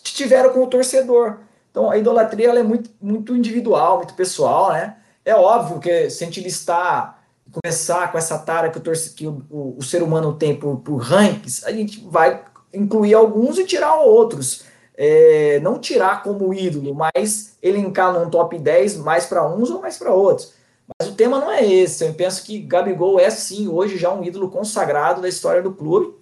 [0.03, 1.39] tiveram com o torcedor.
[1.69, 4.97] Então a idolatria ela é muito, muito individual, muito pessoal, né?
[5.23, 9.27] É óbvio que se a gente listar, começar com essa tara que, o, torce, que
[9.27, 13.65] o, o, o ser humano tem por, por rankings, a gente vai incluir alguns e
[13.65, 14.63] tirar outros.
[14.95, 19.97] É, não tirar como ídolo, mas elencar num top 10 mais para uns ou mais
[19.97, 20.53] para outros.
[20.99, 22.05] Mas o tema não é esse.
[22.05, 26.20] Eu penso que Gabigol é sim hoje já um ídolo consagrado da história do clube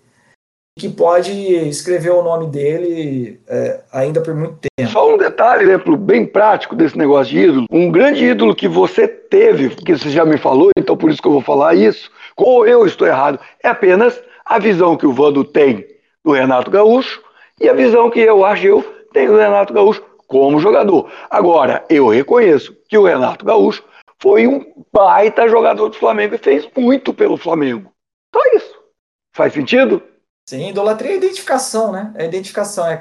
[0.79, 1.31] que pode
[1.67, 4.91] escrever o nome dele é, ainda por muito tempo.
[4.91, 7.65] Só um detalhe, exemplo bem prático desse negócio de ídolo.
[7.69, 11.27] Um grande ídolo que você teve, que você já me falou, então por isso que
[11.27, 15.43] eu vou falar isso, ou eu estou errado, é apenas a visão que o Vando
[15.43, 15.85] tem
[16.23, 17.21] do Renato Gaúcho
[17.59, 21.11] e a visão que eu acho eu tenho do Renato Gaúcho como jogador.
[21.29, 23.83] Agora, eu reconheço que o Renato Gaúcho
[24.17, 24.63] foi um
[24.93, 27.91] baita jogador do Flamengo e fez muito pelo Flamengo.
[28.33, 28.73] Só isso.
[29.35, 30.01] Faz sentido?
[30.49, 32.11] Sim, idolatria é identificação, né?
[32.15, 32.99] É identificação, é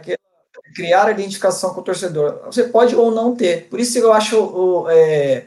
[0.74, 2.42] criar a identificação com o torcedor.
[2.44, 3.70] Você pode ou não ter.
[3.70, 4.86] Por isso eu acho.
[4.90, 5.46] É,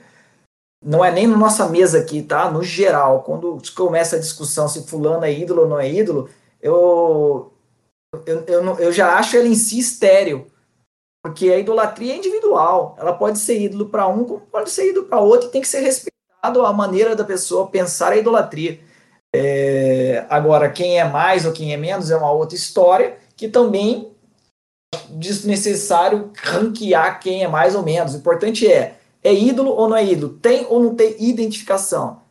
[0.83, 2.49] não é nem na nossa mesa aqui, tá?
[2.49, 6.27] No geral, quando começa a discussão se fulano é ídolo ou não é ídolo,
[6.59, 7.53] eu
[8.25, 10.47] eu, eu, eu já acho ela em si estéreo.
[11.23, 12.95] Porque a idolatria é individual.
[12.97, 15.67] Ela pode ser ídolo para um, como pode ser ídolo para outro, e tem que
[15.67, 18.79] ser respeitado a maneira da pessoa pensar a idolatria.
[19.33, 24.11] É, agora, quem é mais ou quem é menos é uma outra história, que também
[25.09, 28.13] desnecessário ranquear quem é mais ou menos.
[28.13, 30.33] O importante é, é ídolo ou não é ídolo?
[30.33, 32.21] Tem ou não tem identificação?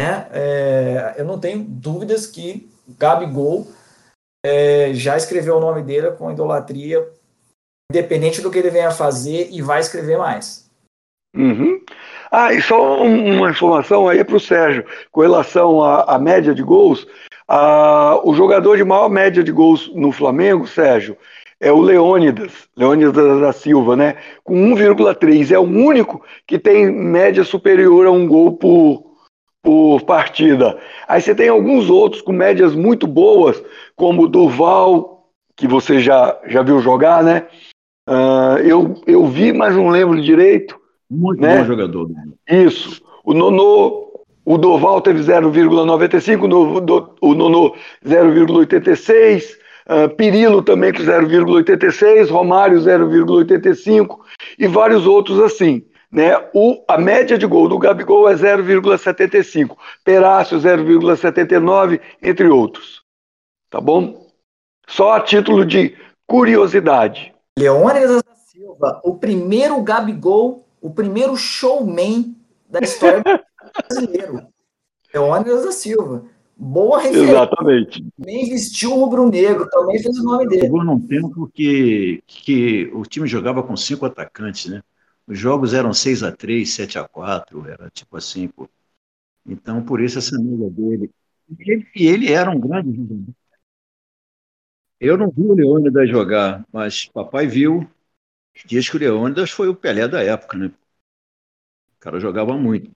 [0.00, 3.66] É, é, eu não tenho dúvidas que Gabigol
[4.44, 7.06] é, já escreveu o nome dele com idolatria,
[7.90, 10.67] independente do que ele venha fazer, e vai escrever mais.
[11.38, 11.80] Uhum.
[12.32, 16.64] Ah, e só uma informação aí para o Sérgio, com relação à, à média de
[16.64, 17.06] gols.
[17.46, 21.16] A, o jogador de maior média de gols no Flamengo, Sérgio,
[21.60, 24.16] é o Leônidas, Leônidas da Silva, né?
[24.42, 25.52] Com 1,3.
[25.52, 29.04] É o único que tem média superior a um gol por,
[29.62, 30.76] por partida.
[31.06, 33.62] Aí você tem alguns outros com médias muito boas,
[33.94, 37.46] como o Duval, que você já, já viu jogar, né?
[38.08, 40.78] Uh, eu, eu vi, mas não lembro direito.
[41.10, 41.58] Muito né?
[41.58, 42.10] bom jogador.
[42.48, 43.02] Isso.
[43.24, 44.08] O Nono,
[44.44, 49.56] o Doval teve 0,95, o Nono 0,86,
[49.86, 54.18] uh, Pirilo também com 0,86, Romário 0,85
[54.58, 55.84] e vários outros assim.
[56.10, 56.34] Né?
[56.54, 63.02] O, a média de gol do Gabigol é 0,75, Perácio 0,79, entre outros.
[63.70, 64.26] Tá bom?
[64.86, 65.94] Só a título de
[66.26, 67.34] curiosidade.
[67.58, 72.36] Leônidas da Silva, o primeiro Gabigol, o primeiro showman
[72.68, 73.22] da história
[73.88, 74.46] brasileiro.
[75.12, 76.24] Leônidas da Silva.
[76.56, 77.30] Boa referência.
[77.30, 78.04] Exatamente.
[78.16, 80.62] Também vestiu o rubro-negro, também fez o nome dele.
[80.62, 84.82] Chegou num tempo que, que o time jogava com cinco atacantes, né?
[85.26, 88.68] Os jogos eram 6 a 3 7 a 4 era tipo assim, pô.
[89.46, 91.10] Então, por isso essa amiga dele.
[91.48, 93.34] E ele, e ele era um grande jogador.
[95.00, 97.88] Eu não vi o Leônidas jogar, mas papai viu.
[98.66, 100.66] Diz que o Leônidas foi o Pelé da época, né?
[101.96, 102.90] O cara jogava muito.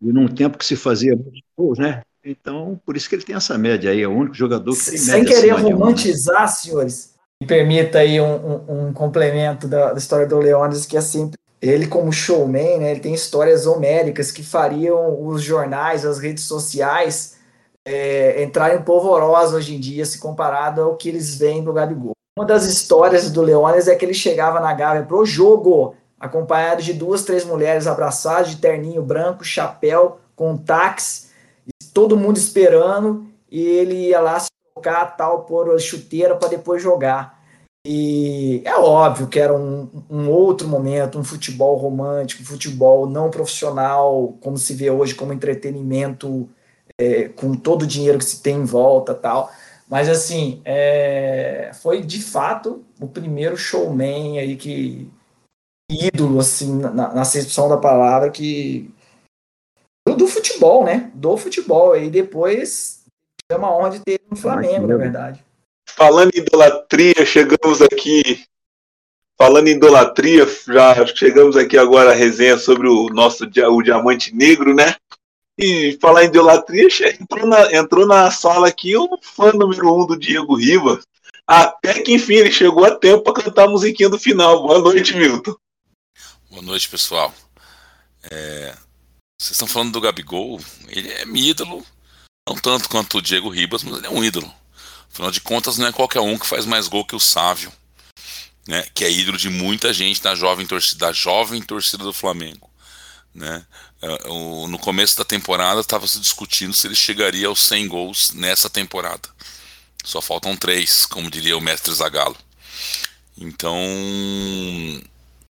[0.00, 2.02] E num tempo que se fazia muitos gols, né?
[2.24, 5.00] Então, por isso que ele tem essa média aí, é o único jogador que tem
[5.00, 5.94] Sem média querer acima de um, né?
[5.94, 10.96] romantizar, senhores, me permita aí um, um- um complemento da, da história do Leônidas, que
[10.96, 16.18] é sempre ele como showman, né, ele tem histórias homéricas que fariam os jornais, as
[16.18, 17.36] redes sociais
[17.86, 22.14] é, entrarem polvorosa hoje em dia, se comparado ao que eles veem do Gabigol.
[22.36, 26.92] Uma das histórias do Leônidas é que ele chegava na Gávea pro jogo, acompanhado de
[26.92, 31.28] duas, três mulheres abraçadas, de terninho branco, chapéu, com táxi,
[31.92, 36.82] todo mundo esperando, e ele ia lá se trocar, tal, pôr a chuteira para depois
[36.82, 37.40] jogar.
[37.86, 43.30] E é óbvio que era um, um outro momento, um futebol romântico, um futebol não
[43.30, 46.48] profissional, como se vê hoje como entretenimento,
[46.98, 49.52] é, com todo o dinheiro que se tem em volta tal.
[49.88, 55.10] Mas assim, é, foi de fato o primeiro showman aí que
[55.90, 58.90] ídolo assim na, na acepção da palavra que
[60.06, 61.10] do, do futebol, né?
[61.14, 61.96] Do futebol.
[61.96, 63.04] E depois
[63.48, 65.44] é uma honra de ter no Flamengo, na verdade.
[65.88, 68.44] Falando em idolatria, chegamos aqui.
[69.36, 74.34] Falando em idolatria, já chegamos aqui agora a resenha sobre o nosso dia- o diamante
[74.34, 74.94] negro, né?
[75.56, 76.88] E falar em idolatria,
[77.20, 81.04] entrou na, entrou na sala aqui o fã número um do Diego Rivas.
[81.46, 84.62] Até que enfim ele chegou a tempo para cantar a musiquinha do final.
[84.62, 85.54] Boa noite, Milton.
[86.50, 87.32] Boa noite, pessoal.
[88.30, 88.74] É,
[89.40, 91.84] Vocês estão falando do Gabigol, ele é meu ídolo,
[92.48, 94.52] não tanto quanto o Diego Ribas, mas ele é um ídolo.
[95.12, 97.70] Afinal de contas, não é qualquer um que faz mais gol que o Sávio,
[98.66, 98.84] né?
[98.94, 102.70] Que é ídolo de muita gente da jovem torcida, da jovem torcida do Flamengo,
[103.34, 103.66] né?
[104.26, 108.70] O- No começo da temporada estava se discutindo se ele chegaria aos 100 gols nessa
[108.70, 109.28] temporada.
[110.04, 112.36] Só faltam três, como diria o mestre Zagallo.
[113.36, 113.76] Então,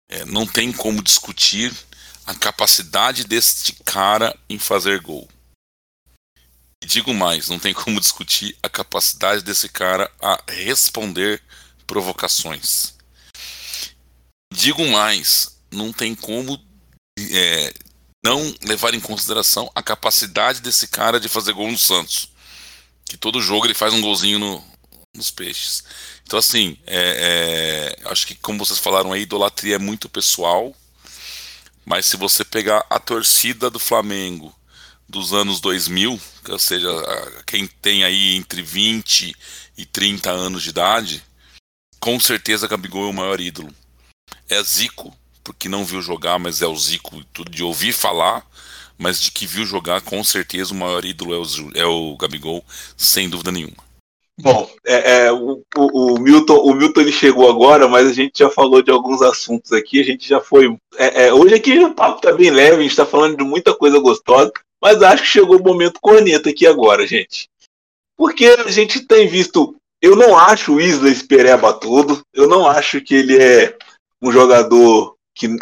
[0.09, 1.73] é, não tem como discutir
[2.25, 5.27] a capacidade deste cara em fazer gol.
[6.83, 11.41] E digo mais, não tem como discutir a capacidade desse cara a responder
[11.85, 12.93] provocações.
[14.53, 16.57] Digo mais, não tem como
[17.31, 17.73] é,
[18.23, 22.29] não levar em consideração a capacidade desse cara de fazer gol no Santos.
[23.05, 24.63] Que todo jogo ele faz um golzinho no-
[25.15, 25.83] nos peixes.
[26.23, 30.75] Então, assim, é, é, acho que, como vocês falaram aí, idolatria é muito pessoal.
[31.85, 34.53] Mas se você pegar a torcida do Flamengo
[35.07, 36.87] dos anos 2000, que, ou seja,
[37.47, 39.35] quem tem aí entre 20
[39.75, 41.23] e 30 anos de idade,
[41.99, 43.73] com certeza Gabigol é o maior ídolo.
[44.47, 48.45] É Zico, porque não viu jogar, mas é o Zico tudo de ouvir falar,
[48.97, 52.63] mas de que viu jogar, com certeza o maior ídolo é o, é o Gabigol,
[52.97, 53.77] sem dúvida nenhuma.
[54.41, 58.39] Bom, é, é, o, o- o Milton, o Milton ele chegou agora, mas a gente
[58.39, 59.99] já falou de alguns assuntos aqui.
[59.99, 60.77] A gente já foi.
[60.97, 63.75] é, é, hoje aqui o papo tá bem leve, a gente tá falando de muita
[63.75, 64.49] coisa gostosa,
[64.81, 67.49] mas acho que chegou o momento corneta aqui agora, gente.
[68.17, 69.75] Porque a gente tem visto.
[70.01, 72.21] Eu não acho o Isla espereba tudo.
[72.33, 73.77] Eu não acho que ele é
[74.21, 75.57] um jogador que,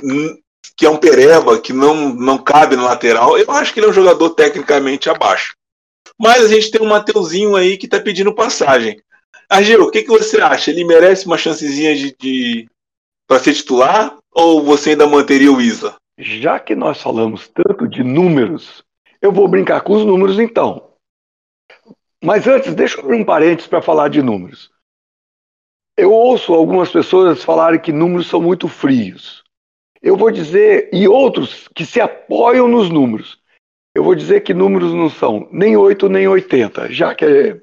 [0.76, 3.38] que é um pereba, que não, não cabe no lateral.
[3.38, 5.56] Eu acho que ele é um jogador tecnicamente abaixo.
[6.20, 9.00] Mas a gente tem um Mateuzinho aí que tá pedindo passagem.
[9.48, 10.72] Agil, o que, que você acha?
[10.72, 12.68] Ele merece uma chancezinha de, de
[13.28, 14.18] para ser titular?
[14.32, 15.96] Ou você ainda manteria o Isla?
[16.18, 18.84] Já que nós falamos tanto de números,
[19.22, 20.92] eu vou brincar com os números então.
[22.24, 24.72] Mas antes, deixa eu abrir um parênteses para falar de números.
[25.96, 29.44] Eu ouço algumas pessoas falarem que números são muito frios.
[30.02, 33.40] Eu vou dizer, e outros que se apoiam nos números.
[33.96, 37.62] Eu vou dizer que números não são nem 8 nem 80, já que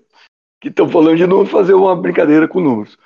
[0.65, 2.99] que estão falando de números, fazer uma brincadeira com números.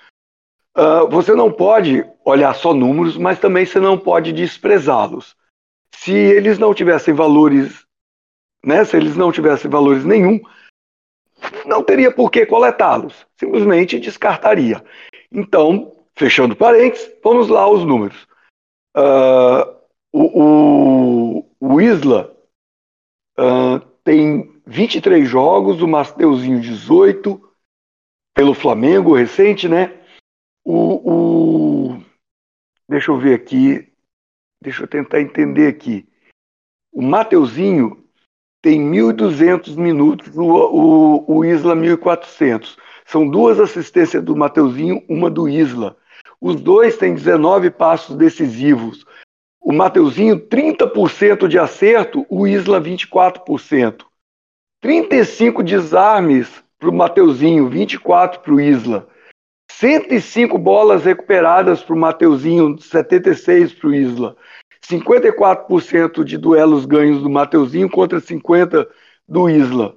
[0.77, 5.35] Ah, você não pode olhar só números, mas também você não pode desprezá-los.
[5.93, 7.85] Se eles não tivessem valores,
[8.65, 10.41] né, se eles não tivessem valores nenhum,
[11.67, 14.85] não teria por que coletá-los, simplesmente descartaria.
[15.33, 18.28] Então, fechando parênteses, vamos lá aos números.
[18.95, 19.69] Ah,
[20.13, 22.37] o, o, o Isla
[23.37, 27.41] ah, tem 23 jogos, o Mateuzinho 18,
[28.35, 29.99] pelo Flamengo, recente, né?
[30.65, 32.03] O, o-
[32.89, 33.93] deixa eu ver aqui,
[34.63, 36.09] deixa eu tentar entender aqui.
[36.93, 38.05] O Mateuzinho
[38.63, 42.77] tem 1.200 minutos, o, o, o Isla 1.400.
[43.07, 45.97] São duas assistências do Mateuzinho, uma do Isla.
[46.41, 49.05] Os dois têm 19 passos decisivos.
[49.61, 54.05] O Mateuzinho, 30% de acerto, o Isla, 24%.
[54.81, 59.09] 35 desarmes para o Mateuzinho, 24 para o Isla.
[59.71, 64.37] 105 bolas recuperadas para o Mateuzinho, 76 para o Isla.
[64.85, 68.87] 54% de duelos ganhos do Mateuzinho contra 50%
[69.29, 69.97] do Isla.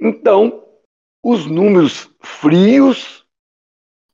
[0.00, 0.64] Então,
[1.22, 3.21] os números frios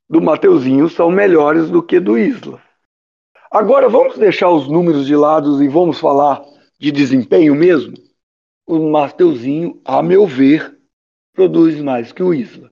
[0.08, 2.62] do Mateuzinho são melhores do que do Isla.
[3.50, 6.42] Agora vamos deixar os números de lado e vamos falar
[6.78, 7.94] de desempenho mesmo?
[8.66, 10.76] O Mateuzinho, a meu ver,
[11.32, 12.70] produz mais que o Isla.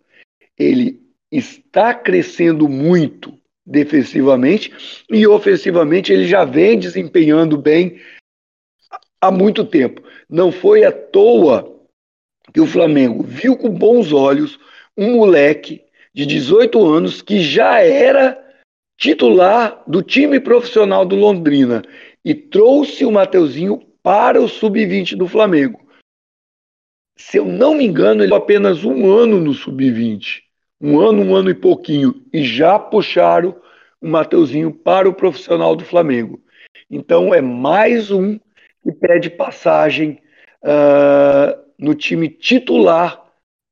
[0.59, 4.73] Ele está crescendo muito defensivamente
[5.11, 8.01] e ofensivamente ele já vem desempenhando bem
[9.21, 10.03] há muito tempo.
[10.29, 11.75] Não foi à toa
[12.53, 14.59] que o Flamengo viu com bons olhos
[14.97, 15.86] um moleque
[16.17, 18.43] de 18 anos que já era
[18.99, 21.83] titular do time profissional do Londrina
[22.25, 25.87] e trouxe o Mateuzinho para o sub-20 do Flamengo.
[27.19, 30.47] Se eu não me engano, ele apenas um ano no sub-20
[30.81, 33.57] um ano, um ano e pouquinho, e já puxaram
[34.01, 36.41] o Mateuzinho para o profissional do Flamengo.
[36.91, 38.39] Então é mais um
[38.83, 40.21] que pede passagem
[40.63, 43.23] uh, no time titular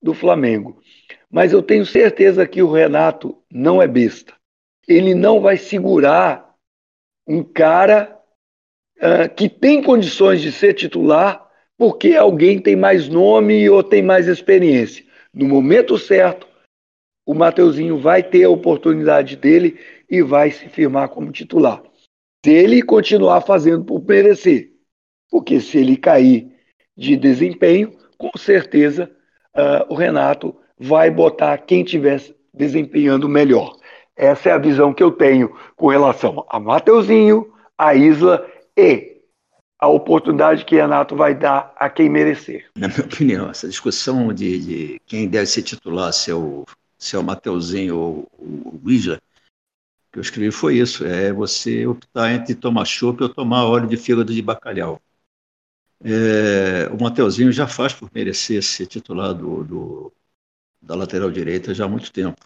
[0.02, 0.80] do Flamengo.
[1.34, 4.32] Mas eu tenho certeza que o Renato não é besta.
[4.86, 6.54] Ele não vai segurar
[7.26, 8.16] um cara
[8.98, 11.44] uh, que tem condições de ser titular
[11.76, 15.04] porque alguém tem mais nome ou tem mais experiência.
[15.32, 16.46] No momento certo,
[17.26, 19.76] o Mateuzinho vai ter a oportunidade dele
[20.08, 21.82] e vai se firmar como titular.
[22.46, 24.70] Se ele continuar fazendo por merecer,
[25.28, 26.54] porque se ele cair
[26.96, 29.10] de desempenho, com certeza
[29.52, 32.22] uh, o Renato vai botar quem estiver
[32.52, 33.76] desempenhando melhor.
[34.16, 38.46] Essa é a visão que eu tenho com relação a Mateuzinho, a Isla
[38.76, 39.14] e
[39.78, 42.70] a oportunidade que Renato vai dar a quem merecer.
[42.76, 46.64] Na minha opinião, essa discussão de, de quem deve ser titular, se é o
[46.96, 49.20] se é o Mateuzinho ou o Isla,
[50.10, 53.96] que eu escrevi foi isso, é você optar entre tomar chopp ou tomar óleo de
[53.96, 55.02] fígado de bacalhau.
[56.02, 60.12] É, o Mateuzinho já faz por merecer ser titular do, do,
[60.84, 62.38] da lateral direita já há muito tempo.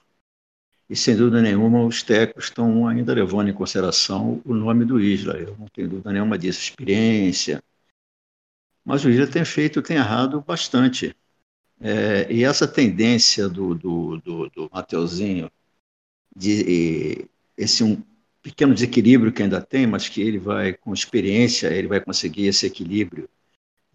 [0.89, 5.34] E sem dúvida nenhuma, os técnicos estão ainda levando em consideração o nome do Isla.
[5.36, 7.62] Eu não tenho dúvida nenhuma disso, experiência.
[8.84, 11.14] Mas o Isla tem feito, tem errado bastante.
[11.80, 15.51] É, e essa tendência do, do, do, do Mateuzinho,
[16.34, 18.03] de esse um
[18.43, 22.66] pequeno desequilíbrio que ainda tem, mas que ele vai, com experiência, ele vai conseguir esse
[22.66, 23.28] equilíbrio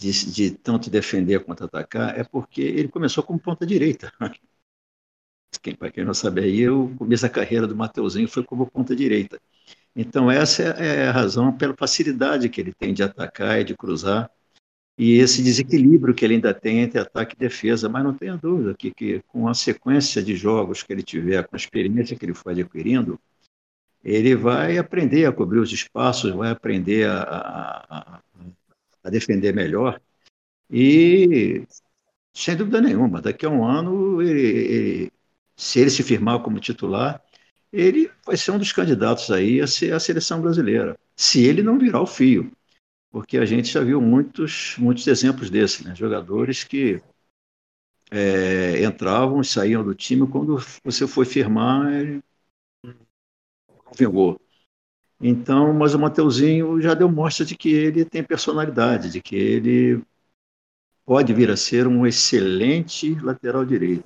[0.04, 4.12] de, de tanto defender quanto atacar, é porque ele começou como ponta direita.
[5.62, 8.96] Quem, para quem não sabe aí, o começo da carreira do Mateuzinho foi como ponta
[8.96, 9.40] direita.
[9.96, 14.30] Então, essa é a razão pela facilidade que ele tem de atacar e de cruzar
[14.98, 17.88] e esse desequilíbrio que ele ainda tem entre ataque e defesa.
[17.88, 21.56] Mas não tenha dúvida que, que com a sequência de jogos que ele tiver, com
[21.56, 23.20] a experiência que ele for adquirindo,
[24.04, 28.22] ele vai aprender a cobrir os espaços, vai aprender a, a, a
[29.10, 30.02] defender melhor.
[30.70, 31.66] E,
[32.34, 35.12] sem dúvida nenhuma, daqui a um ano, ele, ele,
[35.56, 37.22] se ele se firmar como titular,
[37.72, 41.78] ele vai ser um dos candidatos aí a ser a seleção brasileira, se ele não
[41.78, 42.52] virar o fio
[43.14, 45.96] porque a gente já viu muitos, muitos exemplos desses, né?
[45.96, 47.00] jogadores que
[48.10, 52.24] é, entravam e saíam do time quando você foi firmar, ele
[52.84, 54.43] não vingou.
[55.26, 60.04] Então, mas o Mateuzinho já deu mostra de que ele tem personalidade, de que ele
[61.06, 64.04] pode vir a ser um excelente lateral direito.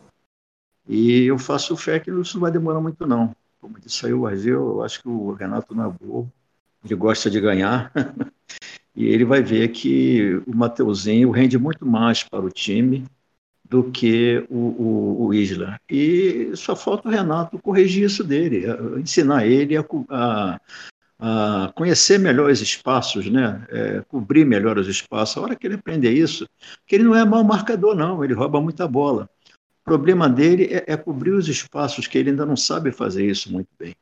[0.88, 3.36] E eu faço fé que isso não vai demorar muito, não.
[3.60, 6.32] Como disse aí o Argel, eu acho que o Renato não é bobo,
[6.86, 7.92] ele gosta de ganhar.
[8.96, 13.04] e ele vai ver que o Mateuzinho rende muito mais para o time
[13.68, 15.80] do que o, o, o Isla.
[15.90, 18.66] E só falta o Renato corrigir isso dele,
[19.00, 20.62] ensinar ele a, a,
[21.20, 23.66] a conhecer melhor os espaços, né?
[23.70, 25.38] É, cobrir melhor os espaços.
[25.38, 26.48] A hora que ele aprender isso,
[26.86, 29.30] que ele não é mau marcador, não, ele rouba muita bola.
[29.82, 33.52] O problema dele é, é cobrir os espaços, que ele ainda não sabe fazer isso
[33.52, 33.96] muito bem.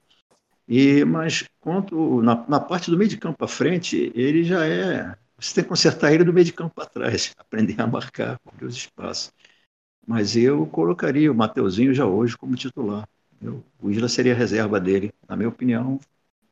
[0.67, 5.15] E, mas quanto na, na parte do meio de campo para frente, ele já é.
[5.37, 8.65] Você tem que consertar ele do meio de campo para trás, aprender a marcar, cobrir
[8.65, 9.31] os espaços.
[10.07, 13.07] Mas eu colocaria o Mateuzinho já hoje como titular.
[13.41, 15.11] Eu, o Isla seria a reserva dele.
[15.27, 15.99] Na minha opinião,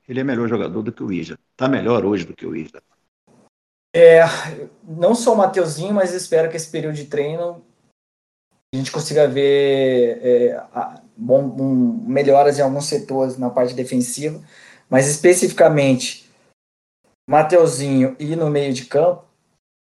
[0.07, 1.37] ele é melhor jogador do que o Isla.
[1.51, 2.81] Está melhor hoje do que o Isla.
[3.95, 4.23] É,
[4.83, 7.63] não só o Mateuzinho, mas espero que esse período de treino
[8.73, 10.63] a gente consiga ver é,
[11.15, 14.41] bom, um, melhoras em alguns setores na parte defensiva,
[14.89, 16.27] mas especificamente
[17.29, 19.23] Mateuzinho e no meio de campo,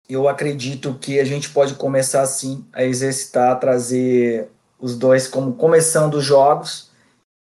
[0.07, 4.49] eu acredito que a gente pode começar assim a exercitar, a trazer
[4.79, 6.91] os dois como começando os jogos,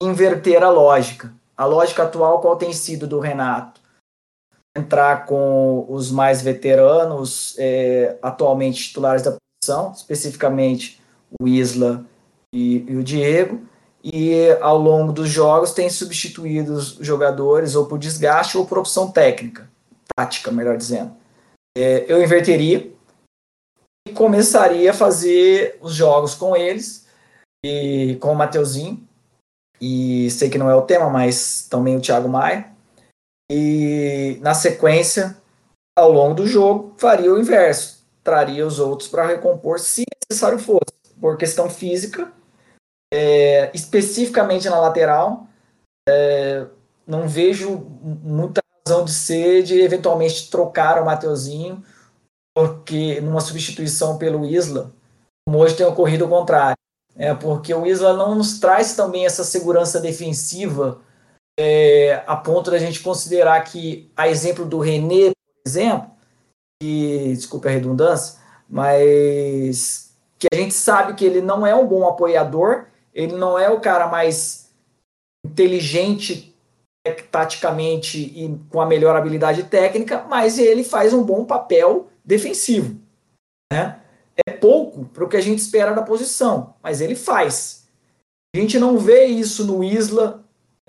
[0.00, 1.34] inverter a lógica.
[1.56, 3.80] A lógica atual qual tem sido do Renato?
[4.76, 11.00] entrar com os mais veteranos, é, atualmente titulares da posição, especificamente
[11.40, 12.04] o Isla
[12.54, 13.66] e, e, o Diego,
[14.04, 19.10] e ao longo dos jogos tem substituído os jogadores ou por desgaste ou por opção
[19.10, 19.68] técnica,
[20.14, 21.12] tática, melhor dizendo.
[21.76, 22.92] É, eu inverteria
[24.06, 27.06] e começaria a fazer os jogos com eles
[27.64, 29.05] e com o Mateuzinho,
[29.80, 32.70] e sei que não é o tema, mas também o Thiago Maia,
[33.50, 35.36] e na sequência,
[35.96, 40.80] ao longo do jogo, faria o inverso, traria os outros para recompor se necessário fosse,
[41.20, 42.32] por questão física,
[43.12, 45.46] é, especificamente na lateral,
[46.08, 46.66] é,
[47.06, 51.84] não vejo muita razão de ser de eventualmente trocar o Mateuzinho,
[52.54, 54.92] porque numa substituição pelo Isla,
[55.46, 56.76] como hoje tem ocorrido o contrário,
[57.16, 61.00] é porque o Isla não nos traz também essa segurança defensiva
[61.58, 66.10] é, a ponto da gente considerar que, a exemplo do René, por exemplo,
[66.80, 68.38] que, desculpe a redundância,
[68.68, 73.70] mas que a gente sabe que ele não é um bom apoiador, ele não é
[73.70, 74.70] o cara mais
[75.46, 76.54] inteligente
[77.30, 83.00] taticamente e com a melhor habilidade técnica, mas ele faz um bom papel defensivo.
[83.72, 83.98] Né?
[84.44, 87.86] É pouco para o que a gente espera da posição, mas ele faz.
[88.54, 90.44] A gente não vê isso no Isla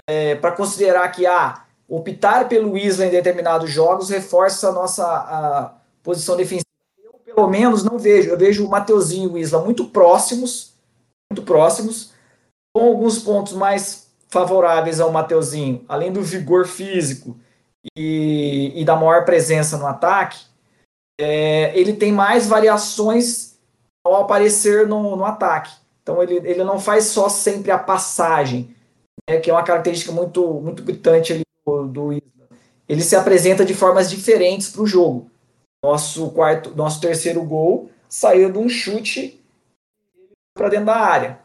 [0.08, 5.74] é, para considerar que ah, optar pelo Isla em determinados jogos reforça a nossa a
[6.04, 6.66] posição defensiva.
[6.98, 8.30] Eu, pelo menos, não vejo.
[8.30, 10.74] Eu vejo o Mateuzinho e o Isla muito próximos,
[11.32, 12.12] muito próximos,
[12.74, 17.38] com alguns pontos mais favoráveis ao Mateuzinho, além do vigor físico
[17.95, 20.39] e, e da maior presença no ataque,
[21.20, 23.57] é, ele tem mais variações
[24.05, 25.74] ao aparecer no, no ataque.
[26.01, 28.74] Então ele, ele não faz só sempre a passagem,
[29.30, 32.47] né, que é uma característica muito, muito gritante ali do, do Isla.
[32.88, 35.30] Ele se apresenta de formas diferentes para o jogo.
[35.84, 39.43] Nosso quarto, nosso terceiro gol saiu de um chute
[40.53, 41.39] para dentro da área.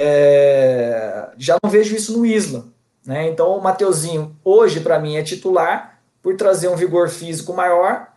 [0.00, 2.66] É, já não vejo isso no Isla.
[3.06, 3.28] Né?
[3.28, 8.15] Então o Mateuzinho hoje para mim é titular por trazer um vigor físico maior,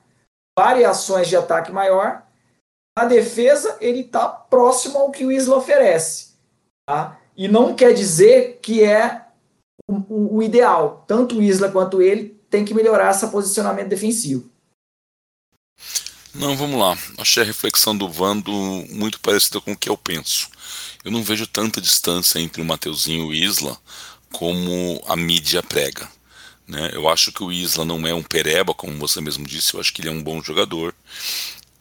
[0.60, 2.22] variações de ataque maior.
[2.98, 6.34] Na defesa ele está próximo ao que o Isla oferece.
[6.86, 7.18] Tá?
[7.38, 9.26] E não quer dizer que é
[9.88, 11.06] o, o, o ideal.
[11.08, 14.50] Tanto o Isla quanto ele tem que melhorar esse posicionamento defensivo.
[16.36, 16.98] Não, vamos lá.
[17.18, 18.52] Achei a reflexão do Vando
[18.90, 20.50] muito parecida com o que eu penso.
[21.06, 23.78] Eu não vejo tanta distância entre o Mateuzinho e o Isla
[24.34, 26.08] como a mídia prega.
[26.70, 26.92] Né?
[26.94, 29.92] Eu acho que o Isla não é um pereba, como você mesmo disse, eu acho
[29.92, 30.96] que ele é um bom jogador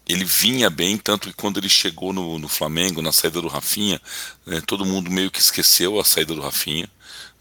[0.09, 4.01] ele vinha bem, tanto que quando ele chegou no, no Flamengo, na saída do Rafinha,
[4.47, 6.89] né, todo mundo meio que esqueceu a saída do Rafinha.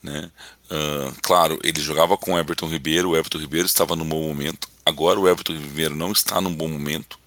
[0.03, 0.29] Né?
[0.69, 4.67] Uh, claro, ele jogava com o Everton Ribeiro, o Everton Ribeiro estava num bom momento.
[4.85, 7.17] Agora o Everton Ribeiro não está num bom momento,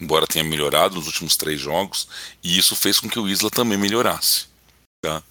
[0.00, 2.08] embora tenha melhorado nos últimos três jogos,
[2.42, 4.46] e isso fez com que o Isla também melhorasse.
[5.00, 5.22] Tá?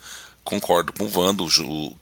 [0.41, 1.45] Concordo com o Vando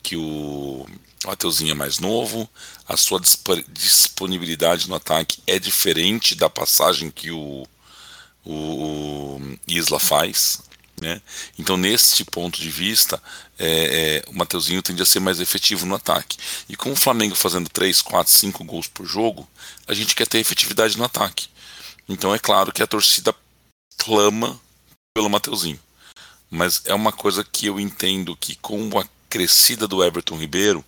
[0.04, 0.86] que o
[1.26, 2.50] Mateuzinho é mais novo,
[2.88, 3.22] a sua
[3.70, 7.66] disponibilidade no ataque é diferente da passagem que o,
[8.46, 10.62] o, Isla faz.
[11.00, 11.22] Né?
[11.58, 13.22] Então, nesse ponto de vista,
[13.58, 16.38] é, é, o Mateuzinho tende a ser mais efetivo no ataque.
[16.70, 19.48] E com o Flamengo fazendo 3, 4, 5 gols por jogo,
[19.88, 21.50] a gente quer ter efetividade no ataque.
[22.08, 23.34] Então, é claro que a torcida
[23.98, 24.60] clama
[25.14, 25.80] pelo Mateuzinho.
[26.50, 30.84] Mas é uma coisa que eu entendo que com a crescida do Everton Ribeiro,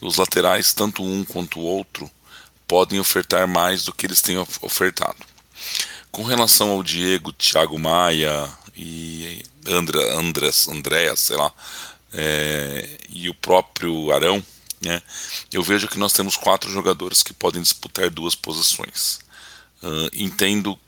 [0.00, 2.10] os laterais, tanto um quanto o outro,
[2.66, 5.16] podem ofertar mais do que eles têm ofertado.
[6.10, 11.52] Com relação ao Diego, Thiago Maia e Andra, Andras, Andréas, sei lá,
[12.12, 14.44] é, e o próprio Arão,
[14.80, 15.00] né,
[15.52, 19.20] eu vejo que nós temos quatro jogadores que podem disputar duas posições.
[19.82, 20.78] Uh, entendo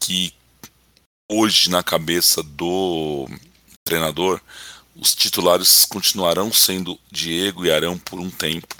[0.00, 0.32] que
[1.30, 3.28] hoje, na cabeça do
[3.84, 4.40] treinador,
[4.98, 8.74] os titulares continuarão sendo Diego e Arão por um tempo.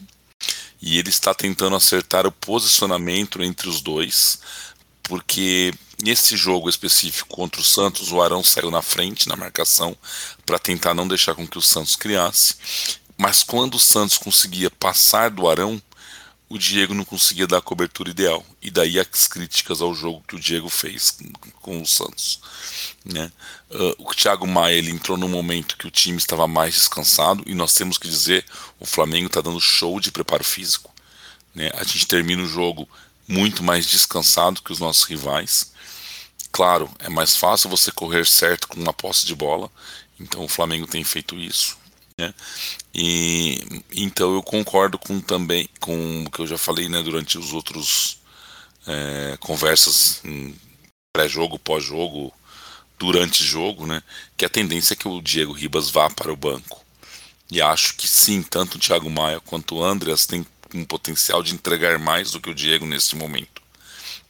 [0.82, 4.40] E ele está tentando acertar o posicionamento entre os dois,
[5.02, 9.96] porque nesse jogo específico contra o Santos, o Arão saiu na frente na marcação
[10.44, 12.56] para tentar não deixar com que o Santos criasse.
[13.16, 15.80] Mas quando o Santos conseguia passar do Arão,
[16.48, 18.44] o Diego não conseguia dar a cobertura ideal.
[18.62, 21.18] E daí as críticas ao jogo que o Diego fez
[21.60, 22.40] com o Santos.
[23.04, 23.30] Né?
[23.70, 27.54] Uh, o Thiago Maia ele entrou no momento que o time estava mais descansado, e
[27.54, 28.44] nós temos que dizer:
[28.80, 30.92] o Flamengo está dando show de preparo físico.
[31.54, 31.70] Né?
[31.74, 32.88] A gente termina o jogo
[33.26, 35.72] muito mais descansado que os nossos rivais.
[36.50, 39.70] Claro, é mais fácil você correr certo com uma posse de bola,
[40.18, 41.76] então o Flamengo tem feito isso.
[42.18, 42.34] Né?
[42.92, 47.52] E então eu concordo com também com o que eu já falei né, durante os
[47.52, 48.18] outros
[48.86, 50.20] é, conversas
[51.12, 52.32] pré-jogo, pós-jogo,
[52.98, 54.02] durante jogo, né?
[54.36, 56.84] Que a tendência é que o Diego Ribas vá para o banco.
[57.50, 61.54] E acho que sim, tanto o Thiago Maia quanto o Andreas têm um potencial de
[61.54, 63.62] entregar mais do que o Diego nesse momento.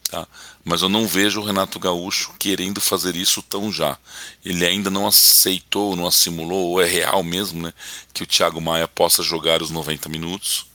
[0.09, 0.27] Tá?
[0.63, 3.97] Mas eu não vejo o Renato Gaúcho querendo fazer isso tão já.
[4.43, 7.73] Ele ainda não aceitou, não assimulou, ou é real mesmo, né,
[8.13, 10.65] que o Thiago Maia possa jogar os 90 minutos.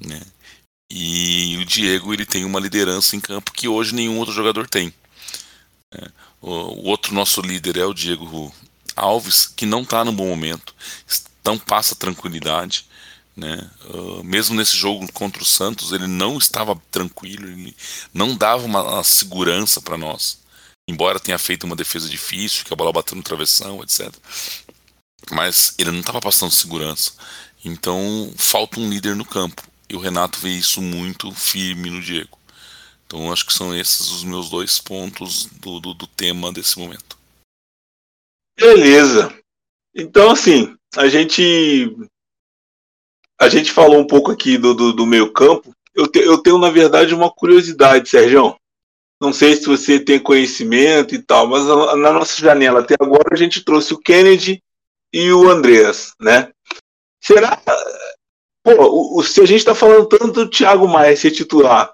[0.00, 0.20] Né?
[0.90, 4.92] E o Diego ele tem uma liderança em campo que hoje nenhum outro jogador tem.
[5.92, 6.10] É,
[6.40, 8.52] o, outro nosso líder é o Diego
[8.96, 10.74] Alves, que não está no bom momento,
[11.44, 12.86] não passa tranquilidade.
[13.38, 13.70] Né?
[13.84, 17.76] Uh, mesmo nesse jogo contra o Santos, ele não estava tranquilo, ele
[18.12, 20.40] não dava uma, uma segurança para nós.
[20.88, 24.12] Embora tenha feito uma defesa difícil, que a bola bateu no travessão, etc.
[25.30, 27.12] Mas ele não estava passando segurança.
[27.64, 29.62] Então falta um líder no campo.
[29.88, 32.36] E o Renato vê isso muito firme no Diego.
[33.06, 37.16] Então acho que são esses os meus dois pontos do, do, do tema desse momento.
[38.58, 39.32] Beleza.
[39.94, 41.94] Então assim, a gente
[43.38, 45.72] a gente falou um pouco aqui do, do, do meio campo.
[45.94, 48.56] Eu, te, eu tenho, na verdade, uma curiosidade, Sérgio.
[49.20, 53.36] Não sei se você tem conhecimento e tal, mas na nossa janela até agora a
[53.36, 54.62] gente trouxe o Kennedy
[55.12, 56.50] e o Andreas, né?
[57.20, 57.60] Será.
[58.62, 61.92] Pô, o, se a gente está falando tanto do Thiago Maia ser titular,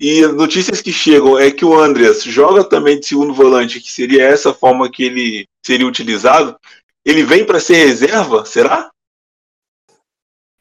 [0.00, 3.90] e as notícias que chegam é que o Andreas joga também de segundo volante, que
[3.90, 6.56] seria essa forma que ele seria utilizado,
[7.04, 8.90] ele vem para ser reserva, será?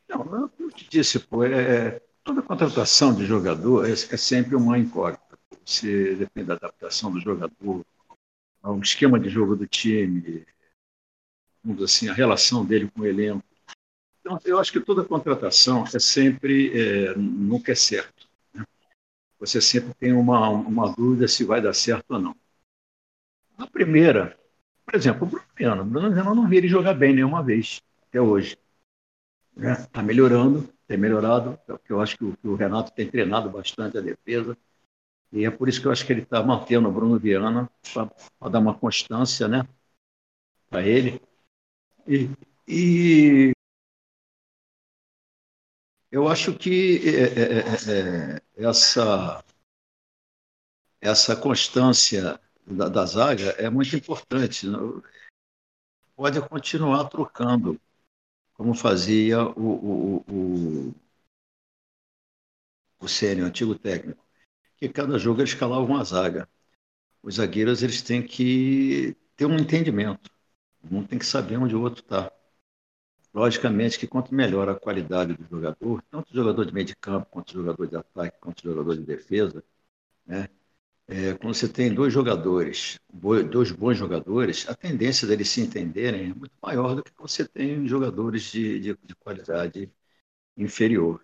[0.07, 5.37] Não, eu te disse, pô, é, toda contratação de jogador é, é sempre uma incógnita.
[5.65, 7.85] Você depende da adaptação do jogador,
[8.61, 10.45] ao esquema de jogo do time,
[11.63, 13.43] vamos assim, a relação dele com o elenco.
[14.21, 18.27] Então, eu acho que toda contratação é sempre, é, nunca é certo.
[18.53, 18.65] Né?
[19.39, 22.35] Você sempre tem uma, uma dúvida se vai dar certo ou não.
[23.57, 24.39] A primeira,
[24.85, 25.81] por exemplo, o Bruno Viana.
[25.81, 28.57] O Bruno Viana não vi ele jogar bem nenhuma vez, até hoje
[29.57, 30.07] está né?
[30.07, 34.01] melhorando, tem melhorado, porque eu acho que o, que o, Renato tem treinado bastante a
[34.01, 34.57] defesa,
[35.31, 38.49] e é por isso que eu acho que ele está mantendo o Bruno Viana para
[38.49, 39.67] dar uma constância né,
[40.69, 41.21] para ele.
[42.07, 42.29] E,
[42.67, 43.51] e,
[46.11, 49.43] eu acho que é, é, é, é essa,
[51.01, 54.67] essa constância da, da zaga é muito importante.
[56.15, 57.79] Pode continuar trocando
[58.57, 60.25] como fazia o, o,
[60.89, 60.95] o,
[62.99, 64.23] o Sênio, o antigo técnico,
[64.77, 66.49] que cada jogo ele escalava uma zaga.
[67.23, 70.31] Os zagueiros eles têm que ter um entendimento,
[70.91, 72.31] um tem que saber onde o outro está.
[73.33, 77.27] Logicamente que quanto melhor a qualidade do jogador, tanto o jogador de meio de campo,
[77.29, 79.63] quanto o jogador de ataque, quanto o jogador de defesa,
[80.25, 80.49] né,
[81.07, 82.99] é, quando você tem dois jogadores,
[83.51, 87.87] dois bons jogadores, a tendência deles se entenderem é muito maior do que você tem
[87.87, 89.91] jogadores de, de, de qualidade
[90.57, 91.21] inferior.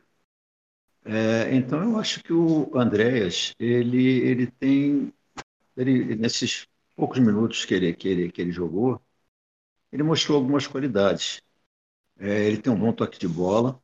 [1.05, 5.13] É, então eu acho que o Andréas ele ele tem
[5.77, 9.01] ele, nesses poucos minutos que ele, que ele que ele jogou
[9.91, 11.41] ele mostrou algumas qualidades.
[12.19, 13.81] É, ele tem um bom toque de bola,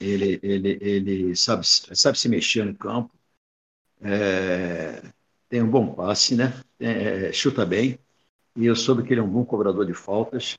[0.00, 3.14] ele ele ele sabe sabe se mexer no campo
[4.02, 5.13] é,
[5.54, 6.52] tem um bom passe, né?
[6.80, 7.96] É, chuta bem.
[8.56, 10.58] E eu soube que ele é um bom cobrador de faltas.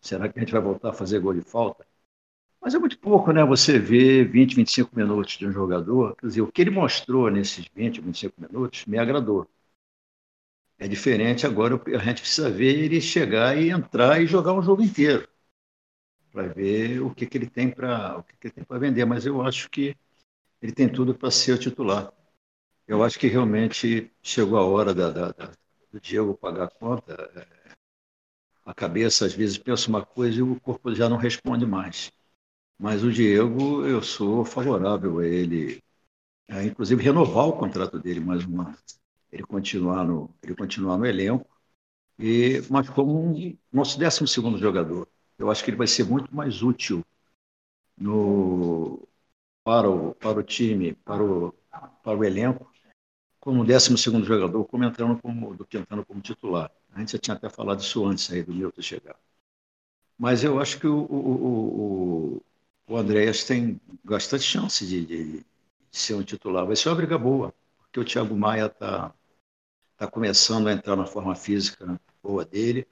[0.00, 1.86] Será que a gente vai voltar a fazer gol de falta?
[2.60, 3.44] Mas é muito pouco, né?
[3.44, 6.16] Você vê 20, 25 minutos de um jogador.
[6.16, 9.48] Quer dizer, o que ele mostrou nesses 20, 25 minutos me agradou.
[10.78, 14.82] É diferente agora, a gente precisa ver ele chegar e entrar e jogar um jogo
[14.82, 15.28] inteiro
[16.32, 19.04] para ver o que, que ele tem para o que, que ele tem para vender.
[19.04, 19.96] Mas eu acho que
[20.62, 22.12] ele tem tudo para ser o titular.
[22.86, 25.50] Eu acho que realmente chegou a hora da, da, da,
[25.92, 27.16] do Diego pagar a conta.
[28.64, 32.12] A cabeça, às vezes, pensa uma coisa e o corpo já não responde mais.
[32.78, 35.82] Mas o Diego, eu sou favorável a ele,
[36.64, 38.76] inclusive, renovar o contrato dele mais uma
[39.32, 41.46] ele continuar no, ele continuar no elenco,
[42.18, 45.08] e, mas como um, nosso 12 jogador.
[45.38, 47.04] Eu acho que ele vai ser muito mais útil
[47.96, 49.08] no,
[49.64, 51.52] para, o, para o time, para o,
[52.02, 52.70] para o elenco,
[53.46, 56.68] como 12 jogador, como entrando como, do que entrando como titular.
[56.92, 59.14] A gente já tinha até falado isso antes aí do Milton chegar.
[60.18, 62.40] Mas eu acho que o, o,
[62.88, 65.46] o, o Andréas tem bastante chance de, de,
[65.92, 66.66] ser um titular.
[66.66, 69.14] Vai ser uma briga boa, porque o Thiago Maia está
[69.96, 72.84] tá começando a entrar na forma física boa dele.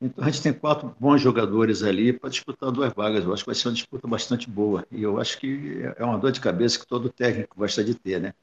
[0.00, 3.22] Então a gente tem quatro bons jogadores ali para disputar duas vagas.
[3.22, 4.84] Eu acho que vai ser uma disputa bastante boa.
[4.90, 8.20] E eu acho que é uma dor de cabeça que todo técnico gosta de ter,
[8.20, 8.34] né?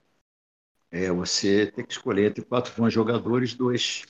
[0.91, 4.03] É você ter que escolher entre quatro bons jogadores, dois.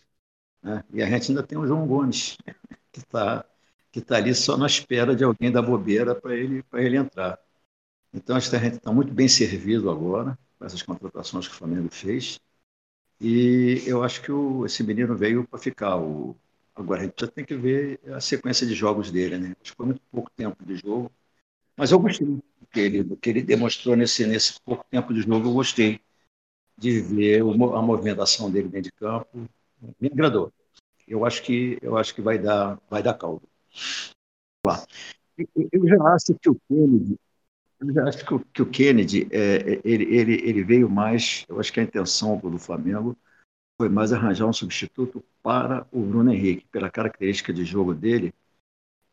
[0.63, 0.83] Né?
[0.93, 2.37] E a gente ainda tem o João Gomes,
[2.91, 3.45] que está
[3.91, 7.39] que tá ali só na espera de alguém da bobeira para ele, ele entrar.
[8.13, 11.57] Então acho que a gente está muito bem servido agora com essas contratações que o
[11.57, 12.39] Flamengo fez.
[13.19, 15.97] E eu acho que o, esse menino veio para ficar.
[15.97, 16.35] O,
[16.75, 19.55] agora a gente já tem que ver a sequência de jogos dele, né?
[19.61, 21.11] Acho que foi muito pouco tempo de jogo,
[21.77, 25.21] mas eu gostei do que ele, do que ele demonstrou nesse, nesse pouco tempo de
[25.21, 25.49] jogo.
[25.49, 26.01] Eu gostei
[26.81, 29.47] de ver a movimentação dele dentro de campo.
[29.99, 30.51] Me agradou.
[31.07, 33.43] Eu acho que eu acho que vai dar vai dar caldo.
[35.37, 37.17] Eu já acho que o Kennedy
[37.81, 41.45] eu já acho que o, que o Kennedy, é, é, ele, ele, ele veio mais,
[41.49, 43.17] eu acho que a intenção do Flamengo
[43.75, 48.31] foi mais arranjar um substituto para o Bruno Henrique, pela característica de jogo dele.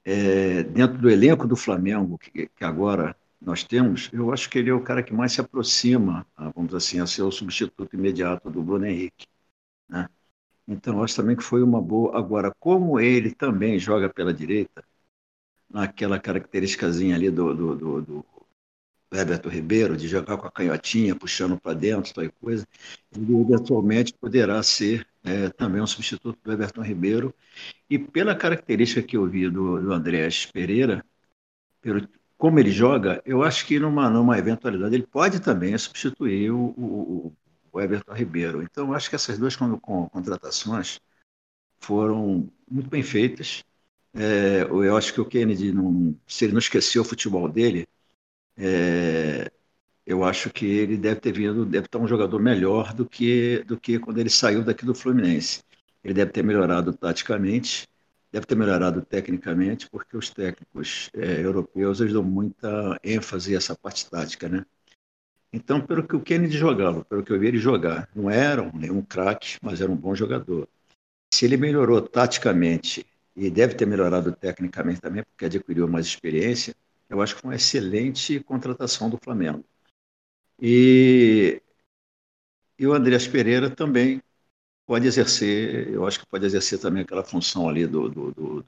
[0.05, 4.71] É, dentro do elenco do Flamengo, que, que, agora nós temos, eu acho que ele
[4.71, 8.51] é o cara que mais se aproxima, vamos dizer assim, a ser o substituto imediato
[8.51, 9.27] do Bruno Henrique.
[9.89, 10.09] Né?
[10.67, 12.19] Então, acho também que foi uma boa.
[12.19, 14.85] Agora, como ele também joga pela direita,
[15.71, 18.25] naquela característicazinha ali do, do, do, do
[19.13, 22.67] Everton Ribeiro, de jogar com a canhotinha, puxando para dentro, tal coisa,
[23.15, 27.35] ele eventualmente poderá ser é, também um substituto do Everton Ribeiro.
[27.89, 31.05] E pela característica que eu vi do, do Andrés Pereira,
[31.81, 32.07] pelo,
[32.39, 37.37] como ele joga, eu acho que numa, numa eventualidade ele pode também substituir o, o,
[37.73, 38.63] o Everton Ribeiro.
[38.63, 41.01] Então, eu acho que essas duas contratações
[41.81, 43.65] foram muito bem feitas.
[44.15, 47.89] É, eu acho que o Kennedy, não, se ele não esqueceu o futebol dele,
[48.57, 49.51] é,
[50.07, 53.79] eu acho que ele deve ter vindo, deve estar um jogador melhor do que, do
[53.79, 55.63] que quando ele saiu daqui do Fluminense.
[56.05, 57.89] Ele deve ter melhorado taticamente,
[58.31, 63.75] deve ter melhorado tecnicamente, porque os técnicos é, europeus eles dão muita ênfase a essa
[63.77, 64.65] parte tática, né?
[65.53, 68.71] Então, pelo que o Kennedy jogava, pelo que eu vi ele jogar, não era um,
[68.77, 70.69] nenhum craque, mas era um bom jogador.
[71.33, 76.75] Se ele melhorou taticamente e deve ter melhorado tecnicamente também, porque adquiriu mais experiência,
[77.09, 79.65] eu acho que foi uma excelente contratação do Flamengo.
[80.61, 81.63] E,
[82.79, 84.21] e o Andreas Pereira também
[84.89, 88.67] pode exercer, eu acho que pode exercer também aquela função ali do, do, do,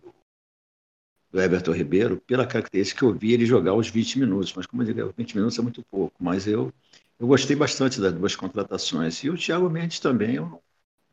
[1.33, 4.53] do Everton Ribeiro, pela característica que eu vi ele jogar os 20 minutos.
[4.55, 6.15] Mas, como eu digo, 20 minutos é muito pouco.
[6.23, 6.71] Mas eu,
[7.19, 9.25] eu gostei bastante das duas contratações.
[9.25, 10.63] E o Thiago Mendes também, eu não,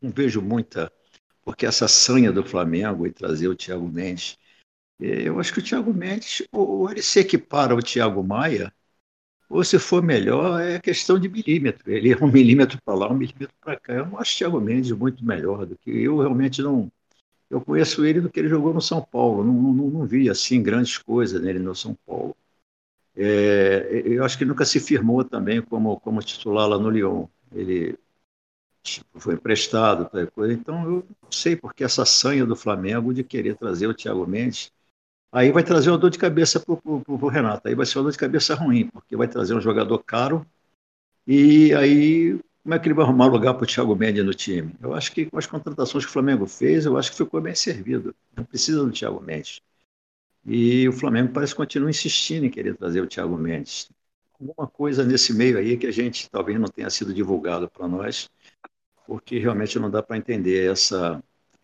[0.02, 0.92] não vejo muita.
[1.42, 4.36] Porque essa sanha do Flamengo e trazer o Thiago Mendes
[5.00, 8.74] eu acho que o Thiago Mendes, ou ele se equipara ao Thiago Maia,
[9.48, 11.90] ou se for melhor, é questão de milímetro.
[11.90, 13.94] Ele é um milímetro para lá, um milímetro para cá.
[13.94, 16.90] Eu não acho o Thiago Mendes muito melhor do que eu realmente não.
[17.50, 19.44] Eu conheço ele do que ele jogou no São Paulo.
[19.44, 22.36] Não, não, não vi assim grandes coisas nele no São Paulo.
[23.16, 27.26] É, eu acho que nunca se firmou também como, como titular lá no Lyon.
[27.52, 27.98] Ele
[28.82, 30.52] tipo, foi emprestado, tal coisa.
[30.54, 34.72] Então eu não sei porque essa sanha do Flamengo de querer trazer o Thiago Mendes
[35.30, 37.68] Aí vai trazer uma dor de cabeça para o Renato.
[37.68, 40.46] Aí vai ser uma dor de cabeça ruim, porque vai trazer um jogador caro.
[41.26, 44.74] E aí, como é que ele vai arrumar lugar para o Thiago Mendes no time?
[44.80, 47.54] Eu acho que com as contratações que o Flamengo fez, eu acho que ficou bem
[47.54, 48.14] servido.
[48.36, 49.60] Não precisa do Thiago Mendes.
[50.46, 53.90] E o Flamengo parece que continua insistindo em querer trazer o Thiago Mendes.
[54.40, 58.30] Alguma coisa nesse meio aí que a gente talvez não tenha sido divulgado para nós,
[59.06, 61.22] porque realmente não dá para entender essa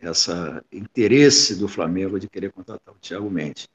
[0.09, 3.69] essa interesse do Flamengo de querer contratar o Thiago Mendes.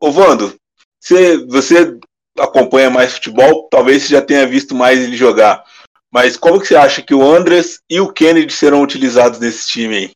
[0.00, 0.54] Ô Vando,
[0.98, 1.98] você, você
[2.38, 5.64] acompanha mais futebol, talvez você já tenha visto mais ele jogar.
[6.12, 9.96] Mas como que você acha que o Andres e o Kennedy serão utilizados nesse time
[9.96, 10.10] aí?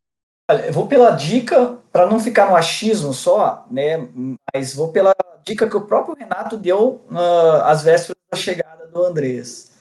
[0.51, 4.09] Olha, eu vou pela dica, para não ficar no achismo só, né?
[4.53, 5.15] Mas vou pela
[5.45, 9.73] dica que o próprio Renato deu uh, às vésperas da chegada do Andrés.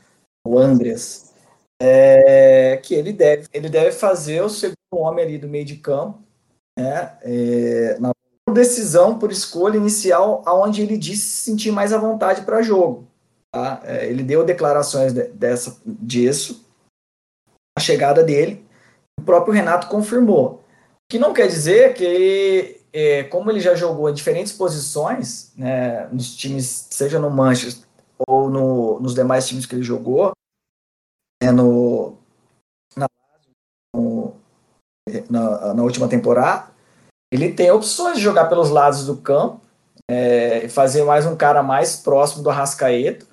[0.45, 1.33] O Andrés
[1.81, 6.21] é, que ele deve, ele deve fazer o segundo homem ali do meio de campo,
[6.77, 8.11] né, é, na
[8.53, 13.07] decisão por escolha inicial, aonde ele disse se sentir mais à vontade para jogo.
[13.51, 13.81] Tá?
[13.83, 16.65] É, ele deu declarações de, dessa, disso,
[17.77, 18.65] a chegada dele,
[19.19, 20.63] o próprio Renato confirmou.
[21.09, 26.35] Que não quer dizer que, é, como ele já jogou em diferentes posições, né, nos
[26.35, 27.87] times, seja no Manchester
[28.27, 30.31] ou no, nos demais times que ele jogou,
[31.41, 32.17] né, no,
[32.95, 33.07] na,
[33.95, 34.33] no,
[35.29, 36.67] na, na, última temporada,
[37.31, 39.61] ele tem opções de jogar pelos lados do campo,
[40.09, 43.25] é, fazer mais um cara mais próximo do Arrascaeta.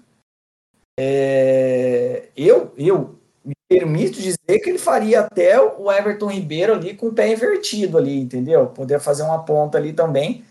[0.99, 7.09] É, eu, eu me permito dizer que ele faria até o Everton Ribeiro ali com
[7.09, 8.67] o pé invertido ali, entendeu?
[8.67, 10.45] Poder fazer uma ponta ali também.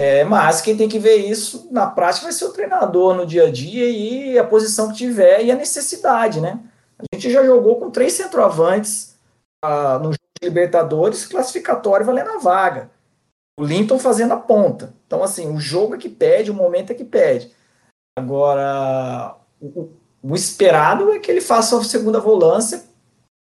[0.00, 3.46] É, mas quem tem que ver isso na prática vai ser o treinador no dia
[3.46, 6.60] a dia e a posição que tiver e a necessidade, né?
[6.98, 9.16] A gente já jogou com três centroavantes
[9.64, 12.90] ah, no jogo Libertadores, classificatório valendo a vaga.
[13.58, 14.94] O Linton fazendo a ponta.
[15.06, 17.52] Então, assim, o jogo é que pede, o momento é que pede.
[18.18, 19.90] Agora, o,
[20.22, 22.84] o esperado é que ele faça a segunda volância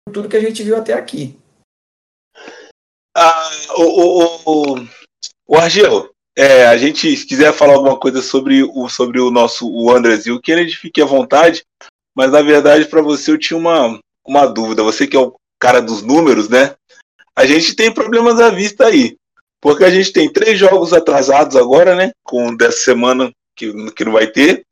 [0.05, 1.37] por tudo que a gente viu até aqui.
[3.15, 4.87] Ah, o, o, o,
[5.47, 9.69] o Argel, é, a gente, se quiser falar alguma coisa sobre o, sobre o nosso
[9.69, 11.63] o Andres e o Kennedy, fique à vontade.
[12.15, 14.83] Mas na verdade, para você, eu tinha uma, uma dúvida.
[14.83, 16.75] Você que é o cara dos números, né?
[17.35, 19.17] A gente tem problemas à vista aí.
[19.59, 22.11] Porque a gente tem três jogos atrasados agora, né?
[22.23, 24.65] Com dessa semana que, que não vai ter.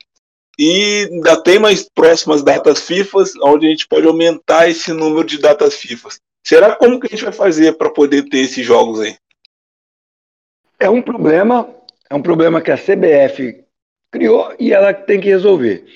[0.58, 5.38] E ainda tem mais próximas datas FIFA, onde a gente pode aumentar esse número de
[5.38, 6.10] datas FIFA.
[6.44, 9.16] Será como que a gente vai fazer para poder ter esses jogos aí?
[10.78, 11.74] É um problema,
[12.10, 13.64] é um problema que a CBF
[14.10, 15.86] criou e ela tem que resolver.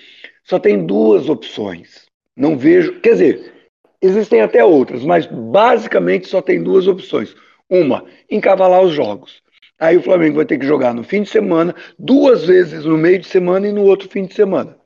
[0.43, 2.07] Só tem duas opções.
[2.35, 3.56] Não vejo, quer dizer,
[4.01, 7.35] existem até outras, mas basicamente só tem duas opções.
[7.69, 9.43] Uma, encavalar os jogos.
[9.79, 13.19] Aí o Flamengo vai ter que jogar no fim de semana, duas vezes no meio
[13.19, 14.77] de semana e no outro fim de semana.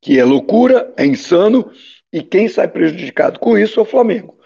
[0.00, 1.70] Que é loucura, é insano,
[2.12, 4.38] e quem sai prejudicado com isso é o Flamengo.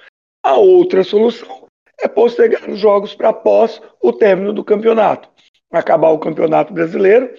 [0.43, 1.67] A outra solução
[2.01, 5.29] é postergar os jogos para após o término do campeonato.
[5.73, 7.33] Acabar o campeonato brasileiro,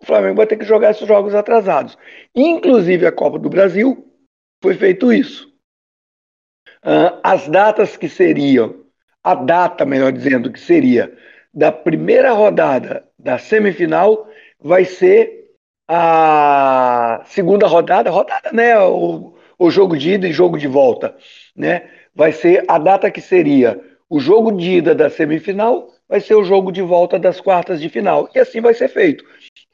[0.00, 1.96] o Flamengo vai ter que jogar esses jogos atrasados.
[2.34, 4.06] Inclusive a Copa do Brasil
[4.62, 5.49] foi feito isso.
[7.22, 8.76] As datas que seriam,
[9.22, 11.12] a data, melhor dizendo, que seria
[11.52, 14.28] da primeira rodada da semifinal
[14.60, 15.40] vai ser
[15.88, 18.78] a segunda rodada, rodada, né?
[18.78, 21.16] O, o jogo de ida e jogo de volta,
[21.54, 21.88] né?
[22.14, 26.44] Vai ser a data que seria o jogo de ida da semifinal, vai ser o
[26.44, 28.28] jogo de volta das quartas de final.
[28.34, 29.24] E assim vai ser feito.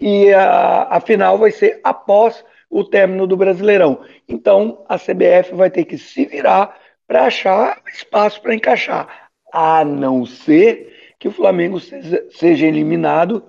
[0.01, 4.01] E a, a final vai ser após o término do Brasileirão.
[4.29, 6.77] Então a CBF vai ter que se virar
[7.07, 13.45] para achar espaço para encaixar, a não ser que o Flamengo seja, eliminado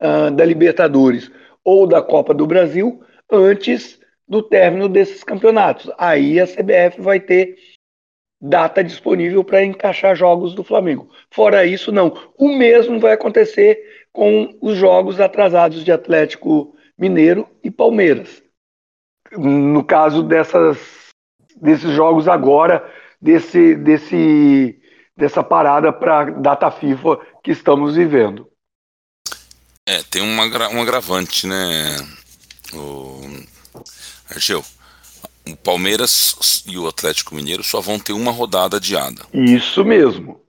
[0.00, 1.30] uh, da Libertadores
[1.64, 5.90] ou da Copa do Brasil antes do término desses campeonatos.
[5.98, 7.56] Aí a CBF vai ter
[8.40, 11.08] data disponível para encaixar jogos do Flamengo.
[11.30, 12.12] Fora isso, não.
[12.36, 13.78] O mesmo vai acontecer
[14.12, 18.42] com os jogos atrasados de Atlético Mineiro e Palmeiras.
[19.36, 20.78] No caso dessas,
[21.56, 22.86] desses jogos agora,
[23.20, 24.78] desse, desse
[25.16, 28.48] dessa parada para data FIFA que estamos vivendo.
[29.86, 31.96] É, tem uma, um agravante, né,
[32.72, 33.20] o
[34.30, 34.64] Argel?
[35.46, 39.26] O Palmeiras e o Atlético Mineiro só vão ter uma rodada adiada.
[39.34, 40.40] Isso mesmo.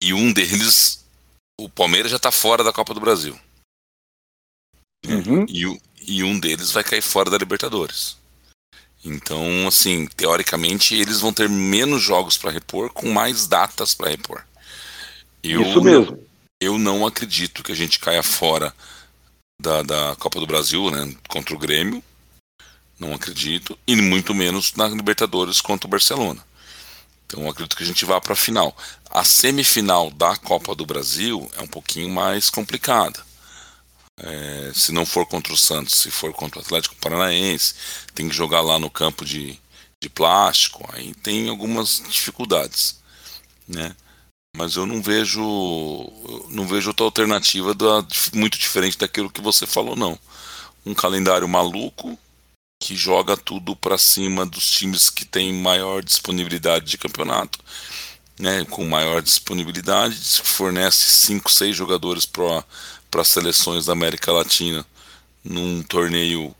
[0.00, 1.04] E um deles,
[1.60, 3.36] o Palmeiras já está fora da Copa do Brasil.
[5.04, 5.44] Uhum.
[5.48, 8.16] E, e um deles vai cair fora da Libertadores.
[9.04, 14.42] Então, assim, teoricamente, eles vão ter menos jogos para repor com mais datas para repor.
[15.42, 16.18] Eu, Isso mesmo.
[16.60, 18.74] Eu não acredito que a gente caia fora
[19.60, 22.02] da, da Copa do Brasil, né, contra o Grêmio.
[22.98, 23.78] Não acredito.
[23.86, 26.44] E muito menos na Libertadores contra o Barcelona.
[27.26, 28.76] Então, acredito que a gente vá para a final.
[29.10, 33.27] A semifinal da Copa do Brasil é um pouquinho mais complicada.
[34.20, 37.74] É, se não for contra o Santos, se for contra o Atlético Paranaense,
[38.14, 39.58] tem que jogar lá no campo de,
[40.02, 43.00] de plástico, aí tem algumas dificuldades,
[43.66, 43.94] né?
[44.56, 45.40] Mas eu não vejo
[46.48, 48.04] não vejo outra alternativa da,
[48.34, 50.18] muito diferente daquilo que você falou, não.
[50.84, 52.18] Um calendário maluco
[52.80, 57.58] que joga tudo para cima dos times que têm maior disponibilidade de campeonato,
[58.38, 58.64] né?
[58.66, 64.86] Com maior disponibilidade, fornece 5, 6 jogadores para seleções da América Latina
[65.42, 66.54] num torneio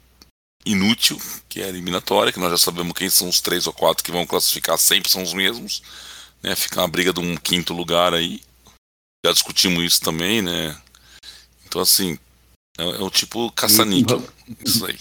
[0.64, 4.12] inútil, que é eliminatória, que nós já sabemos quem são os três ou quatro que
[4.12, 5.82] vão classificar, sempre são os mesmos.
[6.42, 6.54] Né?
[6.54, 8.42] Fica uma briga de um quinto lugar aí.
[9.24, 10.80] Já discutimos isso também, né?
[11.66, 12.18] Então, assim,
[12.78, 14.22] é, é o tipo caça-níquel,
[14.64, 14.98] isso aí.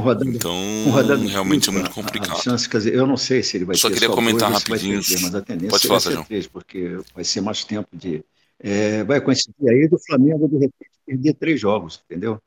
[0.00, 0.52] Rodada, então,
[0.90, 2.42] rodada realmente é muito complicado.
[2.42, 4.62] Chance, quer dizer, eu não sei se ele vai só ter queria só comentar dois,
[4.62, 5.02] rapidinho.
[5.02, 8.24] Ter, mas a tendência Pode falar, ser três, porque vai ser mais tempo de,
[8.58, 12.40] é, vai coincidir aí do Flamengo, de repente, perder três jogos, entendeu?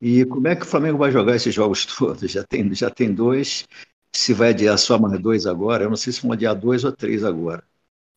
[0.00, 2.30] E como é que o Flamengo vai jogar esses jogos todos?
[2.30, 3.66] Já tem, já tem dois,
[4.12, 6.92] se vai adiar só mais dois agora, eu não sei se vão adiar dois ou
[6.92, 7.64] três agora.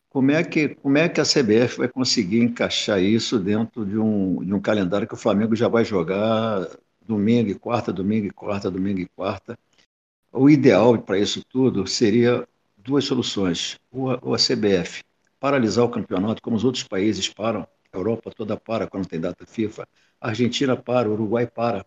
[0.08, 4.42] Como é que, como é que a CBF vai conseguir encaixar isso dentro de um,
[4.44, 6.66] de um calendário que o Flamengo já vai jogar
[7.06, 9.58] domingo e quarta, domingo e quarta, domingo e quarta?
[10.32, 12.46] O ideal para isso tudo seria
[12.76, 13.78] duas soluções.
[13.90, 15.02] Ou a, CBF
[15.38, 19.46] paralisar o campeonato, como os outros países param, a Europa toda para quando tem data
[19.46, 19.86] FIFA,
[20.20, 21.86] a Argentina para, o Uruguai para.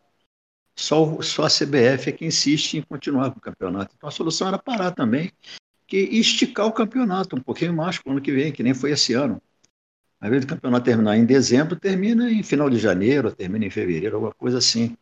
[0.75, 3.93] Só, só a CBF é que insiste em continuar com o campeonato.
[3.97, 5.31] Então a solução era parar também
[5.85, 8.91] que esticar o campeonato um pouquinho mais para o ano que vem, que nem foi
[8.91, 9.41] esse ano.
[10.21, 14.17] Ao invés do campeonato terminar em dezembro, termina em final de janeiro, termina em fevereiro,
[14.17, 14.97] alguma coisa assim.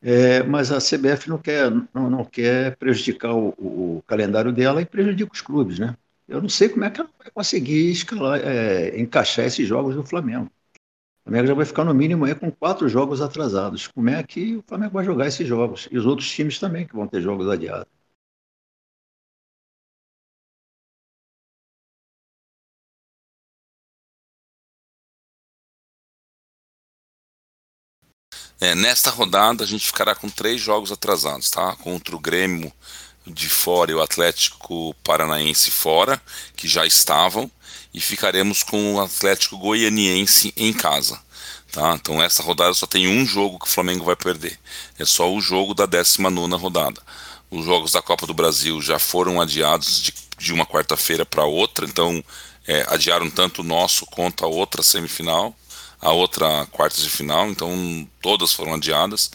[0.00, 4.86] É, mas a CBF não quer, não, não quer prejudicar o, o, calendário dela e
[4.86, 5.96] prejudica os clubes, né?
[6.28, 10.04] Eu não sei como é que ela vai conseguir escalar, é, encaixar esses jogos do
[10.04, 10.46] Flamengo.
[10.46, 13.88] O Flamengo já vai ficar no mínimo aí com quatro jogos atrasados.
[13.88, 15.88] Como é que o Flamengo vai jogar esses jogos?
[15.90, 17.95] E os outros times também que vão ter jogos adiados.
[28.58, 31.76] É, nesta rodada a gente ficará com três jogos atrasados, tá?
[31.76, 32.72] Contra o Grêmio
[33.26, 36.20] de fora e o Atlético Paranaense fora,
[36.56, 37.50] que já estavam,
[37.92, 41.20] e ficaremos com o Atlético Goianiense em casa.
[41.70, 41.94] Tá?
[41.94, 44.58] Então essa rodada só tem um jogo que o Flamengo vai perder.
[44.98, 47.02] É só o jogo da 19 rodada.
[47.50, 51.84] Os jogos da Copa do Brasil já foram adiados de, de uma quarta-feira para outra,
[51.84, 52.24] então
[52.66, 55.54] é, adiaram tanto o nosso quanto a outra semifinal
[56.00, 59.30] a outra quartas de final, então todas foram adiadas.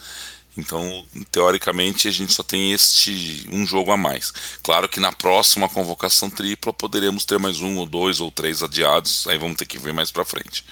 [0.56, 4.32] Então, teoricamente, a gente só tem este um jogo a mais.
[4.62, 9.26] Claro que na próxima convocação tripla poderemos ter mais um ou dois ou três adiados,
[9.26, 10.64] aí vamos ter que ver mais para frente.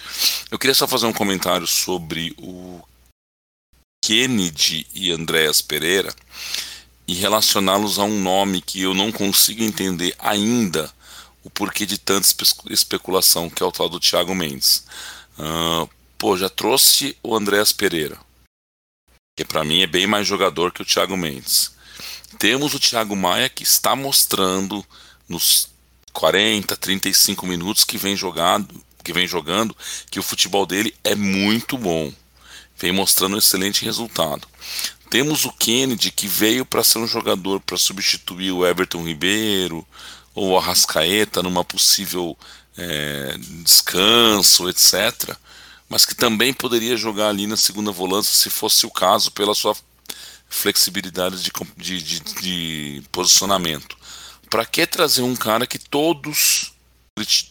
[0.51, 2.81] Eu queria só fazer um comentário sobre o
[4.05, 6.15] Kennedy e Andréas Pereira
[7.09, 10.93] e relacioná-los a um nome que eu não consigo entender ainda
[11.43, 12.29] o porquê de tanta
[12.69, 14.85] especulação, que é o tal do Thiago Mendes.
[16.19, 18.19] Pô, já trouxe o Andréas Pereira,
[19.37, 21.73] que para mim é bem mais jogador que o Thiago Mendes.
[22.39, 24.85] Temos o Thiago Maia que está mostrando
[25.29, 25.71] nos
[26.13, 28.69] 40, 35 minutos que vem jogado,
[29.03, 29.77] que vem jogando,
[30.11, 32.13] que o futebol dele é muito bom.
[32.77, 34.47] Vem mostrando um excelente resultado.
[35.09, 39.87] Temos o Kennedy que veio para ser um jogador para substituir o Everton Ribeiro
[40.35, 42.37] ou o Arrascaeta numa possível
[42.77, 45.37] é, descanso, etc.
[45.89, 49.77] Mas que também poderia jogar ali na segunda volância, se fosse o caso, pela sua
[50.49, 53.97] flexibilidade de, de, de, de posicionamento.
[54.49, 56.73] Para que trazer um cara que todos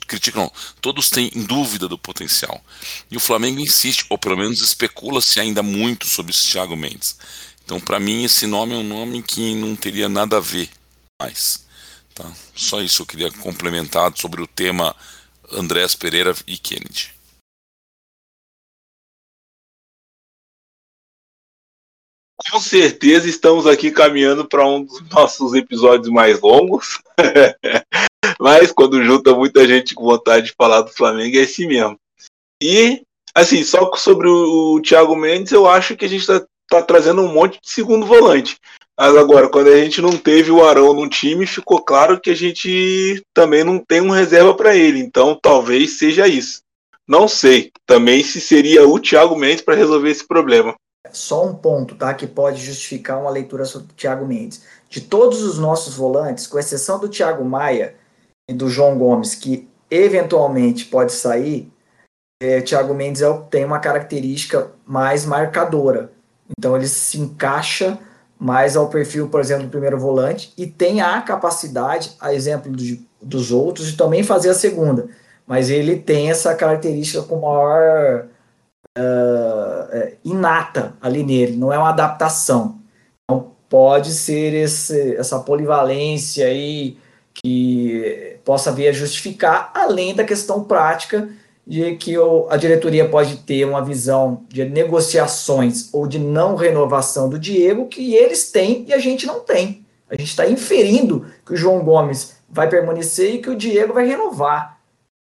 [0.08, 0.52] criticam,
[0.82, 2.64] todos têm dúvida do potencial.
[3.10, 7.18] E o Flamengo insiste, ou pelo menos especula-se ainda muito sobre esse Thiago Mendes.
[7.64, 10.70] Então, para mim, esse nome é um nome que não teria nada a ver
[11.22, 11.66] mais.
[12.20, 12.30] Tá?
[12.54, 14.94] Só isso eu queria complementar sobre o tema
[15.50, 17.14] Andrés Pereira e Kennedy.
[22.52, 27.02] Com certeza estamos aqui caminhando para um dos nossos episódios mais longos.
[28.38, 31.98] Mas quando junta muita gente com vontade de falar do Flamengo, é assim mesmo.
[32.62, 33.02] E,
[33.34, 37.22] assim, só sobre o, o Thiago Mendes, eu acho que a gente está tá trazendo
[37.22, 38.58] um monte de segundo volante.
[39.00, 42.36] Mas agora, quando a gente não teve o Arão no time, ficou claro que a
[42.36, 45.00] gente também não tem um reserva para ele.
[45.00, 46.62] Então, talvez seja isso.
[47.08, 50.76] Não sei também se seria o Thiago Mendes para resolver esse problema.
[51.14, 54.64] Só um ponto, tá, que pode justificar uma leitura sobre o Thiago Mendes.
[54.90, 57.96] De todos os nossos volantes, com exceção do Thiago Maia
[58.50, 61.72] e do João Gomes, que eventualmente pode sair,
[62.44, 66.12] é, Thiago Mendes é, tem uma característica mais marcadora.
[66.58, 67.98] Então ele se encaixa
[68.40, 73.06] mais ao perfil, por exemplo, do primeiro volante, e tem a capacidade, a exemplo de,
[73.22, 75.10] dos outros, de também fazer a segunda.
[75.45, 78.28] Mas ele tem essa característica com maior
[78.98, 82.80] uh, inata ali nele, não é uma adaptação.
[83.24, 86.98] Então pode ser esse, essa polivalência aí
[87.34, 91.30] que possa vir a justificar, além da questão prática
[91.70, 92.16] de que
[92.50, 98.16] a diretoria pode ter uma visão de negociações ou de não renovação do Diego que
[98.16, 99.86] eles têm e a gente não tem.
[100.10, 104.08] A gente está inferindo que o João Gomes vai permanecer e que o Diego vai
[104.08, 104.80] renovar,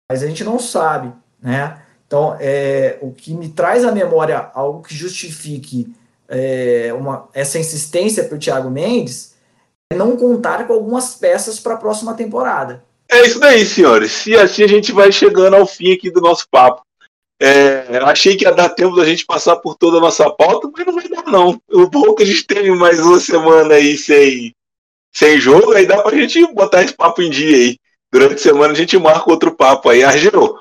[0.09, 1.13] mas a gente não sabe,
[1.43, 1.83] né?
[2.07, 5.93] Então, é, o que me traz à memória algo que justifique
[6.29, 9.35] é, uma, essa insistência para o Thiago Mendes
[9.93, 12.85] é não contar com algumas peças para a próxima temporada.
[13.11, 14.27] É isso daí, senhores.
[14.27, 16.83] E assim a gente vai chegando ao fim aqui do nosso papo.
[17.41, 20.85] É, achei que ia dar tempo da gente passar por toda a nossa pauta, mas
[20.85, 21.61] não vai dar, não.
[21.71, 24.53] O bom é que a gente teve mais uma semana aí sem,
[25.15, 27.77] sem jogo, aí dá pra gente botar esse papo em dia aí.
[28.13, 30.03] Durante a semana a gente marca outro papo aí.
[30.03, 30.59] Argel,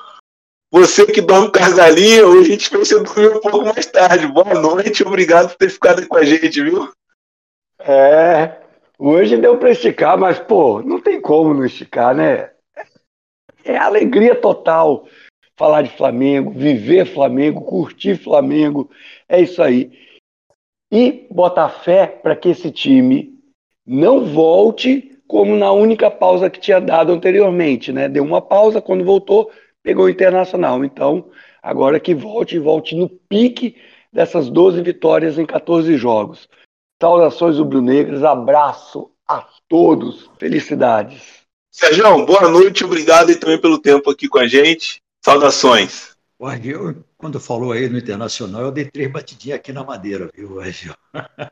[0.72, 3.86] você que dorme com as galinhas, hoje a gente fez você dormir um pouco mais
[3.88, 4.28] tarde.
[4.28, 6.92] Boa noite, obrigado por ter ficado com a gente, viu?
[7.80, 8.67] É,
[9.00, 12.52] Hoje deu para esticar, mas, pô, não tem como não esticar, né?
[13.64, 15.06] É alegria total
[15.56, 18.90] falar de Flamengo, viver Flamengo, curtir Flamengo.
[19.30, 19.92] É isso aí.
[20.92, 23.38] E botar fé para que esse time
[23.86, 28.08] não volte como na única pausa que tinha dado anteriormente, né?
[28.08, 29.52] Deu uma pausa, quando voltou,
[29.84, 30.84] pegou o Internacional.
[30.84, 31.30] Então,
[31.62, 33.76] agora que volte, volte no pique
[34.12, 36.50] dessas 12 vitórias em 14 jogos.
[37.00, 41.46] Saudações rubro-negras, abraço a todos, felicidades.
[41.70, 45.00] Sérgio, boa noite, obrigado e também pelo tempo aqui com a gente.
[45.24, 46.18] Saudações.
[46.40, 50.60] O Argel, quando falou aí no Internacional, eu dei três batidinhas aqui na madeira, viu,
[50.60, 50.96] Argel?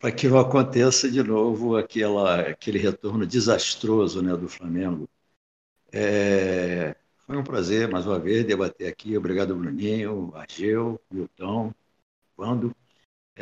[0.00, 5.08] Para que não aconteça de novo aquela, aquele retorno desastroso né, do Flamengo.
[5.92, 6.96] É,
[7.26, 9.16] foi um prazer, mais uma vez, debater aqui.
[9.16, 11.72] Obrigado, Bruninho, Argel, Milton,
[12.36, 12.74] Wando.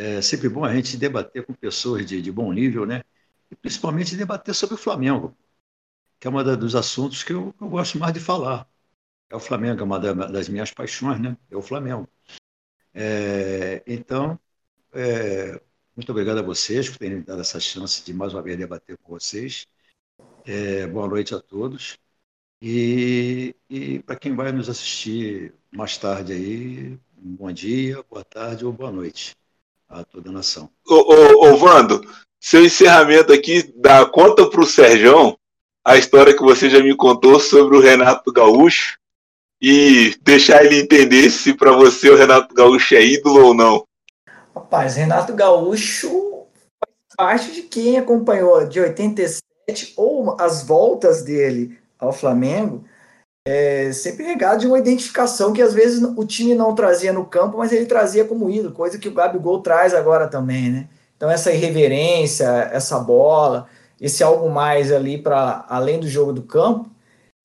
[0.01, 3.03] É sempre bom a gente debater com pessoas de, de bom nível, né?
[3.51, 5.37] E principalmente debater sobre o Flamengo,
[6.21, 8.69] que é um dos assuntos que eu, eu gosto mais de falar.
[9.31, 11.37] É o Flamengo, é uma das minhas paixões, né?
[11.51, 12.09] É o Flamengo.
[12.95, 14.39] É, então,
[14.93, 15.61] é,
[15.97, 19.13] muito obrigado a vocês por terem dado essa chance de mais uma vez debater com
[19.13, 19.67] vocês.
[20.47, 21.99] É, boa noite a todos.
[22.63, 28.73] E, e para quem vai nos assistir mais tarde aí, bom dia, boa tarde ou
[28.73, 29.37] boa noite
[29.89, 30.69] a toda a nação.
[30.87, 32.03] Ô, ô, ô Vando,
[32.41, 35.37] seu encerramento aqui dá conta para o Serjão
[35.85, 38.99] a história que você já me contou sobre o Renato Gaúcho
[39.61, 43.85] e deixar ele entender se para você o Renato Gaúcho é ídolo ou não.
[44.55, 46.47] Rapaz, Renato Gaúcho
[46.79, 49.43] faz parte de quem acompanhou de 87
[49.97, 52.85] ou as voltas dele ao Flamengo
[53.51, 57.57] é, sempre regado de uma identificação que às vezes o time não trazia no campo,
[57.57, 60.89] mas ele trazia como ídolo, coisa que o Gabigol traz agora também, né?
[61.17, 63.67] Então essa irreverência, essa bola,
[63.99, 66.91] esse algo mais ali para além do jogo do campo,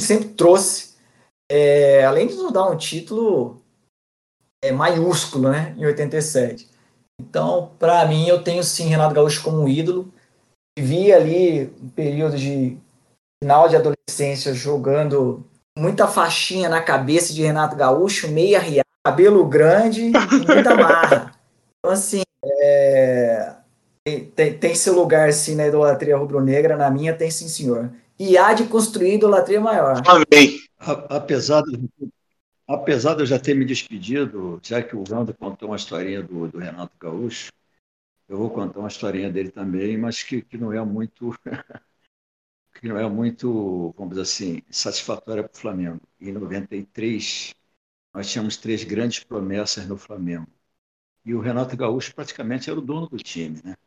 [0.01, 0.95] sempre trouxe,
[1.49, 3.61] é, além de nos dar um título
[4.61, 6.69] é, maiúsculo, né, em 87.
[7.17, 10.11] Então, para mim, eu tenho sim Renato Gaúcho como um ídolo.
[10.77, 12.77] Vi ali um período de
[13.41, 15.45] final de adolescência jogando
[15.77, 21.33] muita faixinha na cabeça de Renato Gaúcho, meia riada, cabelo grande e muita marra.
[21.79, 23.55] Então, assim, é,
[24.35, 27.91] tem, tem, seu lugar, sim, na idolatria rubro-negra, na minha tem sim, senhor.
[28.19, 30.01] E há de construir idolatria maior.
[30.05, 30.59] Amém.
[31.09, 31.89] Apesar de,
[32.67, 36.47] apesar de eu já ter me despedido, já que o Wanda contou uma historinha do,
[36.47, 37.51] do Renato Gaúcho,
[38.29, 41.35] eu vou contar uma historinha dele também, mas que, que não é muito
[42.83, 46.01] que não é muito, vamos dizer assim, satisfatória para o Flamengo.
[46.19, 47.55] Em 93,
[48.13, 50.47] nós tínhamos três grandes promessas no Flamengo.
[51.25, 53.77] E o Renato Gaúcho praticamente era o dono do time, né?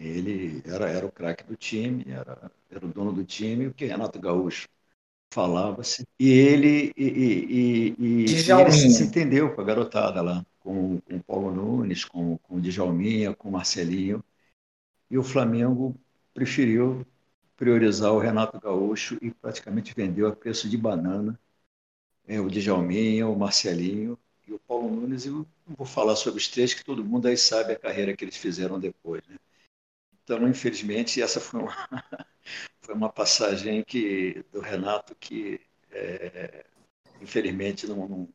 [0.00, 3.84] Ele era, era o craque do time, era, era o dono do time, o que
[3.84, 4.66] Renato Gaúcho
[5.30, 6.06] falava-se.
[6.18, 11.16] E ele, e, e, e, e ele se entendeu com a garotada lá, com, com
[11.16, 14.24] o Paulo Nunes, com, com o Djalminha, com o Marcelinho.
[15.10, 15.94] E o Flamengo
[16.32, 17.06] preferiu
[17.56, 21.38] priorizar o Renato Gaúcho e praticamente vendeu a preço de banana
[22.26, 25.26] é, o Djalminha, o Marcelinho e o Paulo Nunes.
[25.26, 28.24] Eu não vou falar sobre os três, que todo mundo aí sabe a carreira que
[28.24, 29.22] eles fizeram depois.
[29.28, 29.36] Né?
[30.24, 31.74] Então, infelizmente, essa foi uma,
[32.82, 35.60] foi uma passagem que, do Renato que,
[35.90, 36.66] é,
[37.20, 38.28] infelizmente, não, não,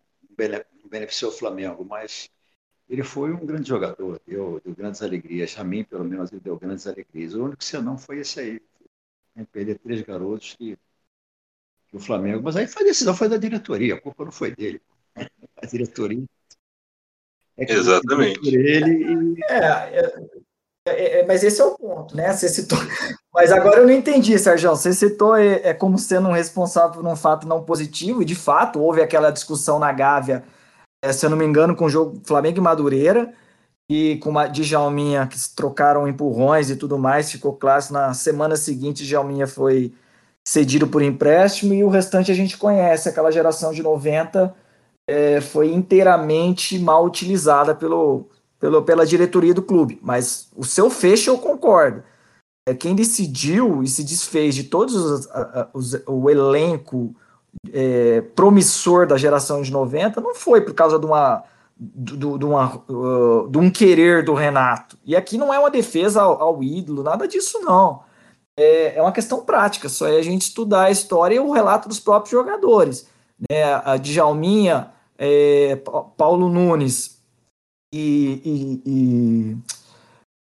[0.89, 2.29] beneficiou o Flamengo, mas
[2.89, 5.57] ele foi um grande jogador, deu, deu grandes alegrias.
[5.57, 7.33] A mim, pelo menos, ele deu grandes alegrias.
[7.33, 8.61] O único senão foi esse aí,
[9.35, 10.77] né, perder três garotos que,
[11.87, 12.41] que, o Flamengo.
[12.43, 14.81] Mas aí foi a decisão foi da diretoria, a culpa não foi dele.
[15.15, 16.23] A diretoria.
[17.57, 18.55] É Exatamente.
[18.55, 19.43] Ele e...
[19.49, 20.11] é,
[20.87, 22.33] é, é, mas esse é o ponto, né?
[22.33, 22.77] Você citou.
[23.33, 24.71] Mas agora eu não entendi, Sérgio.
[24.71, 28.35] Você citou é, é, como sendo um responsável por um fato não positivo, e de
[28.35, 30.43] fato houve aquela discussão na Gávea,
[31.03, 33.33] é, se eu não me engano, com o jogo Flamengo e Madureira,
[33.91, 37.93] e com uma Djalminha que trocaram empurrões e tudo mais, ficou clássico.
[37.93, 39.93] Na semana seguinte, Djalminha foi
[40.47, 43.09] cedido por empréstimo e o restante a gente conhece.
[43.09, 44.55] Aquela geração de 90
[45.09, 49.99] é, foi inteiramente mal utilizada pelo, pelo, pela diretoria do clube.
[50.01, 52.01] Mas o seu fecho eu concordo.
[52.65, 55.27] É, quem decidiu e se desfez de todos os,
[55.73, 57.13] os o elenco
[57.73, 61.43] é, promissor da geração de 90 não foi por causa de uma
[61.83, 64.99] do, do, uma, uh, de um querer do Renato.
[65.03, 68.03] E aqui não é uma defesa ao, ao ídolo, nada disso não.
[68.55, 71.89] É, é, uma questão prática, só é a gente estudar a história e o relato
[71.89, 73.07] dos próprios jogadores.
[73.49, 73.63] Né?
[73.83, 75.75] A Djalminha, é,
[76.15, 77.19] Paulo Nunes
[77.91, 79.57] e, e, e,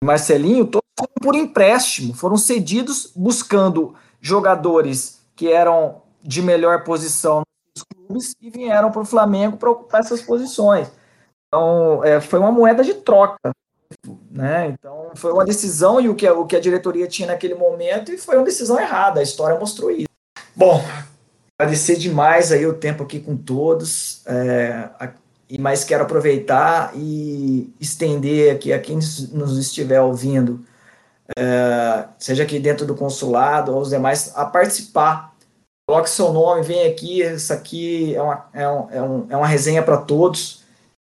[0.01, 7.41] Marcelinho, todos foram por empréstimo, foram cedidos buscando jogadores que eram de melhor posição
[7.75, 10.89] nos clubes e vieram para o Flamengo para ocupar essas posições.
[11.56, 13.52] Então, é, foi uma moeda de troca.
[14.30, 14.68] Né?
[14.68, 18.11] Então, foi uma decisão e o que, a, o que a diretoria tinha naquele momento
[18.11, 19.22] e foi uma decisão errada.
[19.22, 20.10] A história mostrou isso.
[20.53, 20.84] Bom,
[21.57, 24.22] agradecer demais aí o tempo aqui com todos.
[24.26, 24.90] É,
[25.49, 30.65] e mais quero aproveitar e estender aqui a quem nos estiver ouvindo,
[31.38, 35.34] é, seja aqui dentro do consulado ou os demais, a participar.
[35.88, 37.22] Coloque seu nome, vem aqui.
[37.22, 40.64] Isso aqui é uma, é um, é um, é uma resenha para todos.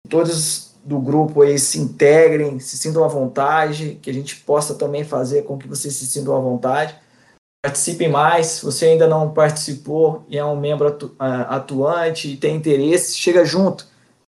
[0.09, 5.03] Todos do grupo aí se integrem, se sintam à vontade, que a gente possa também
[5.03, 6.95] fazer com que vocês se sintam à vontade.
[7.65, 8.45] Participem mais.
[8.47, 13.43] Se você ainda não participou e é um membro atu, atuante e tem interesse, chega
[13.43, 13.87] junto.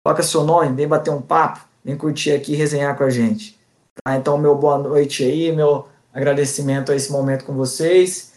[0.06, 3.58] Coloca seu nome, vem bater um papo, vem curtir aqui e resenhar com a gente.
[4.04, 4.16] Tá?
[4.16, 8.34] Então, meu boa noite aí, meu agradecimento a esse momento com vocês.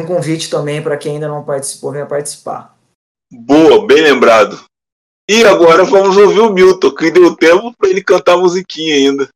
[0.00, 2.76] Um convite também para quem ainda não participou, venha participar.
[3.30, 4.69] Boa, bem lembrado.
[5.32, 9.28] E agora vamos ouvir o Milton, que deu tempo para ele cantar a musiquinha ainda.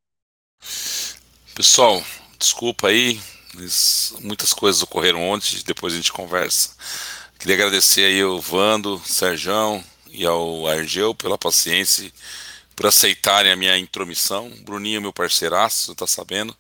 [1.55, 2.03] Pessoal,
[2.37, 3.21] desculpa aí,
[4.21, 6.71] muitas coisas ocorreram ontem, depois a gente conversa.
[7.39, 12.11] Queria agradecer aí ao Vando, Serjão e ao Argel pela paciência,
[12.75, 14.51] por aceitarem a minha intromissão.
[14.65, 16.57] Bruninho, meu parceiraço, tá sabendo.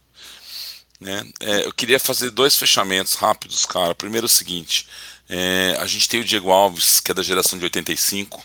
[1.00, 1.28] Né?
[1.40, 3.96] É, eu queria fazer dois fechamentos rápidos, cara.
[3.96, 4.86] Primeiro é o seguinte:
[5.28, 8.40] é, a gente tem o Diego Alves, que é da geração de 85.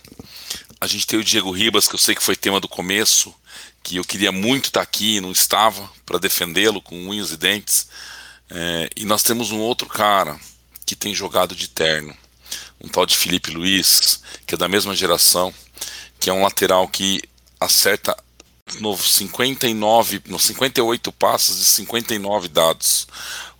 [0.81, 3.35] A gente tem o Diego Ribas, que eu sei que foi tema do começo,
[3.83, 7.87] que eu queria muito estar aqui e não estava, para defendê-lo com unhas e dentes.
[8.49, 10.39] É, e nós temos um outro cara
[10.85, 12.15] que tem jogado de terno,
[12.79, 15.53] um tal de Felipe Luiz, que é da mesma geração,
[16.17, 17.21] que é um lateral que
[17.59, 18.15] acerta
[18.79, 23.05] no 59, no 58 passos e 59 dados.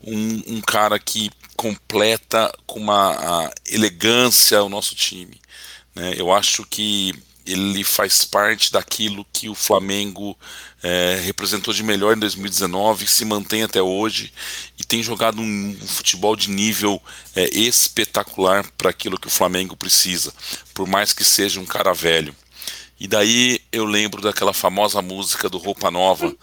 [0.02, 5.40] Um, um cara que completa com uma elegância o nosso time.
[6.00, 6.14] Né?
[6.16, 7.14] Eu acho que
[7.46, 10.38] ele faz parte daquilo que o Flamengo
[10.82, 14.32] é, representou de melhor em 2019, se mantém até hoje
[14.78, 17.02] e tem jogado um, um futebol de nível
[17.36, 20.34] é, espetacular para aquilo que o Flamengo precisa,
[20.74, 22.34] por mais que seja um cara velho.
[23.00, 26.34] E daí eu lembro daquela famosa música do Roupa Nova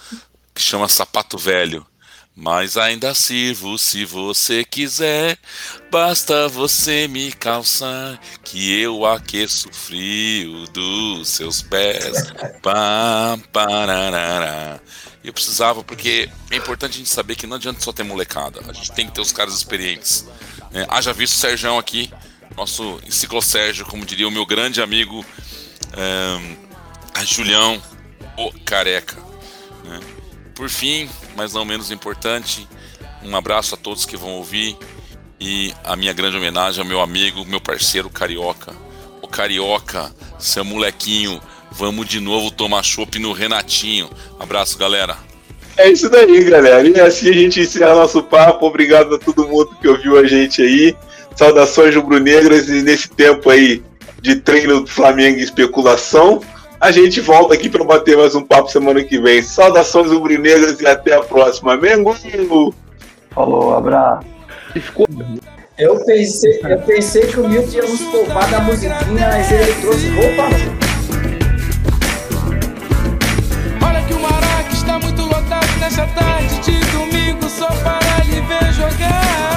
[0.55, 1.87] que chama Sapato Velho
[2.37, 5.39] mas ainda sirvo se você quiser.
[5.91, 12.31] Basta você me calçar, que eu aqueço o frio dos seus pés.
[15.25, 18.73] Eu precisava, porque é importante a gente saber que não adianta só ter molecada, a
[18.73, 20.27] gente tem que ter os caras experientes.
[20.73, 22.13] É, haja visto o Sérgio aqui,
[22.55, 23.01] nosso
[23.43, 25.25] Sérgio, como diria o meu grande amigo
[25.95, 27.83] é, Julião,
[28.37, 29.17] o careca.
[30.57, 31.07] Por fim,
[31.37, 32.67] mas não menos importante,
[33.23, 34.75] um abraço a todos que vão ouvir
[35.39, 38.75] e a minha grande homenagem ao meu amigo, meu parceiro Carioca.
[39.21, 44.09] O Carioca, seu molequinho, vamos de novo tomar chopp no Renatinho.
[44.41, 45.19] Abraço, galera.
[45.77, 46.89] É isso daí, galera.
[46.89, 48.67] E assim a gente encerra nosso papo.
[48.67, 50.97] Obrigado a todo mundo que ouviu a gente aí.
[51.37, 53.83] Saudações rubro-negras e nesse tempo aí
[54.23, 56.41] de treino do Flamengo e especulação.
[56.87, 59.43] A gente volta aqui para bater mais um papo semana que vem.
[59.43, 61.77] Saudações rubro-negras e até a próxima.
[61.77, 62.15] Mengo!
[63.31, 64.25] Falou, abraço.
[65.77, 70.09] Eu pensei, eu pensei que o Milton ia nos poupar da musiquinha, mas ele trouxe
[70.11, 70.45] roupa
[73.85, 78.73] Olha que o Maraca está muito lotado nessa tarde de domingo só para lhe ver
[78.73, 79.56] jogar.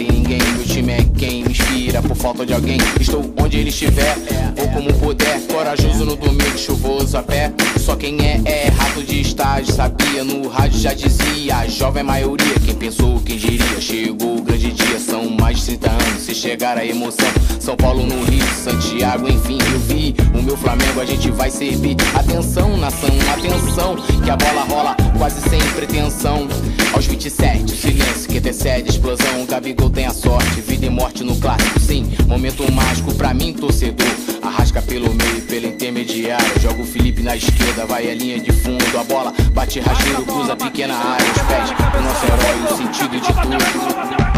[0.00, 0.38] Em ninguém.
[0.38, 2.78] Meu time é quem me inspira por falta de alguém.
[3.00, 4.16] Estou onde ele estiver,
[4.56, 5.40] vou como puder.
[5.46, 7.52] Corajoso no domingo, chuvoso a pé.
[7.78, 9.74] Só quem é, é rato de estágio.
[9.74, 11.58] Sabia, no rádio já dizia.
[11.58, 13.80] A jovem maioria, quem pensou, quem diria.
[13.80, 14.33] Chegou
[16.34, 16.38] 30 anos.
[16.38, 17.28] Se chegar a emoção,
[17.60, 20.14] São Paulo no Rio, Santiago, enfim, eu vi.
[20.36, 21.96] O meu Flamengo a gente vai servir.
[22.14, 26.48] Atenção, nação, atenção, que a bola rola quase sem pretensão.
[26.92, 29.42] Aos 27, o silêncio que antecede a explosão.
[29.42, 32.12] O Gabigol tem a sorte, vida e morte no clássico, sim.
[32.26, 34.06] Momento mágico pra mim, torcedor.
[34.42, 36.60] Arrasca pelo meio, pela intermediária.
[36.60, 38.98] Joga o Felipe na esquerda, vai a linha de fundo.
[38.98, 41.26] A bola bate rasteiro, cruza a pequena área.
[41.26, 44.33] Os pés do nosso herói, o sentido de tudo.